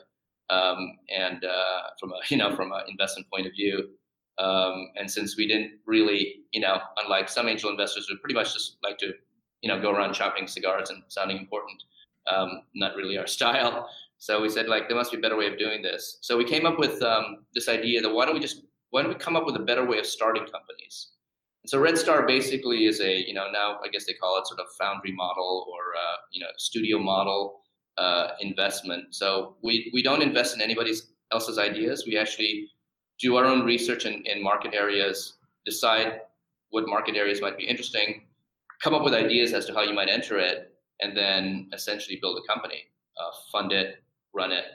um, 0.50 0.98
and 1.15 1.43
uh, 1.43 1.82
from 2.00 2.12
a 2.12 2.19
you 2.30 2.38
know 2.38 2.56
from 2.56 2.72
an 2.72 2.82
investment 2.88 3.30
point 3.30 3.48
of 3.48 3.54
view, 3.54 3.89
um, 4.38 4.89
and 4.95 5.10
since 5.10 5.38
we 5.38 5.48
didn't 5.48 5.74
really 5.86 6.41
you 6.52 6.62
know 6.62 6.80
unlike 7.04 7.30
some 7.30 7.48
angel 7.48 7.69
investors 7.69 8.08
who 8.08 8.17
pretty 8.17 8.36
much 8.36 8.54
just 8.54 8.78
like 8.84 8.98
to 9.00 9.13
you 9.62 9.69
know 9.69 9.82
go 9.82 9.91
around 9.91 10.13
chopping 10.13 10.48
cigars 10.48 10.89
and 10.89 11.04
sounding 11.08 11.38
important, 11.38 11.84
um, 12.28 12.62
not 12.76 12.95
really 12.95 13.17
our 13.17 13.28
style. 13.38 13.89
So 14.17 14.41
we 14.41 14.50
said 14.50 14.67
like 14.67 14.89
there 14.89 14.98
must 14.98 15.12
be 15.12 15.17
a 15.17 15.22
better 15.22 15.38
way 15.38 15.48
of 15.48 15.58
doing 15.58 15.82
this. 15.82 16.17
So 16.22 16.38
we 16.38 16.43
came 16.43 16.65
up 16.65 16.78
with 16.78 17.02
um, 17.02 17.45
this 17.56 17.69
idea 17.69 18.02
that 18.02 18.13
why 18.13 18.26
don't 18.26 18.34
we 18.34 18.41
just 18.41 18.63
why 18.91 19.02
don't 19.02 19.13
we 19.13 19.19
come 19.19 19.36
up 19.36 19.45
with 19.45 19.56
a 19.56 19.60
better 19.60 19.86
way 19.86 20.00
of 20.00 20.06
starting 20.06 20.43
companies? 20.43 21.10
So 21.65 21.80
Red 21.80 21.98
Star 21.98 22.26
basically 22.26 22.86
is 22.86 23.02
a 23.02 23.28
you 23.28 23.34
know 23.34 23.50
now 23.52 23.80
I 23.84 23.89
guess 23.89 24.06
they 24.06 24.13
call 24.13 24.39
it 24.39 24.48
sort 24.48 24.60
of 24.60 24.67
foundry 24.80 25.12
model 25.12 25.67
or 25.72 25.95
uh, 25.95 26.15
you 26.32 26.39
know 26.39 26.48
studio 26.58 27.00
model 27.00 27.62
uh, 27.98 28.30
investment. 28.39 29.13
So 29.13 29.56
we 29.62 29.91
we 29.93 30.02
don't 30.02 30.22
invest 30.22 30.56
in 30.56 30.62
anybody 30.62 30.93
else's 31.32 31.58
ideas. 31.58 32.06
We 32.08 32.17
actually 32.17 32.69
do 33.19 33.36
our 33.36 33.45
own 33.45 33.65
research 33.65 34.06
in, 34.06 34.26
in 34.26 34.41
market 34.41 34.74
areas, 34.74 35.38
decide 35.65 36.22
what 36.69 36.88
market 36.88 37.15
areas 37.15 37.41
might 37.41 37.58
be 37.58 37.67
interesting, 37.67 38.28
come 38.82 38.93
up 38.93 39.04
with 39.04 39.13
ideas 39.13 39.54
as 39.54 39.65
to 39.65 39.74
how 39.74 39.82
you 39.82 39.93
might 39.93 40.10
enter 40.10 40.38
it, 40.38 40.74
and 41.02 41.15
then 41.15 41.69
essentially 41.74 42.17
build 42.22 42.41
a 42.41 42.54
company, 42.54 42.84
uh, 43.19 43.32
fund 43.52 43.72
it, 43.72 43.95
run 44.34 44.52
it, 44.52 44.65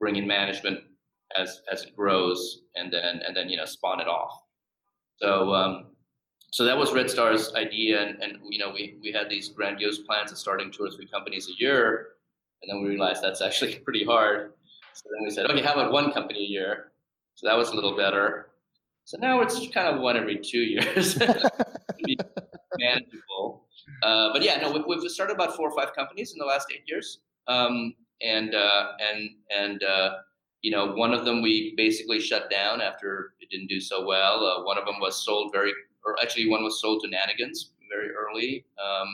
bring 0.00 0.16
in 0.16 0.26
management 0.26 0.80
as 1.36 1.62
as 1.70 1.82
it 1.82 1.94
grows, 1.94 2.62
and 2.74 2.92
then 2.92 3.20
and 3.26 3.36
then 3.36 3.48
you 3.48 3.56
know 3.56 3.66
spawn 3.66 4.00
it 4.00 4.08
off. 4.08 4.42
So 5.16 5.54
um, 5.54 5.91
so 6.52 6.64
that 6.64 6.76
was 6.76 6.90
Redstar's 6.90 7.54
idea, 7.54 8.02
and, 8.02 8.22
and 8.22 8.38
you 8.48 8.58
know 8.58 8.70
we 8.70 8.96
we 9.02 9.10
had 9.10 9.28
these 9.28 9.48
grandiose 9.48 9.98
plans 9.98 10.30
of 10.30 10.38
starting 10.38 10.70
two 10.70 10.84
or 10.84 10.90
three 10.90 11.06
companies 11.06 11.48
a 11.48 11.60
year, 11.60 12.10
and 12.62 12.70
then 12.70 12.82
we 12.82 12.90
realized 12.90 13.22
that's 13.22 13.40
actually 13.40 13.76
pretty 13.84 14.04
hard. 14.04 14.52
So 14.94 15.08
then 15.10 15.24
we 15.24 15.30
said, 15.30 15.50
okay, 15.50 15.62
how 15.62 15.72
about 15.72 15.90
one 15.90 16.12
company 16.12 16.40
a 16.40 16.48
year? 16.48 16.92
So 17.34 17.48
that 17.48 17.56
was 17.56 17.70
a 17.70 17.74
little 17.74 17.96
better. 17.96 18.50
So 19.04 19.16
now 19.18 19.40
it's 19.40 19.58
kind 19.68 19.88
of 19.88 20.02
one 20.02 20.18
every 20.18 20.38
two 20.38 20.58
years. 20.76 21.18
manageable. 22.78 23.66
Uh, 24.02 24.32
but 24.32 24.42
yeah, 24.42 24.60
no, 24.60 24.70
we, 24.72 24.94
have 24.94 25.10
started 25.10 25.34
about 25.34 25.56
four 25.56 25.70
or 25.70 25.76
five 25.76 25.94
companies 25.94 26.32
in 26.32 26.38
the 26.38 26.44
last 26.44 26.68
eight 26.72 26.82
years. 26.86 27.20
Um, 27.48 27.94
and 28.22 28.54
uh, 28.54 28.92
and 29.00 29.30
and 29.56 29.82
uh, 29.82 30.16
you 30.60 30.70
know 30.70 30.92
one 30.92 31.12
of 31.12 31.24
them 31.24 31.42
we 31.42 31.74
basically 31.76 32.20
shut 32.20 32.50
down 32.50 32.80
after 32.80 33.34
it 33.40 33.48
didn't 33.50 33.68
do 33.68 33.80
so 33.80 34.06
well. 34.06 34.44
Uh, 34.44 34.64
one 34.64 34.78
of 34.78 34.84
them 34.84 35.00
was 35.00 35.24
sold 35.24 35.50
very, 35.52 35.72
or 36.04 36.20
actually 36.20 36.48
one 36.48 36.64
was 36.64 36.80
sold 36.80 37.02
to 37.02 37.08
Nanigans 37.08 37.70
very 37.90 38.10
early, 38.10 38.64
um, 38.82 39.08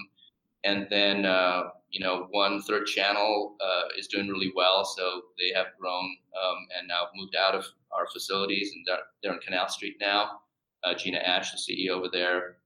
and 0.64 0.86
then 0.90 1.26
uh, 1.26 1.64
you 1.90 2.00
know 2.00 2.28
one 2.30 2.62
third 2.62 2.86
channel 2.86 3.56
uh, 3.60 3.88
is 3.98 4.06
doing 4.06 4.28
really 4.28 4.52
well, 4.54 4.84
so 4.84 5.22
they 5.38 5.56
have 5.56 5.66
grown 5.80 6.04
um, 6.04 6.56
and 6.78 6.88
now 6.88 7.08
moved 7.14 7.36
out 7.36 7.54
of 7.54 7.64
our 7.92 8.06
facilities 8.12 8.72
and 8.74 8.84
they're, 8.86 8.98
they're 9.22 9.32
on 9.32 9.40
Canal 9.40 9.68
Street 9.68 9.96
now. 10.00 10.40
Uh, 10.84 10.94
Gina 10.94 11.18
Ashe, 11.18 11.52
the 11.52 11.74
CEO 11.74 11.90
over 11.90 12.08
there, 12.12 12.58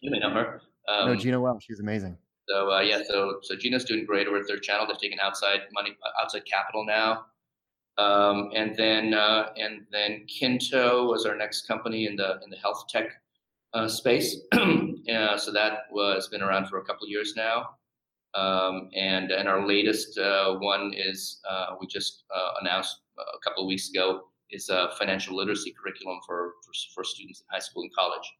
you 0.00 0.10
may 0.10 0.18
know 0.18 0.30
her. 0.30 0.60
Um, 0.88 1.08
no, 1.08 1.16
Gina 1.16 1.40
well. 1.40 1.58
She's 1.60 1.80
amazing. 1.80 2.18
So 2.48 2.70
uh, 2.70 2.80
yeah, 2.80 3.02
so 3.06 3.38
so 3.42 3.56
Gina's 3.56 3.84
doing 3.84 4.04
great 4.04 4.26
over 4.26 4.38
at 4.38 4.46
their 4.46 4.58
channel. 4.58 4.86
They've 4.86 4.98
taken 4.98 5.18
outside 5.20 5.60
money, 5.72 5.96
uh, 6.04 6.22
outside 6.22 6.44
capital 6.44 6.84
now, 6.84 7.24
um, 7.96 8.50
and 8.54 8.76
then 8.76 9.14
uh, 9.14 9.48
and 9.56 9.86
then 9.90 10.26
Kinto 10.26 11.06
was 11.06 11.24
our 11.24 11.36
next 11.36 11.66
company 11.66 12.06
in 12.06 12.16
the 12.16 12.40
in 12.44 12.50
the 12.50 12.56
health 12.56 12.84
tech 12.88 13.22
uh, 13.74 13.88
space. 13.88 14.36
yeah, 15.04 15.36
so 15.36 15.52
that 15.52 15.82
has 16.14 16.28
been 16.28 16.42
around 16.42 16.68
for 16.68 16.78
a 16.78 16.84
couple 16.84 17.04
of 17.04 17.10
years 17.10 17.34
now, 17.36 17.70
um, 18.34 18.88
and 18.94 19.30
and 19.30 19.48
our 19.48 19.66
latest 19.66 20.18
uh, 20.18 20.54
one 20.54 20.92
is 20.96 21.40
uh, 21.48 21.74
we 21.80 21.86
just 21.86 22.24
announced 22.60 23.00
a 23.18 23.38
couple 23.48 23.64
of 23.64 23.68
weeks 23.68 23.90
ago 23.90 24.22
is 24.50 24.68
a 24.68 24.90
financial 24.98 25.36
literacy 25.36 25.74
curriculum 25.80 26.18
for 26.26 26.54
for, 26.64 26.72
for 26.94 27.04
students 27.04 27.40
in 27.40 27.46
high 27.50 27.60
school 27.60 27.82
and 27.82 27.92
college 27.94 28.32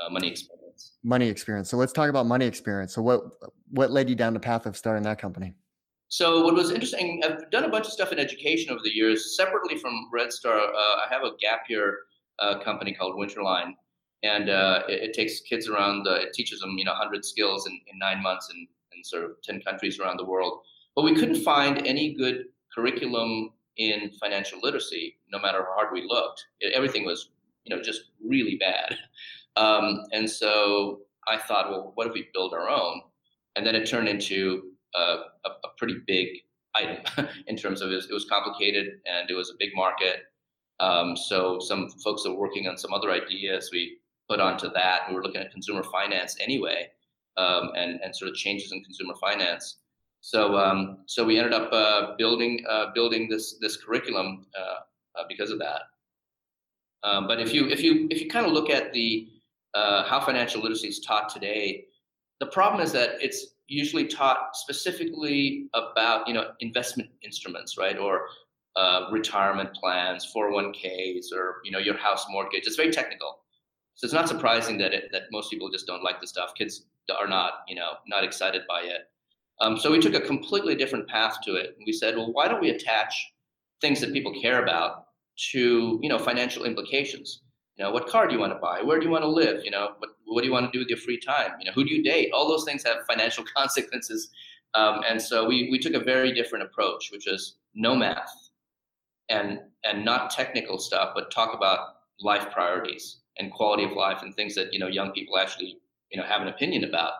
uh, 0.00 0.10
money 0.10 0.28
experience. 0.28 0.92
Money 1.02 1.28
experience. 1.28 1.70
So 1.70 1.76
let's 1.76 1.92
talk 1.92 2.08
about 2.08 2.26
money 2.26 2.46
experience. 2.46 2.94
So 2.94 3.02
what 3.02 3.22
what 3.70 3.90
led 3.90 4.08
you 4.08 4.14
down 4.14 4.34
the 4.34 4.40
path 4.40 4.66
of 4.66 4.76
starting 4.76 5.02
that 5.04 5.18
company? 5.18 5.54
So 6.08 6.44
what 6.44 6.54
was 6.54 6.70
interesting, 6.70 7.22
I've 7.24 7.50
done 7.50 7.64
a 7.64 7.70
bunch 7.70 7.86
of 7.86 7.92
stuff 7.92 8.12
in 8.12 8.18
education 8.18 8.70
over 8.70 8.80
the 8.84 8.94
years, 8.94 9.34
separately 9.34 9.78
from 9.78 10.10
Redstar. 10.14 10.58
Uh, 10.58 10.76
I 10.76 11.06
have 11.10 11.22
a 11.22 11.30
gap 11.40 11.62
year 11.70 12.00
uh, 12.38 12.58
company 12.58 12.92
called 12.92 13.16
Winterline, 13.16 13.72
and 14.22 14.48
uh, 14.48 14.82
it, 14.88 15.10
it, 15.10 15.12
takes 15.14 15.40
kids 15.40 15.68
around. 15.68 16.06
it 16.06 16.32
teaches 16.32 16.60
them, 16.60 16.76
you 16.78 16.84
know, 16.84 16.92
100 16.92 17.24
skills 17.24 17.66
in, 17.66 17.72
in 17.92 17.98
nine 17.98 18.22
months 18.22 18.50
in, 18.52 18.66
in 18.96 19.04
sort 19.04 19.24
of 19.24 19.30
10 19.42 19.60
countries 19.62 19.98
around 19.98 20.18
the 20.18 20.24
world. 20.24 20.60
But 20.94 21.02
we 21.02 21.14
couldn't 21.14 21.42
find 21.42 21.86
any 21.86 22.14
good 22.14 22.44
curriculum 22.74 23.50
in 23.76 24.10
financial 24.20 24.60
literacy, 24.62 25.16
no 25.32 25.38
matter 25.38 25.58
how 25.58 25.74
hard 25.74 25.88
we 25.92 26.04
looked. 26.06 26.44
It, 26.60 26.72
everything 26.74 27.04
was, 27.04 27.30
you 27.64 27.74
know, 27.74 27.82
just 27.82 28.02
really 28.24 28.56
bad. 28.60 28.96
Um, 29.56 30.04
and 30.12 30.28
so 30.30 31.00
I 31.28 31.36
thought, 31.36 31.70
well, 31.70 31.92
what 31.94 32.06
if 32.06 32.14
we 32.14 32.28
build 32.32 32.54
our 32.54 32.68
own? 32.68 33.02
And 33.56 33.66
then 33.66 33.74
it 33.74 33.86
turned 33.86 34.08
into 34.08 34.72
a, 34.94 34.98
a, 35.44 35.50
a 35.64 35.68
pretty 35.76 35.98
big 36.06 36.28
item 36.74 37.04
in 37.46 37.56
terms 37.56 37.80
of 37.82 37.90
it 37.90 37.96
was, 37.96 38.08
it 38.08 38.14
was, 38.14 38.24
complicated 38.24 38.86
and 39.06 39.30
it 39.30 39.34
was 39.34 39.50
a 39.50 39.54
big 39.58 39.70
market. 39.74 40.20
Um, 40.80 41.16
so 41.16 41.58
some 41.60 41.90
folks 42.02 42.24
are 42.26 42.34
working 42.34 42.66
on 42.66 42.78
some 42.78 42.92
other 42.92 43.10
ideas 43.10 43.70
we 43.72 43.98
put 44.28 44.40
onto 44.40 44.70
that. 44.72 45.02
And 45.06 45.14
We 45.14 45.16
were 45.16 45.24
looking 45.24 45.40
at 45.40 45.52
consumer 45.52 45.82
finance 45.82 46.36
anyway, 46.40 46.88
um, 47.36 47.70
and 47.76 48.00
and 48.02 48.14
sort 48.14 48.30
of 48.30 48.36
changes 48.36 48.72
in 48.72 48.82
consumer 48.82 49.14
finance. 49.20 49.78
So 50.20 50.56
um, 50.56 50.98
so 51.06 51.24
we 51.24 51.38
ended 51.38 51.52
up 51.52 51.72
uh, 51.72 52.14
building 52.16 52.64
uh, 52.68 52.86
building 52.94 53.28
this 53.28 53.58
this 53.60 53.76
curriculum 53.76 54.46
uh, 54.58 55.20
uh 55.20 55.24
because 55.28 55.50
of 55.50 55.58
that. 55.58 55.82
Um, 57.02 57.26
but 57.26 57.40
if 57.40 57.52
you 57.52 57.68
if 57.68 57.82
you 57.82 58.06
if 58.10 58.20
you 58.20 58.28
kind 58.28 58.46
of 58.46 58.52
look 58.52 58.70
at 58.70 58.92
the 58.92 59.28
uh, 59.74 60.04
how 60.04 60.20
financial 60.20 60.62
literacy 60.62 60.88
is 60.88 61.00
taught 61.00 61.28
today, 61.28 61.86
the 62.40 62.46
problem 62.46 62.80
is 62.82 62.92
that 62.92 63.10
it's 63.20 63.46
usually 63.66 64.06
taught 64.06 64.54
specifically 64.54 65.68
about 65.74 66.28
you 66.28 66.34
know 66.34 66.52
investment 66.60 67.10
instruments, 67.24 67.76
right, 67.78 67.98
or 67.98 68.26
uh, 68.76 69.08
retirement 69.10 69.74
plans, 69.74 70.30
401ks, 70.34 71.32
or 71.34 71.56
you 71.64 71.72
know 71.72 71.78
your 71.78 71.96
house 71.96 72.26
mortgage. 72.30 72.66
It's 72.66 72.76
very 72.76 72.92
technical, 72.92 73.40
so 73.94 74.06
it's 74.06 74.14
not 74.14 74.28
surprising 74.28 74.78
that 74.78 74.92
it, 74.92 75.10
that 75.12 75.22
most 75.30 75.50
people 75.50 75.70
just 75.70 75.86
don't 75.86 76.02
like 76.02 76.20
the 76.20 76.26
stuff. 76.26 76.54
Kids 76.54 76.86
are 77.18 77.28
not 77.28 77.60
you 77.68 77.74
know 77.74 77.92
not 78.06 78.24
excited 78.24 78.62
by 78.68 78.80
it. 78.80 79.02
Um, 79.60 79.78
so 79.78 79.92
we 79.92 80.00
took 80.00 80.14
a 80.14 80.20
completely 80.20 80.74
different 80.74 81.08
path 81.08 81.36
to 81.44 81.54
it. 81.54 81.76
We 81.86 81.92
said, 81.92 82.16
well, 82.16 82.32
why 82.32 82.48
don't 82.48 82.60
we 82.60 82.70
attach 82.70 83.14
things 83.80 84.00
that 84.00 84.12
people 84.12 84.34
care 84.40 84.62
about 84.62 85.06
to 85.52 85.98
you 86.02 86.08
know 86.08 86.18
financial 86.18 86.64
implications? 86.64 87.42
You 87.76 87.84
know, 87.84 87.90
what 87.90 88.06
car 88.06 88.26
do 88.26 88.34
you 88.34 88.40
want 88.40 88.52
to 88.52 88.58
buy? 88.58 88.82
Where 88.82 88.98
do 88.98 89.06
you 89.06 89.10
want 89.10 89.24
to 89.24 89.28
live? 89.28 89.64
You 89.64 89.70
know, 89.70 89.92
what 89.98 90.10
what 90.26 90.40
do 90.40 90.46
you 90.46 90.52
want 90.52 90.66
to 90.66 90.72
do 90.72 90.78
with 90.78 90.88
your 90.88 90.98
free 90.98 91.20
time? 91.20 91.52
You 91.58 91.66
know, 91.66 91.72
who 91.72 91.84
do 91.84 91.94
you 91.94 92.02
date? 92.02 92.30
All 92.32 92.48
those 92.48 92.64
things 92.64 92.84
have 92.84 93.06
financial 93.08 93.44
consequences. 93.56 94.30
Um, 94.74 95.02
and 95.08 95.20
so 95.20 95.46
we 95.46 95.68
we 95.70 95.78
took 95.78 95.94
a 95.94 96.00
very 96.00 96.32
different 96.32 96.64
approach, 96.64 97.10
which 97.12 97.26
is 97.28 97.56
no 97.74 97.94
math 97.94 98.32
and 99.28 99.60
and 99.84 100.04
not 100.04 100.30
technical 100.30 100.78
stuff, 100.78 101.12
but 101.14 101.30
talk 101.30 101.54
about 101.54 101.80
life 102.20 102.50
priorities 102.52 103.21
and 103.38 103.52
quality 103.52 103.84
of 103.84 103.92
life 103.92 104.22
and 104.22 104.34
things 104.34 104.54
that 104.54 104.72
you 104.72 104.78
know 104.78 104.88
young 104.88 105.12
people 105.12 105.38
actually 105.38 105.78
you 106.10 106.20
know 106.20 106.26
have 106.26 106.42
an 106.42 106.48
opinion 106.48 106.84
about 106.84 107.12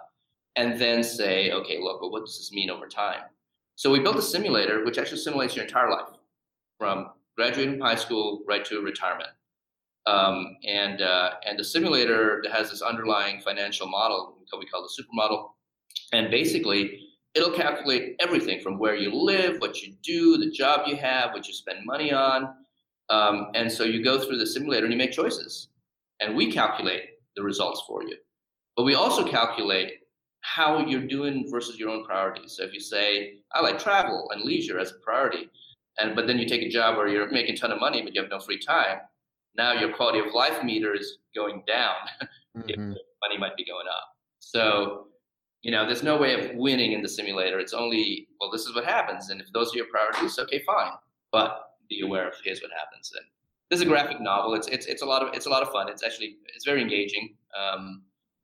and 0.56 0.78
then 0.78 1.02
say, 1.02 1.50
okay, 1.50 1.78
look, 1.80 2.02
well, 2.02 2.10
what 2.10 2.26
does 2.26 2.36
this 2.36 2.52
mean 2.52 2.68
over 2.68 2.86
time? 2.86 3.22
So 3.74 3.90
we 3.90 4.00
built 4.00 4.16
a 4.16 4.22
simulator 4.22 4.84
which 4.84 4.98
actually 4.98 5.18
simulates 5.18 5.56
your 5.56 5.64
entire 5.64 5.90
life 5.90 6.08
from 6.78 7.10
graduating 7.36 7.80
high 7.80 7.94
school 7.94 8.42
right 8.46 8.64
to 8.66 8.80
retirement. 8.82 9.30
Um, 10.06 10.56
and 10.68 11.00
uh, 11.00 11.34
and 11.46 11.58
the 11.58 11.64
simulator 11.64 12.42
has 12.52 12.70
this 12.70 12.82
underlying 12.82 13.40
financial 13.40 13.86
model 13.86 14.36
we 14.58 14.66
call 14.66 14.82
the 14.82 15.02
supermodel, 15.02 15.50
and 16.12 16.30
basically 16.30 17.00
it'll 17.34 17.52
calculate 17.52 18.16
everything 18.20 18.60
from 18.60 18.78
where 18.78 18.94
you 18.94 19.14
live, 19.14 19.60
what 19.60 19.80
you 19.80 19.94
do, 20.02 20.36
the 20.36 20.50
job 20.50 20.86
you 20.86 20.96
have, 20.96 21.32
what 21.32 21.48
you 21.48 21.54
spend 21.54 21.78
money 21.86 22.12
on, 22.12 22.54
um, 23.08 23.48
and 23.54 23.70
so 23.70 23.84
you 23.84 24.04
go 24.04 24.20
through 24.20 24.36
the 24.36 24.46
simulator 24.46 24.84
and 24.84 24.92
you 24.92 24.98
make 24.98 25.12
choices, 25.12 25.68
and 26.22 26.36
we 26.36 26.50
calculate 26.50 27.02
the 27.36 27.42
results 27.42 27.82
for 27.86 28.02
you, 28.02 28.16
but 28.76 28.84
we 28.84 28.94
also 28.94 29.24
calculate 29.24 29.94
how 30.42 30.84
you're 30.86 31.06
doing 31.06 31.46
versus 31.50 31.78
your 31.78 31.90
own 31.90 32.04
priorities. 32.04 32.56
So 32.56 32.64
if 32.64 32.72
you 32.72 32.80
say, 32.80 33.34
I 33.52 33.60
like 33.60 33.78
travel 33.78 34.28
and 34.32 34.42
leisure 34.42 34.78
as 34.78 34.90
a 34.90 34.94
priority, 35.04 35.48
and 35.98 36.16
but 36.16 36.26
then 36.26 36.38
you 36.38 36.46
take 36.46 36.62
a 36.62 36.68
job 36.68 36.96
where 36.96 37.08
you're 37.08 37.30
making 37.30 37.54
a 37.54 37.56
ton 37.56 37.72
of 37.72 37.80
money 37.80 38.02
but 38.02 38.14
you 38.14 38.20
have 38.20 38.30
no 38.30 38.40
free 38.40 38.58
time, 38.58 38.98
now 39.56 39.72
your 39.72 39.92
quality 39.92 40.18
of 40.18 40.34
life 40.34 40.62
meter 40.64 40.94
is 40.94 41.18
going 41.34 41.62
down. 41.66 41.94
mm-hmm. 42.56 42.92
money 43.22 43.38
might 43.38 43.56
be 43.56 43.64
going 43.64 43.86
up. 43.88 44.04
So, 44.38 45.08
you 45.62 45.70
know, 45.70 45.86
there's 45.86 46.02
no 46.02 46.16
way 46.16 46.34
of 46.34 46.56
winning 46.56 46.92
in 46.92 47.02
the 47.02 47.08
simulator. 47.08 47.58
It's 47.60 47.74
only, 47.74 48.28
well, 48.40 48.50
this 48.50 48.62
is 48.62 48.74
what 48.74 48.84
happens. 48.84 49.30
And 49.30 49.40
if 49.40 49.46
those 49.52 49.72
are 49.72 49.76
your 49.76 49.86
priorities, 49.86 50.38
okay, 50.38 50.62
fine. 50.66 50.92
But 51.30 51.60
be 51.88 52.00
aware 52.00 52.28
of 52.28 52.34
here's 52.42 52.60
what 52.60 52.72
happens. 52.72 53.12
And 53.14 53.24
this 53.72 53.80
is 53.80 53.86
a 53.86 53.88
graphic 53.88 54.20
novel. 54.20 54.52
It's 54.52 54.68
it's 54.68 54.84
it's 54.84 55.00
a 55.00 55.06
lot 55.06 55.22
of 55.22 55.32
it's 55.32 55.46
a 55.46 55.48
lot 55.48 55.62
of 55.62 55.70
fun. 55.70 55.88
It's 55.88 56.04
actually 56.04 56.36
it's 56.54 56.66
very 56.66 56.82
engaging. 56.82 57.34
Um, 57.58 58.02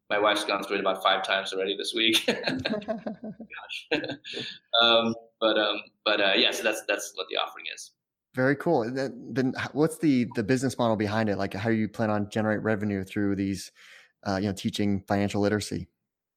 my 0.09 0.19
wife's 0.19 0.43
gone 0.43 0.65
through 0.65 0.77
it 0.77 0.81
about 0.81 1.03
five 1.03 1.23
times 1.23 1.53
already 1.53 1.77
this 1.77 1.93
week. 1.95 2.25
Gosh. 2.27 3.89
um, 4.83 5.15
but 5.39 5.59
um, 5.59 5.83
but 6.07 6.23
uh, 6.23 6.33
yeah, 6.35 6.51
so 6.51 6.63
that's 6.63 6.83
that's 6.89 7.13
what 7.15 7.27
the 7.31 7.37
offering 7.37 7.67
is. 7.75 7.91
Very 8.35 8.57
cool. 8.57 8.91
Then, 8.91 9.53
what's 9.73 9.99
the 9.99 10.29
the 10.35 10.43
business 10.43 10.79
model 10.79 10.97
behind 10.97 11.29
it? 11.29 11.37
Like, 11.37 11.53
how 11.53 11.69
do 11.69 11.77
you 11.77 11.91
plan 11.91 12.09
on 12.09 12.31
generate 12.31 12.63
revenue 12.63 13.05
through 13.05 13.37
these, 13.37 13.71
uh, 14.27 14.37
you 14.37 14.47
know, 14.47 14.55
teaching 14.55 15.05
financial 15.09 15.43
literacy? 15.43 15.89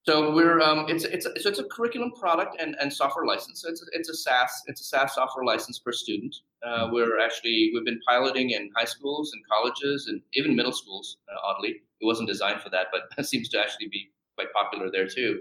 So 0.04 0.34
we're 0.34 0.60
um, 0.60 0.86
it's 0.88 1.04
it's 1.04 1.24
so 1.24 1.48
it's 1.48 1.60
a 1.60 1.64
curriculum 1.64 2.10
product 2.18 2.56
and, 2.60 2.74
and 2.80 2.92
software 2.92 3.24
license. 3.24 3.62
So 3.62 3.68
it's 3.68 3.82
a, 3.82 3.86
it's 3.92 4.08
a 4.08 4.14
SaaS 4.14 4.62
it's 4.66 4.80
a 4.80 4.84
SaaS 4.84 5.14
software 5.14 5.44
license 5.44 5.78
per 5.78 5.92
student. 5.92 6.34
Uh, 6.66 6.88
we're 6.90 7.20
actually 7.20 7.70
we've 7.72 7.84
been 7.84 8.00
piloting 8.08 8.50
in 8.50 8.68
high 8.76 8.84
schools 8.84 9.32
and 9.32 9.42
colleges 9.48 10.08
and 10.08 10.20
even 10.34 10.56
middle 10.56 10.72
schools. 10.72 11.18
Uh, 11.30 11.38
oddly, 11.44 11.82
it 12.00 12.04
wasn't 12.04 12.28
designed 12.28 12.60
for 12.60 12.68
that, 12.70 12.88
but 12.90 13.02
it 13.18 13.26
seems 13.26 13.48
to 13.50 13.60
actually 13.60 13.88
be 13.88 14.10
quite 14.36 14.52
popular 14.52 14.90
there 14.90 15.06
too. 15.06 15.40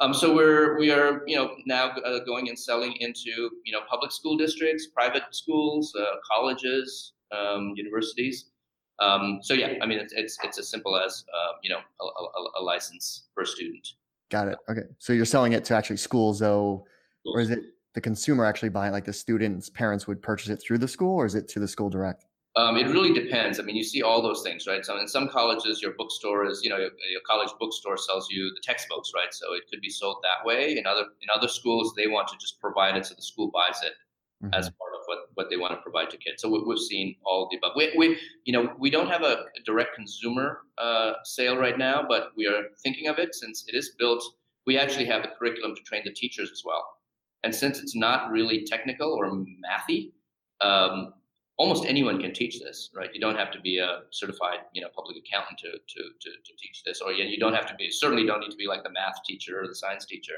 Um, 0.00 0.12
so 0.12 0.34
we're 0.34 0.78
we 0.78 0.90
are 0.90 1.22
you 1.26 1.36
know 1.36 1.54
now 1.64 1.92
uh, 2.04 2.18
going 2.24 2.50
and 2.50 2.58
selling 2.58 2.92
into 3.00 3.50
you 3.64 3.72
know 3.72 3.80
public 3.88 4.12
school 4.12 4.36
districts, 4.36 4.88
private 4.88 5.22
schools, 5.30 5.90
uh, 5.98 6.16
colleges, 6.30 7.14
um, 7.30 7.72
universities. 7.76 8.50
Um, 8.98 9.38
so 9.40 9.54
yeah, 9.54 9.74
I 9.80 9.86
mean 9.86 10.00
it's 10.00 10.12
it's, 10.12 10.36
it's 10.44 10.58
as 10.58 10.68
simple 10.68 10.98
as 10.98 11.24
uh, 11.32 11.52
you 11.62 11.70
know 11.70 11.78
a, 11.98 12.04
a, 12.04 12.60
a 12.60 12.62
license 12.62 13.24
per 13.34 13.46
student. 13.46 13.88
Got 14.32 14.48
it. 14.48 14.58
Okay. 14.66 14.80
So 14.98 15.12
you're 15.12 15.26
selling 15.26 15.52
it 15.52 15.62
to 15.66 15.76
actually 15.76 15.98
schools 15.98 16.38
though, 16.38 16.86
or 17.26 17.40
is 17.40 17.50
it 17.50 17.60
the 17.94 18.00
consumer 18.00 18.46
actually 18.46 18.70
buying 18.70 18.90
like 18.90 19.04
the 19.04 19.12
students' 19.12 19.68
parents 19.68 20.06
would 20.06 20.22
purchase 20.22 20.48
it 20.48 20.56
through 20.56 20.78
the 20.78 20.88
school 20.88 21.14
or 21.14 21.26
is 21.26 21.34
it 21.34 21.48
to 21.48 21.60
the 21.60 21.68
school 21.68 21.90
direct? 21.90 22.24
Um, 22.56 22.78
it 22.78 22.86
really 22.86 23.12
depends. 23.12 23.60
I 23.60 23.62
mean, 23.62 23.76
you 23.76 23.84
see 23.84 24.00
all 24.00 24.22
those 24.22 24.42
things, 24.42 24.66
right? 24.66 24.84
So 24.84 24.98
in 24.98 25.06
some 25.06 25.28
colleges, 25.28 25.82
your 25.82 25.92
bookstore 25.98 26.46
is, 26.46 26.62
you 26.64 26.70
know, 26.70 26.78
your, 26.78 26.90
your, 27.10 27.20
college 27.26 27.50
bookstore 27.60 27.98
sells 27.98 28.30
you 28.30 28.50
the 28.54 28.60
textbooks, 28.62 29.12
right? 29.14 29.32
So 29.32 29.54
it 29.54 29.64
could 29.70 29.82
be 29.82 29.90
sold 29.90 30.22
that 30.22 30.46
way. 30.46 30.78
In 30.78 30.86
other 30.86 31.04
in 31.20 31.28
other 31.34 31.48
schools, 31.48 31.92
they 31.94 32.08
want 32.08 32.28
to 32.28 32.34
just 32.38 32.58
provide 32.58 32.96
it, 32.96 33.06
so 33.06 33.14
the 33.14 33.22
school 33.22 33.50
buys 33.50 33.80
it 33.82 33.92
mm-hmm. 34.42 34.54
as 34.54 34.68
part 34.70 34.92
of 34.94 35.02
what, 35.06 35.18
what 35.34 35.46
they 35.50 35.56
want 35.56 35.72
to 35.72 35.80
provide 35.82 36.10
to 36.10 36.16
kids. 36.16 36.42
So 36.42 36.48
we, 36.48 36.58
have 36.58 36.78
seen 36.78 37.16
all 37.24 37.48
the 37.50 37.58
above. 37.58 37.72
We, 37.76 37.92
we, 37.96 38.18
you 38.44 38.52
know, 38.52 38.72
we 38.78 38.90
don't 38.90 39.08
have 39.08 39.22
a 39.22 39.44
direct 39.64 39.94
consumer 39.94 40.60
uh, 40.78 41.12
sale 41.24 41.56
right 41.56 41.78
now, 41.78 42.04
but 42.08 42.28
we 42.36 42.46
are 42.46 42.64
thinking 42.82 43.08
of 43.08 43.18
it 43.18 43.34
since 43.34 43.64
it 43.68 43.76
is 43.76 43.94
built 43.98 44.24
we 44.66 44.78
actually 44.78 45.06
have 45.06 45.22
the 45.22 45.28
curriculum 45.38 45.74
to 45.74 45.82
train 45.82 46.02
the 46.04 46.12
teachers 46.12 46.50
as 46.50 46.62
well. 46.64 46.84
And 47.44 47.54
since 47.54 47.80
it's 47.80 47.96
not 47.96 48.30
really 48.30 48.64
technical 48.64 49.12
or 49.12 49.30
mathy, 49.30 50.12
um, 50.60 51.14
almost 51.56 51.84
anyone 51.84 52.20
can 52.20 52.32
teach 52.32 52.60
this, 52.60 52.90
right? 52.94 53.10
You 53.12 53.20
don't 53.20 53.36
have 53.36 53.50
to 53.52 53.60
be 53.60 53.78
a 53.78 54.00
certified, 54.10 54.58
you 54.72 54.80
know, 54.80 54.88
public 54.94 55.16
accountant 55.16 55.58
to, 55.58 55.70
to, 55.70 56.02
to, 56.20 56.30
to 56.30 56.52
teach 56.58 56.82
this, 56.86 57.00
or 57.00 57.12
you 57.12 57.38
don't 57.38 57.54
have 57.54 57.66
to 57.66 57.74
be, 57.74 57.90
certainly 57.90 58.24
don't 58.24 58.40
need 58.40 58.50
to 58.50 58.56
be 58.56 58.66
like 58.66 58.84
the 58.84 58.90
math 58.90 59.22
teacher 59.26 59.60
or 59.62 59.66
the 59.66 59.74
science 59.74 60.06
teacher. 60.06 60.34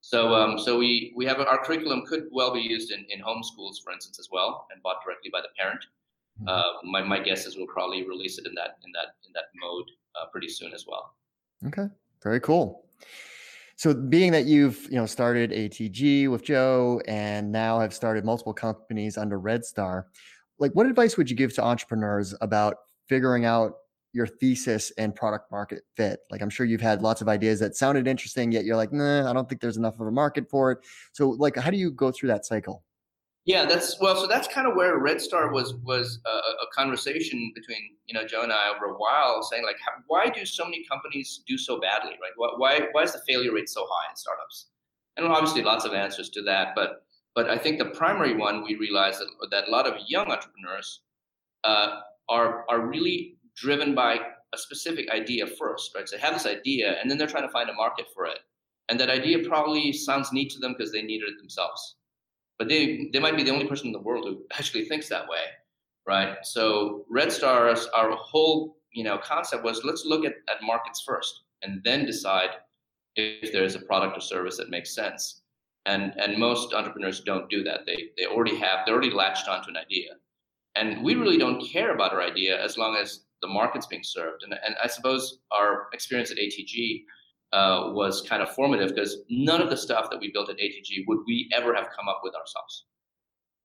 So, 0.00 0.34
um, 0.34 0.58
so 0.58 0.78
we, 0.78 1.12
we 1.16 1.26
have 1.26 1.40
our 1.40 1.62
curriculum 1.62 2.04
could 2.06 2.24
well 2.30 2.52
be 2.52 2.60
used 2.60 2.92
in, 2.92 3.04
in 3.10 3.20
homeschools, 3.20 3.82
for 3.82 3.92
instance, 3.92 4.18
as 4.18 4.28
well, 4.30 4.66
and 4.72 4.82
bought 4.82 5.04
directly 5.04 5.30
by 5.30 5.40
the 5.40 5.48
parent. 5.58 5.84
Mm-hmm. 6.40 6.48
Uh, 6.48 6.90
my, 6.90 7.02
my 7.02 7.20
guess 7.20 7.46
is 7.46 7.56
we'll 7.56 7.66
probably 7.66 8.06
release 8.06 8.38
it 8.38 8.46
in 8.46 8.54
that 8.54 8.78
in 8.84 8.92
that 8.92 9.16
in 9.26 9.32
that 9.34 9.46
mode 9.60 9.86
uh, 10.20 10.26
pretty 10.30 10.48
soon 10.48 10.72
as 10.72 10.84
well. 10.86 11.14
Okay, 11.66 11.88
very 12.22 12.40
cool. 12.40 12.84
So 13.76 13.94
being 13.94 14.32
that 14.32 14.46
you've, 14.46 14.88
you 14.90 14.96
know, 14.96 15.06
started 15.06 15.52
ATG 15.52 16.28
with 16.28 16.42
Joe 16.42 17.00
and 17.06 17.52
now 17.52 17.78
have 17.78 17.94
started 17.94 18.24
multiple 18.24 18.52
companies 18.52 19.16
under 19.16 19.38
Redstar, 19.38 20.04
like 20.58 20.72
what 20.72 20.86
advice 20.86 21.16
would 21.16 21.30
you 21.30 21.36
give 21.36 21.54
to 21.54 21.64
entrepreneurs 21.64 22.34
about 22.40 22.74
figuring 23.08 23.44
out 23.44 23.74
your 24.12 24.26
thesis 24.26 24.90
and 24.98 25.14
product 25.14 25.50
market 25.50 25.82
fit? 25.96 26.20
Like 26.30 26.42
I'm 26.42 26.50
sure 26.50 26.66
you've 26.66 26.80
had 26.80 27.02
lots 27.02 27.20
of 27.20 27.28
ideas 27.28 27.60
that 27.60 27.76
sounded 27.76 28.06
interesting, 28.06 28.52
yet 28.52 28.64
you're 28.64 28.76
like, 28.76 28.92
nah, 28.92 29.28
I 29.28 29.32
don't 29.32 29.48
think 29.48 29.60
there's 29.60 29.76
enough 29.76 30.00
of 30.00 30.06
a 30.06 30.10
market 30.10 30.48
for 30.50 30.72
it. 30.72 30.78
So 31.12 31.30
like 31.30 31.56
how 31.56 31.70
do 31.70 31.76
you 31.76 31.90
go 31.90 32.10
through 32.10 32.28
that 32.28 32.46
cycle? 32.46 32.84
Yeah, 33.48 33.64
that's 33.64 33.98
well. 33.98 34.14
So 34.14 34.26
that's 34.26 34.46
kind 34.46 34.66
of 34.66 34.76
where 34.76 35.00
Redstar 35.00 35.50
was 35.50 35.74
was 35.82 36.20
a, 36.26 36.28
a, 36.28 36.66
conversation 36.74 37.50
between 37.54 37.78
you 38.04 38.12
know 38.12 38.26
Joe 38.26 38.42
and 38.42 38.52
I 38.52 38.68
over 38.68 38.92
a 38.92 38.98
while, 38.98 39.42
saying 39.42 39.64
like, 39.64 39.78
how, 39.82 39.92
why 40.06 40.28
do 40.28 40.44
so 40.44 40.64
many 40.66 40.84
companies 40.84 41.40
do 41.48 41.56
so 41.56 41.80
badly, 41.80 42.10
right? 42.20 42.32
Why 42.36 42.50
why 42.58 42.80
why 42.92 43.04
is 43.04 43.12
the 43.12 43.22
failure 43.26 43.54
rate 43.54 43.70
so 43.70 43.86
high 43.90 44.10
in 44.10 44.16
startups? 44.16 44.66
And 45.16 45.26
obviously, 45.26 45.62
lots 45.62 45.86
of 45.86 45.94
answers 45.94 46.28
to 46.28 46.42
that, 46.42 46.74
but 46.74 47.06
but 47.34 47.48
I 47.48 47.56
think 47.56 47.78
the 47.78 47.86
primary 47.86 48.36
one 48.36 48.64
we 48.64 48.74
realized 48.74 49.20
that, 49.20 49.28
that 49.50 49.68
a 49.68 49.70
lot 49.70 49.86
of 49.86 49.94
young 50.06 50.30
entrepreneurs 50.30 51.00
uh, 51.64 52.00
are 52.28 52.66
are 52.68 52.86
really 52.86 53.37
driven 53.60 53.94
by 53.94 54.18
a 54.54 54.58
specific 54.58 55.10
idea 55.10 55.46
first, 55.46 55.92
right? 55.94 56.08
So 56.08 56.16
they 56.16 56.22
have 56.22 56.34
this 56.34 56.46
idea, 56.46 56.96
and 57.00 57.10
then 57.10 57.18
they're 57.18 57.26
trying 57.26 57.46
to 57.46 57.52
find 57.52 57.68
a 57.68 57.74
market 57.74 58.06
for 58.14 58.26
it, 58.26 58.38
and 58.88 58.98
that 58.98 59.10
idea 59.10 59.46
probably 59.48 59.92
sounds 59.92 60.32
neat 60.32 60.50
to 60.52 60.58
them 60.58 60.74
because 60.76 60.92
they 60.92 61.02
needed 61.02 61.28
it 61.28 61.38
themselves 61.38 61.96
but 62.58 62.68
they 62.68 63.08
they 63.12 63.20
might 63.20 63.36
be 63.36 63.42
the 63.42 63.52
only 63.52 63.66
person 63.66 63.86
in 63.86 63.92
the 63.92 64.00
world 64.00 64.24
who 64.26 64.42
actually 64.58 64.84
thinks 64.84 65.08
that 65.08 65.28
way, 65.28 65.44
right? 66.06 66.36
So 66.42 67.06
Redstar's, 67.10 67.86
our 67.94 68.10
whole 68.16 68.76
you 68.92 69.04
know 69.04 69.18
concept 69.18 69.64
was 69.64 69.84
let's 69.84 70.04
look 70.04 70.24
at, 70.24 70.34
at 70.48 70.62
markets 70.62 71.02
first 71.06 71.42
and 71.62 71.80
then 71.84 72.04
decide 72.04 72.50
if 73.16 73.52
there's 73.52 73.74
a 73.74 73.80
product 73.80 74.16
or 74.16 74.20
service 74.20 74.56
that 74.58 74.70
makes 74.70 74.94
sense. 74.94 75.42
and 75.86 76.12
and 76.18 76.38
most 76.38 76.74
entrepreneurs 76.74 77.20
don't 77.20 77.48
do 77.48 77.62
that. 77.64 77.80
They 77.86 78.10
they 78.16 78.26
already 78.26 78.56
have 78.56 78.80
they're 78.84 78.94
already 78.94 79.10
latched 79.10 79.48
onto 79.48 79.70
an 79.70 79.76
idea, 79.76 80.10
and 80.76 81.04
we 81.04 81.14
really 81.14 81.38
don't 81.38 81.64
care 81.72 81.94
about 81.94 82.12
our 82.12 82.22
idea 82.22 82.62
as 82.62 82.76
long 82.76 82.96
as 82.96 83.24
the 83.42 83.48
market's 83.48 83.86
being 83.86 84.04
served. 84.04 84.42
And 84.42 84.54
and 84.64 84.74
I 84.82 84.86
suppose 84.88 85.38
our 85.52 85.88
experience 85.92 86.30
at 86.30 86.38
ATG 86.38 87.04
uh, 87.52 87.90
was 87.92 88.20
kind 88.22 88.42
of 88.42 88.50
formative 88.50 88.94
because 88.94 89.18
none 89.30 89.62
of 89.62 89.70
the 89.70 89.76
stuff 89.76 90.10
that 90.10 90.20
we 90.20 90.30
built 90.32 90.50
at 90.50 90.58
ATG 90.58 91.04
would 91.06 91.20
we 91.26 91.48
ever 91.54 91.74
have 91.74 91.88
come 91.96 92.08
up 92.08 92.20
with 92.22 92.34
ourselves. 92.34 92.84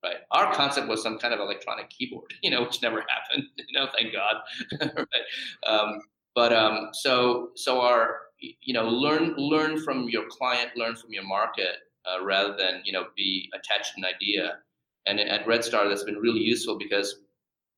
Right. 0.02 0.16
Our 0.32 0.52
concept 0.52 0.88
was 0.88 1.02
some 1.02 1.18
kind 1.18 1.32
of 1.32 1.40
electronic 1.40 1.88
keyboard, 1.88 2.32
you 2.42 2.50
know, 2.50 2.62
which 2.62 2.82
never 2.82 3.04
happened. 3.08 3.44
You 3.68 3.80
know, 3.80 3.88
thank 3.98 4.12
God. 4.12 4.36
right. 4.96 5.66
Um, 5.66 5.98
but 6.34 6.52
um, 6.52 6.90
so 6.92 7.50
so 7.56 7.80
our 7.80 8.18
you 8.38 8.74
know 8.74 8.88
learn 8.88 9.34
learn 9.36 9.82
from 9.82 10.08
your 10.08 10.24
client, 10.28 10.70
learn 10.76 10.96
from 10.96 11.12
your 11.12 11.24
market, 11.24 11.76
uh, 12.06 12.24
rather 12.24 12.56
than 12.56 12.82
you 12.84 12.92
know 12.92 13.06
be 13.16 13.50
attached 13.54 13.94
to 13.94 14.00
an 14.00 14.04
idea. 14.04 14.58
And 15.06 15.20
at 15.20 15.46
Redstar, 15.46 15.88
that's 15.88 16.04
been 16.04 16.16
really 16.16 16.40
useful 16.40 16.78
because 16.78 17.20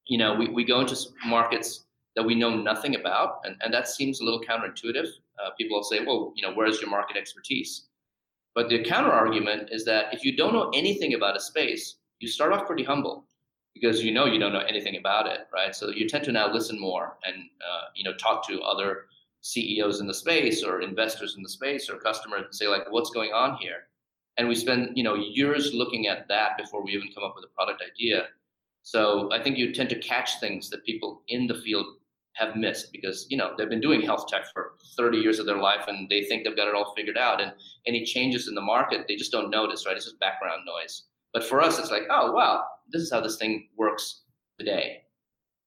you 0.07 0.19
know 0.19 0.35
we, 0.35 0.49
we 0.49 0.65
go 0.65 0.81
into 0.81 0.97
markets 1.25 1.86
that 2.17 2.25
we 2.25 2.35
know 2.35 2.57
nothing 2.57 2.97
about, 2.97 3.41
and, 3.45 3.57
and 3.63 3.73
that 3.73 3.89
seems 3.89 4.21
a 4.21 4.25
little 4.25 4.41
counterintuitive. 4.41 5.09
Uh, 5.39 5.51
people 5.59 5.77
will 5.77 5.85
say, 5.85 6.05
well, 6.05 6.33
you 6.35 6.43
know, 6.43 6.55
where's 6.55 6.81
your 6.81 6.91
market 6.91 7.17
expertise? 7.17 7.89
But 8.55 8.71
the 8.71 8.83
counter 8.83 9.13
argument 9.13 9.69
is 9.71 9.85
that 9.85 10.15
if 10.15 10.25
you 10.25 10.35
don't 10.35 10.55
know 10.55 10.71
anything 10.75 11.13
about 11.13 11.37
a 11.37 11.41
space, 11.41 11.97
you 12.21 12.27
start 12.27 12.55
off 12.55 12.67
pretty 12.67 12.85
humble 12.85 13.27
because 13.75 14.03
you 14.03 14.13
know 14.13 14.25
you 14.25 14.39
don't 14.39 14.55
know 14.55 14.61
anything 14.61 14.97
about 14.97 15.27
it, 15.27 15.41
right? 15.53 15.77
So 15.77 15.91
you 15.91 16.09
tend 16.09 16.25
to 16.25 16.33
now 16.33 16.51
listen 16.51 16.81
more 16.81 17.19
and 17.25 17.37
uh, 17.37 17.85
you 17.95 18.03
know 18.03 18.15
talk 18.15 18.49
to 18.49 18.63
other 18.63 19.05
CEOs 19.43 20.01
in 20.01 20.07
the 20.07 20.15
space 20.15 20.65
or 20.65 20.81
investors 20.81 21.35
in 21.37 21.43
the 21.43 21.49
space 21.51 21.91
or 21.91 21.99
customers 21.99 22.45
and 22.47 22.55
say 22.55 22.67
like, 22.67 22.91
what's 22.91 23.11
going 23.11 23.33
on 23.33 23.59
here? 23.59 23.89
And 24.39 24.49
we 24.49 24.55
spend 24.55 24.97
you 24.97 25.05
know 25.05 25.15
years 25.15 25.75
looking 25.75 26.07
at 26.07 26.27
that 26.29 26.57
before 26.57 26.83
we 26.83 26.93
even 26.93 27.13
come 27.15 27.25
up 27.25 27.35
with 27.37 27.45
a 27.45 27.55
product 27.55 27.83
idea. 27.83 28.29
So 28.83 29.31
I 29.33 29.43
think 29.43 29.59
you 29.59 29.75
tend 29.75 29.91
to 29.91 29.99
catch 29.99 30.41
things 30.41 30.71
that 30.71 30.85
people 30.87 31.21
in 31.29 31.47
the 31.47 31.57
field 31.57 31.87
have 32.37 32.55
missed 32.55 32.93
because 32.93 33.27
you 33.31 33.37
know 33.37 33.53
they've 33.57 33.71
been 33.71 33.81
doing 33.81 34.03
health 34.03 34.27
tech 34.29 34.45
for 34.53 34.73
30 34.97 35.19
years 35.19 35.39
of 35.39 35.47
their 35.47 35.59
life 35.59 35.85
and 35.89 36.09
they 36.09 36.23
think 36.25 36.45
they've 36.45 36.57
got 36.57 36.69
it 36.69 36.75
all 36.75 36.93
figured 36.95 37.17
out 37.17 37.41
and 37.41 37.53
any 37.87 38.05
changes 38.05 38.47
in 38.49 38.55
the 38.55 38.61
market 38.61 39.07
they 39.09 39.17
just 39.17 39.33
don't 39.33 39.51
notice 39.51 39.87
right? 39.87 39.97
It's 39.97 40.05
just 40.05 40.21
background 40.21 40.63
noise. 40.67 41.05
But 41.33 41.45
for 41.45 41.61
us 41.61 41.79
it's 41.79 41.91
like 41.91 42.03
oh 42.11 42.33
wow 42.33 42.65
this 42.91 43.03
is 43.03 43.11
how 43.11 43.21
this 43.21 43.37
thing 43.39 43.69
works 43.77 44.23
today. 44.59 45.03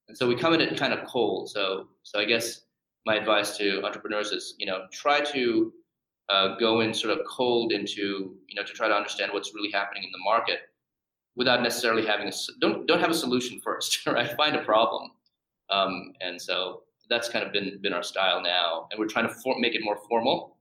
And 0.07 0.17
so 0.17 0.27
we 0.27 0.35
come 0.35 0.53
in 0.53 0.61
it 0.61 0.77
kind 0.77 0.93
of 0.93 1.05
cold. 1.07 1.49
So 1.49 1.87
so 2.03 2.19
i 2.19 2.25
guess 2.25 2.61
my 3.05 3.15
advice 3.15 3.57
to 3.57 3.83
entrepreneurs 3.83 4.31
is 4.31 4.55
you 4.59 4.65
know 4.65 4.85
try 4.91 5.21
to 5.21 5.73
uh, 6.29 6.55
go 6.57 6.81
in 6.81 6.93
sort 6.93 7.17
of 7.17 7.25
cold 7.27 7.71
into 7.71 8.35
you 8.47 8.55
know 8.55 8.63
to 8.63 8.73
try 8.73 8.87
to 8.87 8.93
understand 8.93 9.31
what's 9.33 9.55
really 9.55 9.71
happening 9.71 10.03
in 10.03 10.11
the 10.11 10.23
market 10.23 10.59
without 11.35 11.63
necessarily 11.63 12.05
having 12.05 12.27
a 12.27 12.31
don't 12.59 12.85
don't 12.85 12.99
have 12.99 13.09
a 13.09 13.15
solution 13.15 13.59
first 13.63 14.05
right? 14.05 14.35
Find 14.37 14.55
a 14.55 14.63
problem 14.63 15.11
um, 15.71 16.13
and 16.21 16.41
so 16.41 16.83
that's 17.09 17.29
kind 17.29 17.45
of 17.45 17.51
been 17.51 17.79
been 17.81 17.93
our 17.93 18.03
style 18.03 18.41
now, 18.41 18.87
and 18.91 18.99
we're 18.99 19.07
trying 19.07 19.27
to 19.27 19.33
for- 19.33 19.59
make 19.59 19.75
it 19.75 19.83
more 19.83 19.97
formal. 20.07 20.57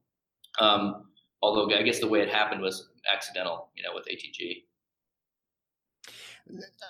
Um, 0.59 1.05
although 1.41 1.73
I 1.73 1.83
guess 1.83 1.99
the 1.99 2.07
way 2.07 2.21
it 2.21 2.29
happened 2.29 2.61
was 2.61 2.89
accidental, 3.11 3.69
you 3.75 3.83
know, 3.83 3.91
with 3.93 4.05
ATG. 4.07 4.63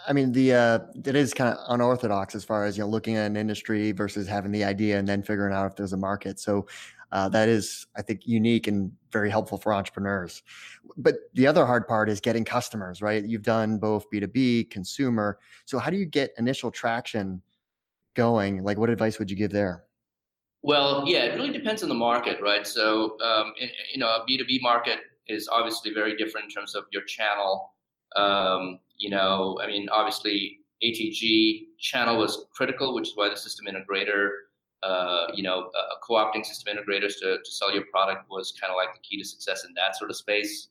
I 0.08 0.14
mean, 0.14 0.32
the 0.32 0.54
uh, 0.54 0.80
it 1.06 1.16
is 1.16 1.34
kind 1.34 1.54
of 1.54 1.60
unorthodox 1.68 2.34
as 2.34 2.46
far 2.46 2.66
as 2.66 2.78
you 2.78 2.84
know, 2.84 2.90
looking 2.90 3.18
at 3.18 3.26
an 3.26 3.36
industry 3.36 3.92
versus 3.92 4.28
having 4.28 4.52
the 4.52 4.64
idea 4.64 4.98
and 4.98 5.08
then 5.08 5.22
figuring 5.22 5.54
out 5.54 5.66
if 5.66 5.76
there's 5.76 5.94
a 5.94 5.98
market. 5.98 6.40
So 6.40 6.68
uh, 7.12 7.28
that 7.30 7.50
is, 7.50 7.88
I 7.98 8.02
think, 8.02 8.26
unique 8.26 8.68
and 8.68 8.92
very 9.12 9.30
helpful 9.30 9.58
for 9.58 9.74
entrepreneurs. 9.74 10.44
But 10.98 11.16
the 11.34 11.48
other 11.48 11.66
hard 11.66 11.88
part 11.88 12.10
is 12.10 12.22
getting 12.22 12.46
customers, 12.46 13.02
right? 13.02 13.24
You've 13.26 13.44
done 13.44 13.80
both 13.80 14.10
B 14.10 14.20
two 14.20 14.28
B, 14.28 14.64
consumer. 14.64 15.40
So 15.66 15.80
how 15.80 15.90
do 15.90 15.98
you 15.98 16.06
get 16.06 16.32
initial 16.38 16.72
traction 16.72 17.42
going, 18.26 18.64
like 18.64 18.78
what 18.78 18.90
advice 18.90 19.18
would 19.20 19.30
you 19.32 19.38
give 19.38 19.52
there? 19.52 19.84
Well, 20.62 21.04
yeah, 21.08 21.24
it 21.28 21.36
really 21.38 21.54
depends 21.54 21.84
on 21.84 21.90
the 21.90 22.02
market, 22.10 22.38
right? 22.42 22.68
So, 22.68 23.18
um, 23.22 23.54
you 23.94 24.00
know, 24.02 24.10
a 24.10 24.26
B2B 24.28 24.62
market 24.62 25.00
is 25.28 25.48
obviously 25.48 25.94
very 25.94 26.18
different 26.18 26.46
in 26.48 26.52
terms 26.52 26.76
of 26.76 26.84
your 26.92 27.04
channel. 27.04 27.52
Um, 28.18 28.80
you 28.98 29.10
know, 29.10 29.58
I 29.64 29.68
mean, 29.68 29.88
obviously, 29.90 30.60
ATG 30.84 31.22
channel 31.80 32.18
was 32.18 32.46
critical, 32.52 32.94
which 32.94 33.08
is 33.10 33.14
why 33.16 33.30
the 33.30 33.38
system 33.38 33.68
integrator, 33.72 34.24
uh, 34.84 35.28
you 35.34 35.44
know, 35.44 35.70
uh, 35.80 35.96
co-opting 36.06 36.46
system 36.46 36.76
integrators 36.76 37.14
to, 37.22 37.38
to 37.38 37.52
sell 37.52 37.74
your 37.74 37.86
product 37.92 38.30
was 38.30 38.54
kind 38.60 38.72
of 38.72 38.76
like 38.76 38.94
the 38.94 39.02
key 39.08 39.18
to 39.22 39.28
success 39.28 39.64
in 39.66 39.74
that 39.76 39.96
sort 39.98 40.10
of 40.10 40.18
space 40.18 40.70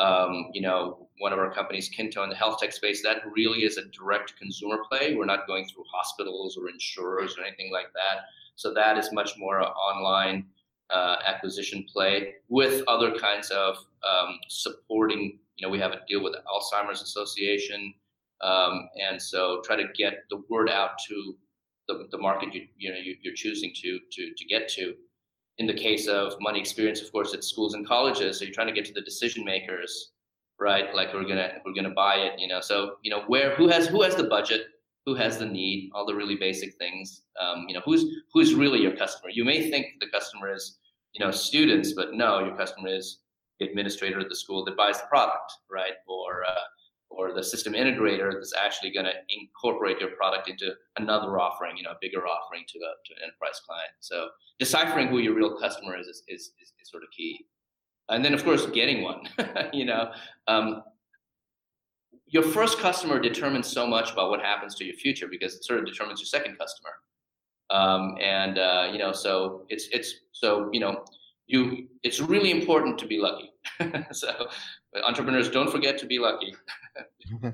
um, 0.00 0.46
you 0.54 0.62
know, 0.62 1.08
one 1.18 1.32
of 1.32 1.38
our 1.38 1.52
companies, 1.52 1.88
Kinto, 1.88 2.22
in 2.24 2.30
the 2.30 2.36
health 2.36 2.58
tech 2.58 2.72
space, 2.72 3.02
that 3.02 3.18
really 3.36 3.60
is 3.60 3.76
a 3.76 3.84
direct 3.86 4.36
consumer 4.38 4.78
play. 4.88 5.14
We're 5.14 5.26
not 5.26 5.46
going 5.46 5.66
through 5.66 5.84
hospitals 5.92 6.56
or 6.56 6.70
insurers 6.70 7.36
or 7.36 7.44
anything 7.44 7.70
like 7.70 7.92
that. 7.92 8.22
So 8.56 8.72
that 8.74 8.96
is 8.96 9.12
much 9.12 9.32
more 9.36 9.60
an 9.60 9.66
online 9.66 10.46
uh, 10.92 11.16
acquisition 11.26 11.86
play 11.92 12.34
with 12.48 12.82
other 12.88 13.12
kinds 13.12 13.50
of 13.50 13.76
um, 13.76 14.38
supporting. 14.48 15.38
You 15.56 15.66
know, 15.66 15.70
we 15.70 15.78
have 15.78 15.92
a 15.92 16.00
deal 16.08 16.22
with 16.22 16.32
the 16.32 16.42
Alzheimer's 16.48 17.02
Association, 17.02 17.92
um, 18.40 18.88
and 18.98 19.20
so 19.20 19.60
try 19.64 19.76
to 19.76 19.84
get 19.94 20.24
the 20.30 20.42
word 20.48 20.70
out 20.70 20.92
to 21.08 21.36
the, 21.88 22.08
the 22.10 22.18
market 22.18 22.54
you, 22.54 22.66
you 22.78 22.90
know 22.90 22.98
you, 22.98 23.16
are 23.30 23.34
choosing 23.34 23.72
to 23.74 23.98
to 24.12 24.32
to 24.36 24.44
get 24.46 24.68
to 24.68 24.94
in 25.60 25.66
the 25.66 25.74
case 25.74 26.08
of 26.08 26.32
money 26.40 26.58
experience, 26.58 27.02
of 27.02 27.12
course, 27.12 27.34
it's 27.34 27.46
schools 27.46 27.74
and 27.74 27.86
colleges. 27.86 28.38
So 28.38 28.44
you're 28.46 28.54
trying 28.54 28.68
to 28.68 28.72
get 28.72 28.86
to 28.86 28.94
the 28.94 29.02
decision 29.02 29.44
makers, 29.44 30.12
right? 30.58 30.92
Like 30.94 31.12
we're 31.12 31.28
gonna 31.28 31.58
we're 31.66 31.74
gonna 31.74 31.94
buy 31.94 32.14
it, 32.14 32.40
you 32.40 32.48
know. 32.48 32.62
So 32.62 32.94
you 33.02 33.10
know 33.10 33.24
where 33.26 33.54
who 33.56 33.68
has 33.68 33.86
who 33.86 34.00
has 34.00 34.16
the 34.16 34.24
budget, 34.24 34.62
who 35.04 35.14
has 35.16 35.36
the 35.36 35.44
need, 35.44 35.90
all 35.94 36.06
the 36.06 36.14
really 36.14 36.36
basic 36.36 36.76
things. 36.76 37.22
Um, 37.38 37.66
you 37.68 37.74
know 37.74 37.82
who's 37.84 38.06
who's 38.32 38.54
really 38.54 38.80
your 38.80 38.96
customer. 38.96 39.28
You 39.30 39.44
may 39.44 39.70
think 39.70 39.86
the 40.00 40.08
customer 40.08 40.50
is 40.50 40.78
you 41.12 41.22
know 41.22 41.30
students, 41.30 41.92
but 41.92 42.14
no, 42.14 42.42
your 42.42 42.56
customer 42.56 42.88
is 42.88 43.18
the 43.58 43.66
administrator 43.66 44.18
of 44.18 44.30
the 44.30 44.36
school 44.36 44.64
that 44.64 44.78
buys 44.78 44.98
the 44.98 45.06
product, 45.08 45.52
right? 45.70 45.92
Or 46.08 46.42
uh, 46.48 46.64
or 47.10 47.34
the 47.34 47.42
system 47.42 47.72
integrator 47.72 48.32
that's 48.32 48.54
actually 48.54 48.90
going 48.90 49.04
to 49.04 49.12
incorporate 49.28 49.98
your 50.00 50.10
product 50.10 50.48
into 50.48 50.72
another 50.96 51.38
offering, 51.38 51.76
you 51.76 51.82
know, 51.82 51.90
a 51.90 51.98
bigger 52.00 52.26
offering 52.26 52.62
to, 52.68 52.78
a, 52.78 52.92
to 53.04 53.14
an 53.16 53.22
enterprise 53.24 53.60
client. 53.66 53.90
So 53.98 54.28
deciphering 54.58 55.08
who 55.08 55.18
your 55.18 55.34
real 55.34 55.58
customer 55.58 55.98
is 55.98 56.06
is, 56.06 56.22
is, 56.28 56.52
is, 56.62 56.72
is 56.80 56.90
sort 56.90 57.02
of 57.02 57.10
key. 57.10 57.46
And 58.08 58.24
then, 58.24 58.32
of 58.32 58.44
course, 58.44 58.66
getting 58.66 59.02
one, 59.02 59.22
you 59.72 59.84
know, 59.84 60.12
um, 60.46 60.82
your 62.26 62.44
first 62.44 62.78
customer 62.78 63.18
determines 63.18 63.66
so 63.66 63.86
much 63.86 64.12
about 64.12 64.30
what 64.30 64.40
happens 64.40 64.76
to 64.76 64.84
your 64.84 64.94
future 64.94 65.26
because 65.28 65.54
it 65.54 65.64
sort 65.64 65.80
of 65.80 65.86
determines 65.86 66.20
your 66.20 66.26
second 66.26 66.56
customer. 66.58 66.90
Um, 67.70 68.16
and, 68.20 68.58
uh, 68.58 68.88
you 68.92 68.98
know, 68.98 69.12
so 69.12 69.64
it's, 69.68 69.88
it's, 69.92 70.14
so, 70.32 70.70
you 70.72 70.80
know, 70.80 71.04
you, 71.50 71.88
it's 72.02 72.20
really 72.20 72.50
important 72.50 72.98
to 72.98 73.06
be 73.06 73.18
lucky. 73.18 73.52
so 74.12 74.48
entrepreneurs 75.06 75.50
don't 75.50 75.70
forget 75.70 75.98
to 75.98 76.06
be 76.06 76.18
lucky. 76.18 76.54
uh, 77.44 77.52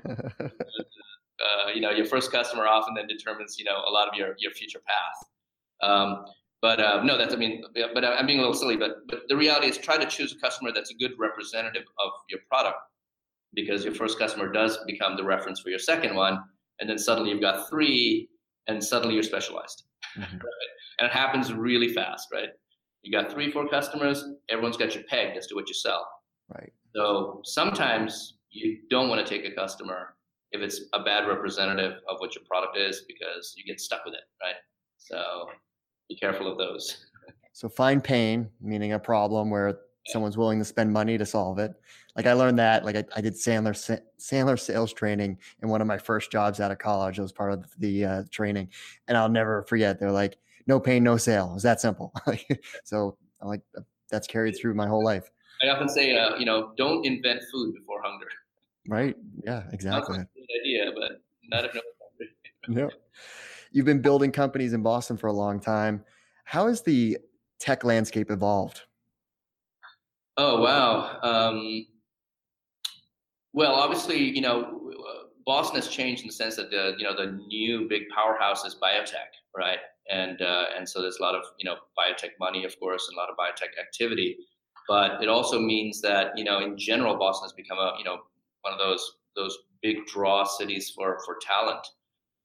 you 1.75 1.81
know, 1.81 1.91
your 1.91 2.05
first 2.05 2.31
customer 2.31 2.67
often 2.67 2.95
then 2.95 3.07
determines, 3.07 3.59
you 3.59 3.65
know, 3.65 3.77
a 3.77 3.91
lot 3.91 4.09
of 4.09 4.15
your, 4.15 4.35
your 4.39 4.53
future 4.53 4.81
path. 4.87 5.89
Um, 5.89 6.27
but 6.63 6.81
uh, 6.81 7.03
no, 7.03 7.17
that's 7.17 7.35
I 7.35 7.37
mean, 7.37 7.63
but 7.95 8.05
I'm 8.05 8.27
being 8.27 8.39
a 8.39 8.43
little 8.43 8.57
silly. 8.57 8.77
But 8.77 9.07
but 9.09 9.23
the 9.29 9.37
reality 9.37 9.69
is, 9.69 9.77
try 9.77 9.99
to 9.99 10.07
choose 10.07 10.33
a 10.33 10.39
customer 10.39 10.73
that's 10.75 10.91
a 10.91 10.95
good 10.95 11.13
representative 11.19 11.85
of 12.05 12.13
your 12.31 12.41
product, 12.51 12.79
because 13.53 13.85
your 13.85 13.95
first 13.95 14.19
customer 14.19 14.51
does 14.51 14.79
become 14.87 15.17
the 15.17 15.25
reference 15.25 15.61
for 15.61 15.69
your 15.69 15.79
second 15.79 16.15
one, 16.15 16.43
and 16.81 16.89
then 16.89 16.99
suddenly 16.99 17.31
you've 17.31 17.43
got 17.43 17.69
three, 17.69 18.31
and 18.69 18.83
suddenly 18.83 19.15
you're 19.15 19.23
specialized. 19.23 19.85
Mm-hmm. 20.19 20.37
Right? 20.49 20.71
And 20.99 21.07
it 21.07 21.13
happens 21.13 21.53
really 21.53 21.93
fast, 21.93 22.29
right? 22.33 22.49
You 23.07 23.13
got 23.13 23.31
three, 23.31 23.53
four 23.53 23.69
customers, 23.69 24.25
everyone's 24.49 24.77
got 24.77 24.97
you 24.97 25.05
pegged 25.09 25.37
as 25.37 25.47
to 25.47 25.55
what 25.55 25.69
you 25.69 25.75
sell. 25.75 26.05
Right. 26.53 26.73
So 26.93 27.41
sometimes 27.45 28.39
you 28.51 28.79
don't 28.91 29.09
want 29.09 29.25
to 29.25 29.33
take 29.33 29.49
a 29.51 29.55
customer 29.55 30.17
if 30.51 30.61
it's 30.61 30.81
a 30.93 31.05
bad 31.05 31.29
representative 31.29 32.01
of 32.09 32.17
what 32.19 32.35
your 32.35 32.43
product 32.51 32.77
is 32.77 33.05
because 33.07 33.55
you 33.57 33.63
get 33.63 33.81
stuck 33.81 34.05
with 34.05 34.15
it, 34.15 34.25
right? 34.43 34.57
So 34.99 35.47
be 36.09 36.17
careful 36.17 36.51
of 36.51 36.59
those. 36.59 37.07
So 37.53 37.69
find 37.69 38.03
pain, 38.03 38.51
meaning 38.61 38.95
a 38.95 38.99
problem 38.99 39.51
where 39.51 39.79
someone's 40.07 40.37
willing 40.37 40.59
to 40.59 40.65
spend 40.65 40.93
money 40.93 41.17
to 41.17 41.25
solve 41.25 41.61
it. 41.61 41.75
Like 42.17 42.27
I 42.27 42.33
learned 42.33 42.59
that, 42.59 42.85
like 42.85 42.97
I, 42.97 43.05
I 43.15 43.21
did 43.21 43.35
Sandler 43.35 44.01
Sandler 44.19 44.59
sales 44.59 44.93
training 44.93 45.39
in 45.63 45.69
one 45.69 45.81
of 45.81 45.87
my 45.87 45.99
first 45.99 46.33
jobs 46.33 46.59
out 46.59 46.73
of 46.73 46.79
college. 46.79 47.21
It 47.21 47.23
was 47.23 47.33
part 47.33 47.53
of 47.53 47.67
the 47.79 48.05
uh, 48.05 48.23
training, 48.33 48.71
and 49.07 49.17
I'll 49.17 49.29
never 49.29 49.63
forget. 49.63 50.01
They're 50.01 50.11
like, 50.11 50.39
"No 50.67 50.81
pain, 50.81 51.03
no 51.05 51.17
sale." 51.17 51.53
It's 51.55 51.63
that 51.63 51.81
simple. 51.81 52.13
so 52.85 53.17
I'm 53.41 53.49
like, 53.49 53.63
that's 54.11 54.27
carried 54.27 54.57
through 54.61 54.75
my 54.75 54.87
whole 54.87 55.05
life. 55.05 55.31
I 55.63 55.69
often 55.69 55.89
say, 55.89 56.17
uh, 56.17 56.37
you 56.37 56.45
know, 56.45 56.73
don't 56.77 57.05
invent 57.07 57.43
food 57.53 57.75
before 57.75 58.03
hunger. 58.03 58.29
Right. 58.89 59.17
Yeah. 59.45 59.65
Exactly. 59.73 60.19
Not 60.19 60.27
a 60.27 60.29
good 60.35 60.61
idea, 60.63 60.93
but 60.95 61.23
not 61.49 61.65
if 61.65 61.75
no 61.75 61.81
hungry. 62.69 62.83
yep. 62.83 62.91
You've 63.73 63.87
been 63.87 64.03
building 64.03 64.33
companies 64.33 64.73
in 64.73 64.83
Boston 64.83 65.17
for 65.17 65.27
a 65.29 65.33
long 65.33 65.61
time. 65.61 66.05
How 66.45 66.69
has 66.69 66.83
the 66.83 67.19
tech 67.59 67.85
landscape 67.85 68.31
evolved? 68.31 68.83
Oh 70.37 70.61
wow. 70.61 71.19
Um, 71.23 71.87
Well, 73.53 73.75
obviously, 73.75 74.19
you 74.19 74.43
know, 74.43 74.86
Boston 75.47 75.77
has 75.77 75.89
changed 75.89 76.23
in 76.23 76.27
the 76.27 76.33
sense 76.33 76.57
that 76.57 76.71
the 76.71 76.95
you 76.99 77.05
know 77.05 77.17
the 77.17 77.33
new 77.47 77.89
big 77.89 78.03
powerhouse 78.15 78.65
is 78.65 78.75
biotech, 78.75 79.31
right? 79.57 79.79
And 80.11 80.43
uh, 80.43 80.65
and 80.77 80.89
so 80.89 81.01
there's 81.01 81.19
a 81.19 81.23
lot 81.23 81.35
of 81.35 81.45
you 81.59 81.65
know 81.65 81.77
biotech 81.97 82.33
money, 82.41 82.65
of 82.65 82.79
course, 82.81 83.09
and 83.09 83.17
a 83.17 83.21
lot 83.21 83.31
of 83.31 83.37
biotech 83.37 83.81
activity. 83.81 84.37
But 84.89 85.23
it 85.23 85.29
also 85.29 85.61
means 85.61 86.01
that 86.03 86.37
you 86.37 86.45
know 86.45 86.61
in 86.61 86.77
general, 86.77 87.17
Boston 87.17 87.47
has 87.47 87.53
become 87.53 87.79
a 87.79 87.95
you 87.99 88.05
know 88.05 88.19
one 88.63 88.75
of 88.75 88.79
those 88.81 89.17
those 89.37 89.57
big 89.83 90.05
draw 90.07 90.45
cities 90.45 90.91
for 90.95 91.19
for 91.25 91.39
talent. 91.41 91.87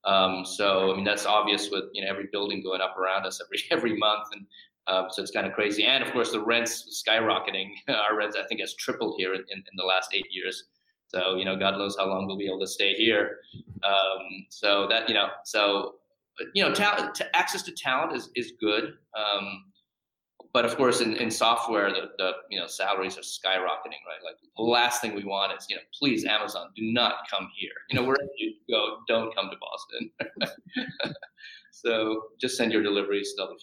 Um, 0.03 0.45
so 0.45 0.91
I 0.91 0.95
mean 0.95 1.03
that's 1.03 1.25
obvious 1.25 1.69
with 1.71 1.85
you 1.93 2.03
know 2.03 2.09
every 2.09 2.27
building 2.31 2.61
going 2.61 2.81
up 2.81 2.97
around 2.97 3.25
us 3.25 3.41
every 3.43 3.63
every 3.71 3.97
month, 3.97 4.27
and 4.31 4.45
uh, 4.85 5.09
so 5.09 5.23
it's 5.23 5.31
kind 5.31 5.47
of 5.47 5.53
crazy. 5.53 5.85
And 5.85 6.03
of 6.03 6.11
course 6.13 6.31
the 6.31 6.43
rents 6.43 7.03
skyrocketing. 7.07 7.69
Our 7.87 8.15
rents 8.15 8.37
I 8.39 8.45
think 8.47 8.61
has 8.61 8.75
tripled 8.75 9.15
here 9.17 9.33
in, 9.33 9.41
in, 9.49 9.57
in 9.57 9.75
the 9.75 9.85
last 9.85 10.09
eight 10.13 10.27
years. 10.29 10.65
So 11.11 11.35
you 11.35 11.43
know, 11.43 11.57
God 11.57 11.77
knows 11.77 11.97
how 11.97 12.07
long 12.07 12.25
we'll 12.25 12.37
be 12.37 12.47
able 12.47 12.61
to 12.61 12.67
stay 12.67 12.93
here. 12.93 13.39
Um, 13.83 14.45
so 14.49 14.87
that 14.89 15.09
you 15.09 15.15
know, 15.15 15.27
so 15.43 15.95
you 16.53 16.63
know, 16.63 16.73
talent, 16.73 17.21
access 17.33 17.63
to 17.63 17.71
talent 17.73 18.15
is 18.15 18.29
is 18.35 18.53
good. 18.61 18.93
Um, 19.17 19.65
but 20.53 20.65
of 20.65 20.75
course, 20.75 21.01
in, 21.01 21.15
in 21.15 21.29
software, 21.29 21.89
the, 21.91 22.11
the 22.17 22.31
you 22.49 22.59
know 22.59 22.67
salaries 22.67 23.17
are 23.17 23.21
skyrocketing, 23.21 24.01
right? 24.07 24.23
Like 24.23 24.35
the 24.55 24.63
last 24.63 25.01
thing 25.01 25.13
we 25.13 25.25
want 25.25 25.57
is 25.57 25.67
you 25.69 25.75
know, 25.75 25.81
please 25.97 26.23
Amazon, 26.23 26.69
do 26.75 26.83
not 26.93 27.15
come 27.29 27.49
here. 27.57 27.71
You 27.89 27.99
know, 27.99 28.05
wherever 28.05 28.29
you 28.37 28.53
go, 28.69 28.99
don't 29.07 29.35
come 29.35 29.49
to 29.49 29.57
Boston. 29.59 31.13
so 31.71 32.23
just 32.39 32.55
send 32.55 32.71
your 32.71 32.83
deliveries; 32.83 33.33
they'll 33.35 33.49
be 33.49 33.59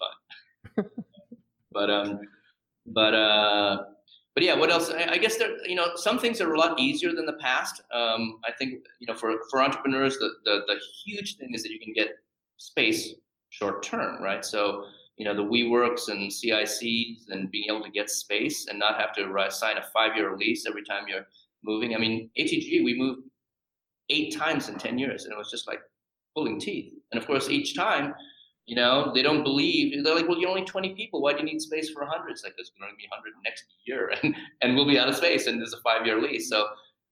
fine. 0.76 0.84
but 1.72 1.88
um, 1.88 2.20
but 2.86 3.14
uh, 3.14 3.84
but 4.39 4.45
yeah, 4.45 4.55
what 4.55 4.70
else? 4.70 4.89
I, 4.89 5.18
guess 5.18 5.36
there, 5.36 5.57
you 5.66 5.74
know, 5.74 5.97
some 5.97 6.16
things 6.16 6.41
are 6.41 6.55
a 6.55 6.57
lot 6.57 6.78
easier 6.78 7.12
than 7.12 7.26
the 7.26 7.32
past. 7.41 7.82
Um, 7.93 8.39
I 8.47 8.53
think, 8.53 8.84
you 9.01 9.09
know, 9.09 9.14
for, 9.16 9.34
for 9.51 9.61
entrepreneurs, 9.61 10.16
the, 10.18 10.30
the, 10.45 10.61
the 10.68 10.76
huge 11.05 11.39
thing 11.39 11.55
is 11.55 11.64
that 11.64 11.72
you 11.72 11.80
can 11.80 11.93
get 11.93 12.11
space 12.57 13.14
short 13.49 13.82
term, 13.82 14.22
right? 14.22 14.45
So, 14.45 14.84
you 15.16 15.24
know, 15.24 15.34
the 15.34 15.43
WeWorks 15.43 16.07
and 16.07 16.30
CICs 16.30 17.30
and 17.30 17.51
being 17.51 17.64
able 17.68 17.82
to 17.82 17.91
get 17.91 18.11
space 18.11 18.68
and 18.68 18.78
not 18.78 19.01
have 19.01 19.12
to 19.14 19.51
sign 19.51 19.76
a 19.76 19.82
five 19.93 20.14
year 20.14 20.36
lease 20.36 20.66
every 20.68 20.84
time 20.84 21.07
you're 21.09 21.26
moving. 21.64 21.97
I 21.97 21.99
mean, 21.99 22.30
ATG, 22.39 22.84
we 22.84 22.95
moved 22.97 23.22
eight 24.09 24.36
times 24.36 24.68
in 24.68 24.76
10 24.76 24.99
years 25.01 25.24
and 25.24 25.32
it 25.32 25.36
was 25.36 25.51
just 25.51 25.66
like 25.66 25.80
pulling 26.36 26.61
teeth. 26.61 26.93
And 27.11 27.20
of 27.20 27.26
course, 27.26 27.51
each 27.51 27.74
time 27.74 28.14
you 28.68 28.76
know, 28.76 29.10
they 29.14 29.22
don't 29.22 29.42
believe. 29.42 30.04
They're 30.04 30.14
like, 30.14 30.28
well, 30.28 30.38
you're 30.38 30.50
only 30.50 30.64
20 30.64 30.94
people. 30.94 31.22
Why 31.22 31.32
do 31.32 31.38
you 31.38 31.46
need 31.46 31.62
space 31.62 31.88
for 31.88 32.02
100? 32.02 32.30
It's 32.30 32.44
like, 32.44 32.52
there's 32.54 32.70
going 32.78 32.92
to 32.92 32.96
be 32.96 33.08
100 33.10 33.32
next 33.42 33.64
year, 33.86 34.12
and, 34.22 34.36
and 34.60 34.76
we'll 34.76 34.86
be 34.86 34.98
out 34.98 35.08
of 35.08 35.16
space, 35.16 35.46
and 35.46 35.58
there's 35.58 35.72
a 35.72 35.80
five 35.80 36.04
year 36.06 36.20
lease. 36.20 36.50
So 36.50 36.66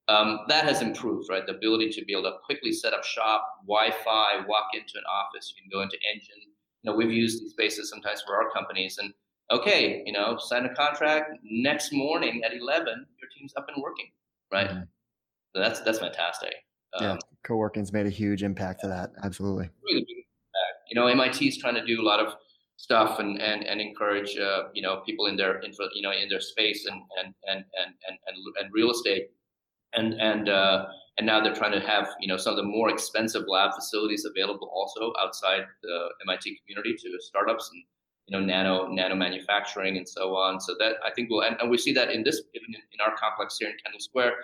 um, 0.09 0.41
that 0.49 0.65
has 0.65 0.83
improved, 0.83 1.31
right? 1.31 1.47
The 1.47 1.57
ability 1.57 1.91
to 1.93 2.05
be 2.05 2.13
able 2.13 2.25
to 2.25 2.37
quickly 2.45 2.73
set 2.73 2.93
up 2.93 3.05
shop, 3.05 3.43
Wi 3.67 3.91
Fi, 4.05 4.45
walk 4.47 4.69
into 4.75 4.93
an 4.97 5.05
office, 5.11 5.55
you 5.57 5.63
can 5.63 5.71
go 5.73 5.83
into 5.83 5.97
Engine. 6.13 6.43
You 6.83 6.91
know, 6.91 6.97
we've 6.97 7.11
used 7.11 7.43
these 7.43 7.53
spaces 7.53 7.89
sometimes 7.89 8.23
for 8.27 8.37
our 8.37 8.51
companies, 8.51 8.99
and 8.99 9.15
okay, 9.51 10.03
you 10.05 10.13
know, 10.13 10.37
sign 10.37 10.67
a 10.67 10.75
contract. 10.75 11.39
Next 11.43 11.91
morning 11.91 12.43
at 12.45 12.53
11, 12.53 12.87
your 12.87 13.31
team's 13.37 13.55
up 13.57 13.67
and 13.75 13.83
working, 13.83 14.11
right? 14.53 14.69
Mm-hmm. 14.69 14.83
So 15.55 15.63
that's 15.63 15.81
that's 15.81 16.01
fantastic. 16.01 16.55
Um, 16.99 17.05
yeah, 17.05 17.17
co-working's 17.45 17.95
made 17.95 18.07
a 18.07 18.11
huge 18.11 18.43
impact 18.43 18.83
to 18.83 18.89
that. 18.89 19.13
Absolutely. 19.25 19.71
Really 19.83 20.05
you 20.89 20.95
know, 20.95 21.07
MIT 21.07 21.47
is 21.49 21.59
trying 21.59 21.75
to 21.75 21.85
do 21.85 22.01
a 22.01 22.05
lot 22.05 22.21
of 22.21 22.35
stuff 22.77 23.19
and 23.19 23.41
and, 23.41 23.65
and 23.65 23.81
encourage 23.81 24.37
uh, 24.39 24.65
you 24.75 24.83
know 24.83 25.03
people 25.07 25.27
in 25.27 25.37
their 25.37 25.61
infra, 25.63 25.87
you 25.95 26.03
know 26.03 26.13
in 26.13 26.29
their 26.29 26.41
space 26.41 26.87
and 26.87 27.01
and 27.19 27.35
and 27.49 27.65
and 27.81 27.95
and, 28.09 28.19
and, 28.27 28.57
and 28.61 28.73
real 28.73 28.91
estate 28.91 29.31
and 29.95 30.15
and 30.15 30.49
uh, 30.49 30.87
and 31.19 31.27
now 31.27 31.43
they're 31.43 31.55
trying 31.55 31.73
to 31.73 31.81
have 31.81 32.09
you 32.21 32.29
know 32.29 32.37
some 32.37 32.53
of 32.53 32.57
the 32.57 32.63
more 32.63 32.91
expensive 32.91 33.45
lab 33.49 33.75
facilities 33.75 34.25
available 34.25 34.71
also 34.75 35.13
outside 35.21 35.65
the 35.83 36.09
MIT 36.27 36.59
community 36.61 36.95
to 36.95 37.19
startups 37.21 37.71
and 37.73 37.83
you 38.27 38.39
know 38.39 38.45
nano 38.45 38.89
nano 38.89 39.15
manufacturing 39.15 39.97
and 39.97 40.09
so 40.09 40.37
on. 40.37 40.61
So 40.61 40.75
that 40.79 40.97
I 41.05 41.11
think 41.11 41.31
will 41.31 41.43
and, 41.43 41.57
and 41.61 41.71
we 41.71 41.79
see 41.79 41.93
that 41.95 42.11
in 42.11 42.23
this 42.23 42.43
even 42.55 42.69
in, 42.69 42.81
in 42.93 43.01
our 43.05 43.17
complex 43.17 43.57
here 43.59 43.71
in 43.71 43.77
Kendall 43.83 44.01
Square, 44.01 44.35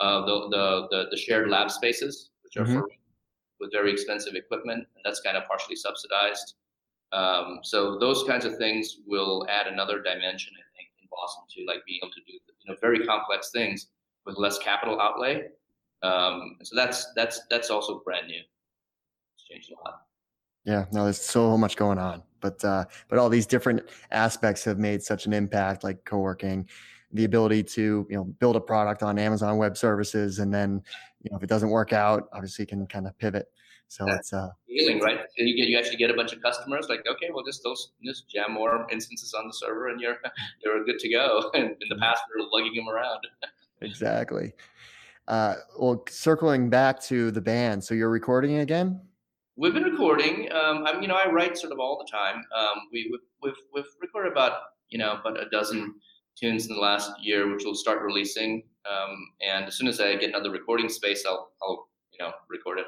uh, 0.00 0.24
the, 0.24 0.48
the, 0.50 0.88
the 0.90 1.04
the 1.10 1.16
shared 1.16 1.50
lab 1.50 1.70
spaces 1.70 2.30
which 2.42 2.56
are 2.56 2.64
mm-hmm. 2.64 2.80
for 2.80 2.88
with 3.62 3.72
very 3.72 3.92
expensive 3.92 4.34
equipment, 4.34 4.80
and 4.80 5.02
that's 5.04 5.20
kind 5.20 5.36
of 5.36 5.44
partially 5.46 5.76
subsidized. 5.76 6.54
Um, 7.12 7.60
so 7.62 7.98
those 7.98 8.24
kinds 8.24 8.44
of 8.44 8.58
things 8.58 8.98
will 9.06 9.46
add 9.48 9.66
another 9.68 10.02
dimension, 10.02 10.52
I 10.58 10.66
think, 10.76 10.88
in 11.00 11.08
Boston 11.10 11.44
to 11.56 11.64
like 11.66 11.84
being 11.86 12.00
able 12.02 12.12
to 12.12 12.20
do 12.26 12.32
you 12.32 12.72
know 12.72 12.76
very 12.80 13.06
complex 13.06 13.50
things 13.50 13.86
with 14.26 14.36
less 14.36 14.58
capital 14.58 15.00
outlay. 15.00 15.44
Um, 16.02 16.56
so 16.62 16.74
that's 16.74 17.12
that's 17.14 17.40
that's 17.48 17.70
also 17.70 18.02
brand 18.04 18.26
new. 18.26 18.40
It's 19.36 19.44
changed 19.48 19.70
a 19.70 19.74
lot. 19.84 20.00
Yeah, 20.64 20.86
no, 20.92 21.04
there's 21.04 21.20
so 21.20 21.56
much 21.56 21.76
going 21.76 21.98
on, 21.98 22.22
but 22.40 22.64
uh, 22.64 22.84
but 23.08 23.18
all 23.18 23.28
these 23.28 23.46
different 23.46 23.82
aspects 24.10 24.64
have 24.64 24.78
made 24.78 25.02
such 25.02 25.26
an 25.26 25.32
impact, 25.32 25.84
like 25.84 26.04
co-working, 26.04 26.68
the 27.12 27.24
ability 27.24 27.62
to 27.62 28.06
you 28.08 28.16
know 28.16 28.24
build 28.24 28.56
a 28.56 28.60
product 28.60 29.02
on 29.02 29.18
Amazon 29.18 29.58
Web 29.58 29.76
Services, 29.76 30.38
and 30.38 30.52
then 30.52 30.82
you 31.22 31.30
know 31.30 31.36
if 31.36 31.42
it 31.42 31.48
doesn't 31.48 31.70
work 31.70 31.92
out, 31.92 32.28
obviously 32.32 32.64
you 32.64 32.66
can 32.66 32.86
kind 32.86 33.06
of 33.06 33.16
pivot. 33.18 33.46
So 33.88 34.06
That's 34.06 34.18
it's 34.18 34.32
uh 34.32 34.50
healing, 34.66 35.00
right? 35.00 35.20
And 35.36 35.48
you 35.48 35.56
get 35.56 35.68
you 35.68 35.78
actually 35.78 35.96
get 35.96 36.10
a 36.10 36.14
bunch 36.14 36.32
of 36.32 36.42
customers 36.42 36.86
like, 36.88 37.00
okay, 37.06 37.30
well 37.32 37.44
just 37.44 37.62
those 37.62 37.92
just 38.04 38.28
jam 38.30 38.52
more 38.52 38.86
instances 38.90 39.34
on 39.34 39.46
the 39.46 39.52
server 39.52 39.88
and 39.88 40.00
you're 40.00 40.16
you're 40.64 40.84
good 40.84 40.98
to 40.98 41.10
go. 41.10 41.50
And 41.54 41.64
in 41.64 41.76
the 41.88 41.94
mm-hmm. 41.94 42.02
past 42.02 42.22
we 42.34 42.42
are 42.42 42.48
lugging 42.52 42.74
them 42.74 42.88
around. 42.88 43.20
exactly. 43.80 44.52
Uh, 45.28 45.54
well, 45.78 46.04
circling 46.08 46.68
back 46.68 47.00
to 47.00 47.30
the 47.30 47.40
band, 47.40 47.82
so 47.82 47.94
you're 47.94 48.10
recording 48.10 48.58
again? 48.58 49.00
We've 49.56 49.72
been 49.74 49.84
recording. 49.84 50.50
Um, 50.50 50.84
I'm, 50.86 51.00
you 51.00 51.08
know, 51.08 51.14
I 51.14 51.30
write 51.30 51.56
sort 51.56 51.72
of 51.72 51.78
all 51.78 52.04
the 52.04 52.10
time. 52.10 52.42
Um, 52.56 52.88
we, 52.92 53.08
we've, 53.12 53.20
we've, 53.42 53.62
we've 53.72 53.92
recorded 54.00 54.32
about, 54.32 54.52
you 54.88 54.98
know, 54.98 55.12
about 55.12 55.40
a 55.40 55.48
dozen 55.50 55.94
tunes 56.36 56.66
in 56.66 56.74
the 56.74 56.80
last 56.80 57.12
year, 57.22 57.52
which 57.52 57.62
we'll 57.64 57.74
start 57.74 58.02
releasing. 58.02 58.64
Um, 58.90 59.28
and 59.40 59.66
as 59.66 59.76
soon 59.76 59.88
as 59.88 60.00
I 60.00 60.16
get 60.16 60.30
another 60.30 60.50
recording 60.50 60.88
space, 60.88 61.24
I'll, 61.26 61.52
I'll 61.62 61.88
you 62.12 62.18
know, 62.24 62.32
record 62.48 62.78
it 62.80 62.86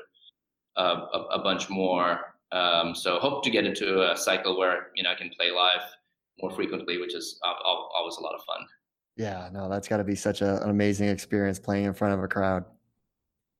uh, 0.77 1.07
a, 1.13 1.19
a, 1.39 1.43
bunch 1.43 1.71
more. 1.71 2.35
Um, 2.53 2.95
so 2.95 3.19
hope 3.19 3.45
to 3.45 3.51
get 3.51 3.65
into 3.65 4.11
a 4.11 4.17
cycle 4.17 4.59
where 4.59 4.89
you 4.95 5.03
know 5.03 5.11
I 5.11 5.15
can 5.15 5.31
play 5.31 5.51
live 5.51 5.83
more 6.41 6.51
frequently, 6.51 6.99
which 6.99 7.15
is 7.15 7.39
always 7.43 8.17
a 8.17 8.21
lot 8.21 8.35
of 8.35 8.43
fun. 8.45 8.67
Yeah, 9.17 9.49
no, 9.53 9.69
that's 9.69 9.87
got 9.87 9.99
to 9.99 10.05
be 10.05 10.17
such 10.17 10.43
a, 10.43 10.63
an 10.63 10.71
amazing 10.71 11.09
experience 11.09 11.59
playing 11.59 11.85
in 11.85 11.95
front 11.95 12.15
of 12.15 12.23
a 12.23 12.29
crowd. 12.29 12.65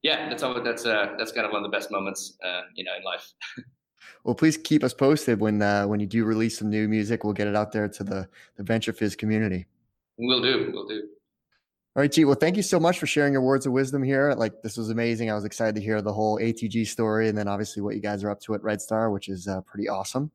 Yeah, 0.03 0.29
that's 0.29 0.43
all. 0.43 0.61
That's 0.63 0.85
uh, 0.85 1.15
that's 1.19 1.33
kind 1.33 1.47
of 1.47 1.53
one 1.53 1.65
of 1.65 1.71
the 1.71 1.75
best 1.75 1.91
moments, 1.91 2.37
uh, 2.45 2.63
you 2.75 2.85
know, 2.85 2.93
in 2.97 3.05
life. 3.05 3.33
well, 4.25 4.35
please 4.35 4.57
keep 4.57 4.85
us 4.85 4.93
posted 4.93 5.41
when 5.41 5.63
uh, 5.63 5.87
when 5.87 6.01
you 6.01 6.07
do 6.07 6.25
release 6.25 6.59
some 6.59 6.69
new 6.69 6.89
music. 6.89 7.25
We'll 7.25 7.33
get 7.33 7.47
it 7.47 7.57
out 7.57 7.73
there 7.73 7.89
to 7.89 8.05
the 8.05 8.29
the 8.57 8.65
VentureFizz 8.65 9.17
community. 9.17 9.67
We'll 10.19 10.43
do. 10.43 10.71
We'll 10.73 10.87
do. 10.87 11.05
All 11.97 12.01
right, 12.01 12.11
Jeet. 12.11 12.27
Well, 12.27 12.35
thank 12.35 12.57
you 12.57 12.63
so 12.63 12.81
much 12.81 12.99
for 12.99 13.07
sharing 13.07 13.33
your 13.33 13.43
words 13.43 13.67
of 13.67 13.73
wisdom 13.73 14.03
here. 14.03 14.35
Like 14.37 14.63
this 14.63 14.77
was 14.77 14.91
amazing. 14.91 15.31
I 15.31 15.35
was 15.35 15.45
excited 15.45 15.77
to 15.77 15.81
hear 15.81 16.03
the 16.03 16.13
whole 16.13 16.41
ATG 16.41 16.89
story, 16.89 17.29
and 17.29 17.39
then 17.39 17.47
obviously 17.47 17.83
what 17.83 17.95
you 17.95 18.01
guys 18.01 18.25
are 18.25 18.31
up 18.31 18.41
to 18.41 18.55
at 18.55 18.63
Redstar, 18.63 19.13
which 19.13 19.29
is 19.29 19.47
uh, 19.47 19.61
pretty 19.61 19.89
awesome. 19.89 20.33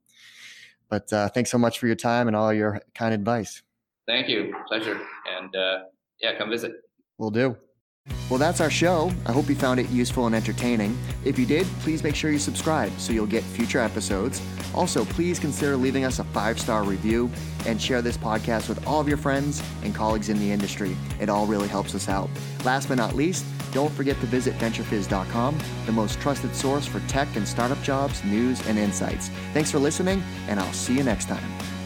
But 0.88 1.12
uh, 1.12 1.28
thanks 1.28 1.52
so 1.52 1.58
much 1.58 1.78
for 1.78 1.88
your 1.88 1.98
time 1.98 2.28
and 2.28 2.36
all 2.36 2.54
your 2.54 2.82
kind 2.96 3.14
advice. 3.14 3.62
Thank 4.08 4.30
you. 4.30 4.56
Pleasure. 4.70 5.02
And 5.38 5.54
uh, 5.54 5.80
yeah, 6.22 6.38
come 6.38 6.50
visit. 6.50 6.72
We'll 7.18 7.30
do. 7.30 7.58
Well, 8.30 8.40
that's 8.40 8.62
our 8.62 8.70
show. 8.70 9.12
I 9.26 9.34
hope 9.34 9.50
you 9.50 9.56
found 9.56 9.82
it 9.82 9.90
useful 9.90 10.28
and 10.28 10.34
entertaining. 10.34 10.98
If 11.26 11.38
you 11.38 11.46
did, 11.46 11.68
please 11.82 12.04
make 12.04 12.16
sure 12.16 12.32
you 12.32 12.40
subscribe 12.40 12.92
so 12.98 13.12
you'll 13.12 13.28
get 13.28 13.44
future 13.44 13.80
episodes. 13.80 14.42
Also, 14.74 15.06
please 15.06 15.40
consider 15.40 15.76
leaving 15.76 16.06
us 16.06 16.20
a 16.20 16.24
five 16.26 16.60
star 16.60 16.84
review 16.84 17.30
and 17.66 17.82
share 17.82 18.02
this 18.02 18.18
podcast 18.18 18.70
with 18.70 18.86
all 18.86 19.00
of 19.00 19.08
your 19.08 19.18
friends 19.18 19.62
and 19.84 19.94
colleagues 19.94 20.30
in 20.30 20.40
the 20.40 20.52
industry. 20.52 20.96
It 21.20 21.30
all 21.30 21.46
really 21.46 21.68
helps 21.68 21.96
us 21.96 22.08
out. 22.10 22.30
Last 22.64 22.88
but 22.88 22.98
not 22.98 23.16
least, 23.16 23.46
don't 23.72 23.92
forget 23.94 24.20
to 24.20 24.26
visit 24.26 24.58
VentureFizz.com, 24.58 25.60
the 25.86 25.92
most 25.92 26.20
trusted 26.20 26.56
source 26.56 26.86
for 26.86 27.00
tech 27.02 27.28
and 27.36 27.48
startup 27.48 27.82
jobs, 27.82 28.24
news, 28.24 28.66
and 28.68 28.78
insights. 28.78 29.30
Thanks 29.54 29.72
for 29.72 29.80
listening, 29.80 30.24
and 30.48 30.60
I'll 30.60 30.74
see 30.74 30.96
you 30.96 31.04
next 31.04 31.28
time. 31.28 31.79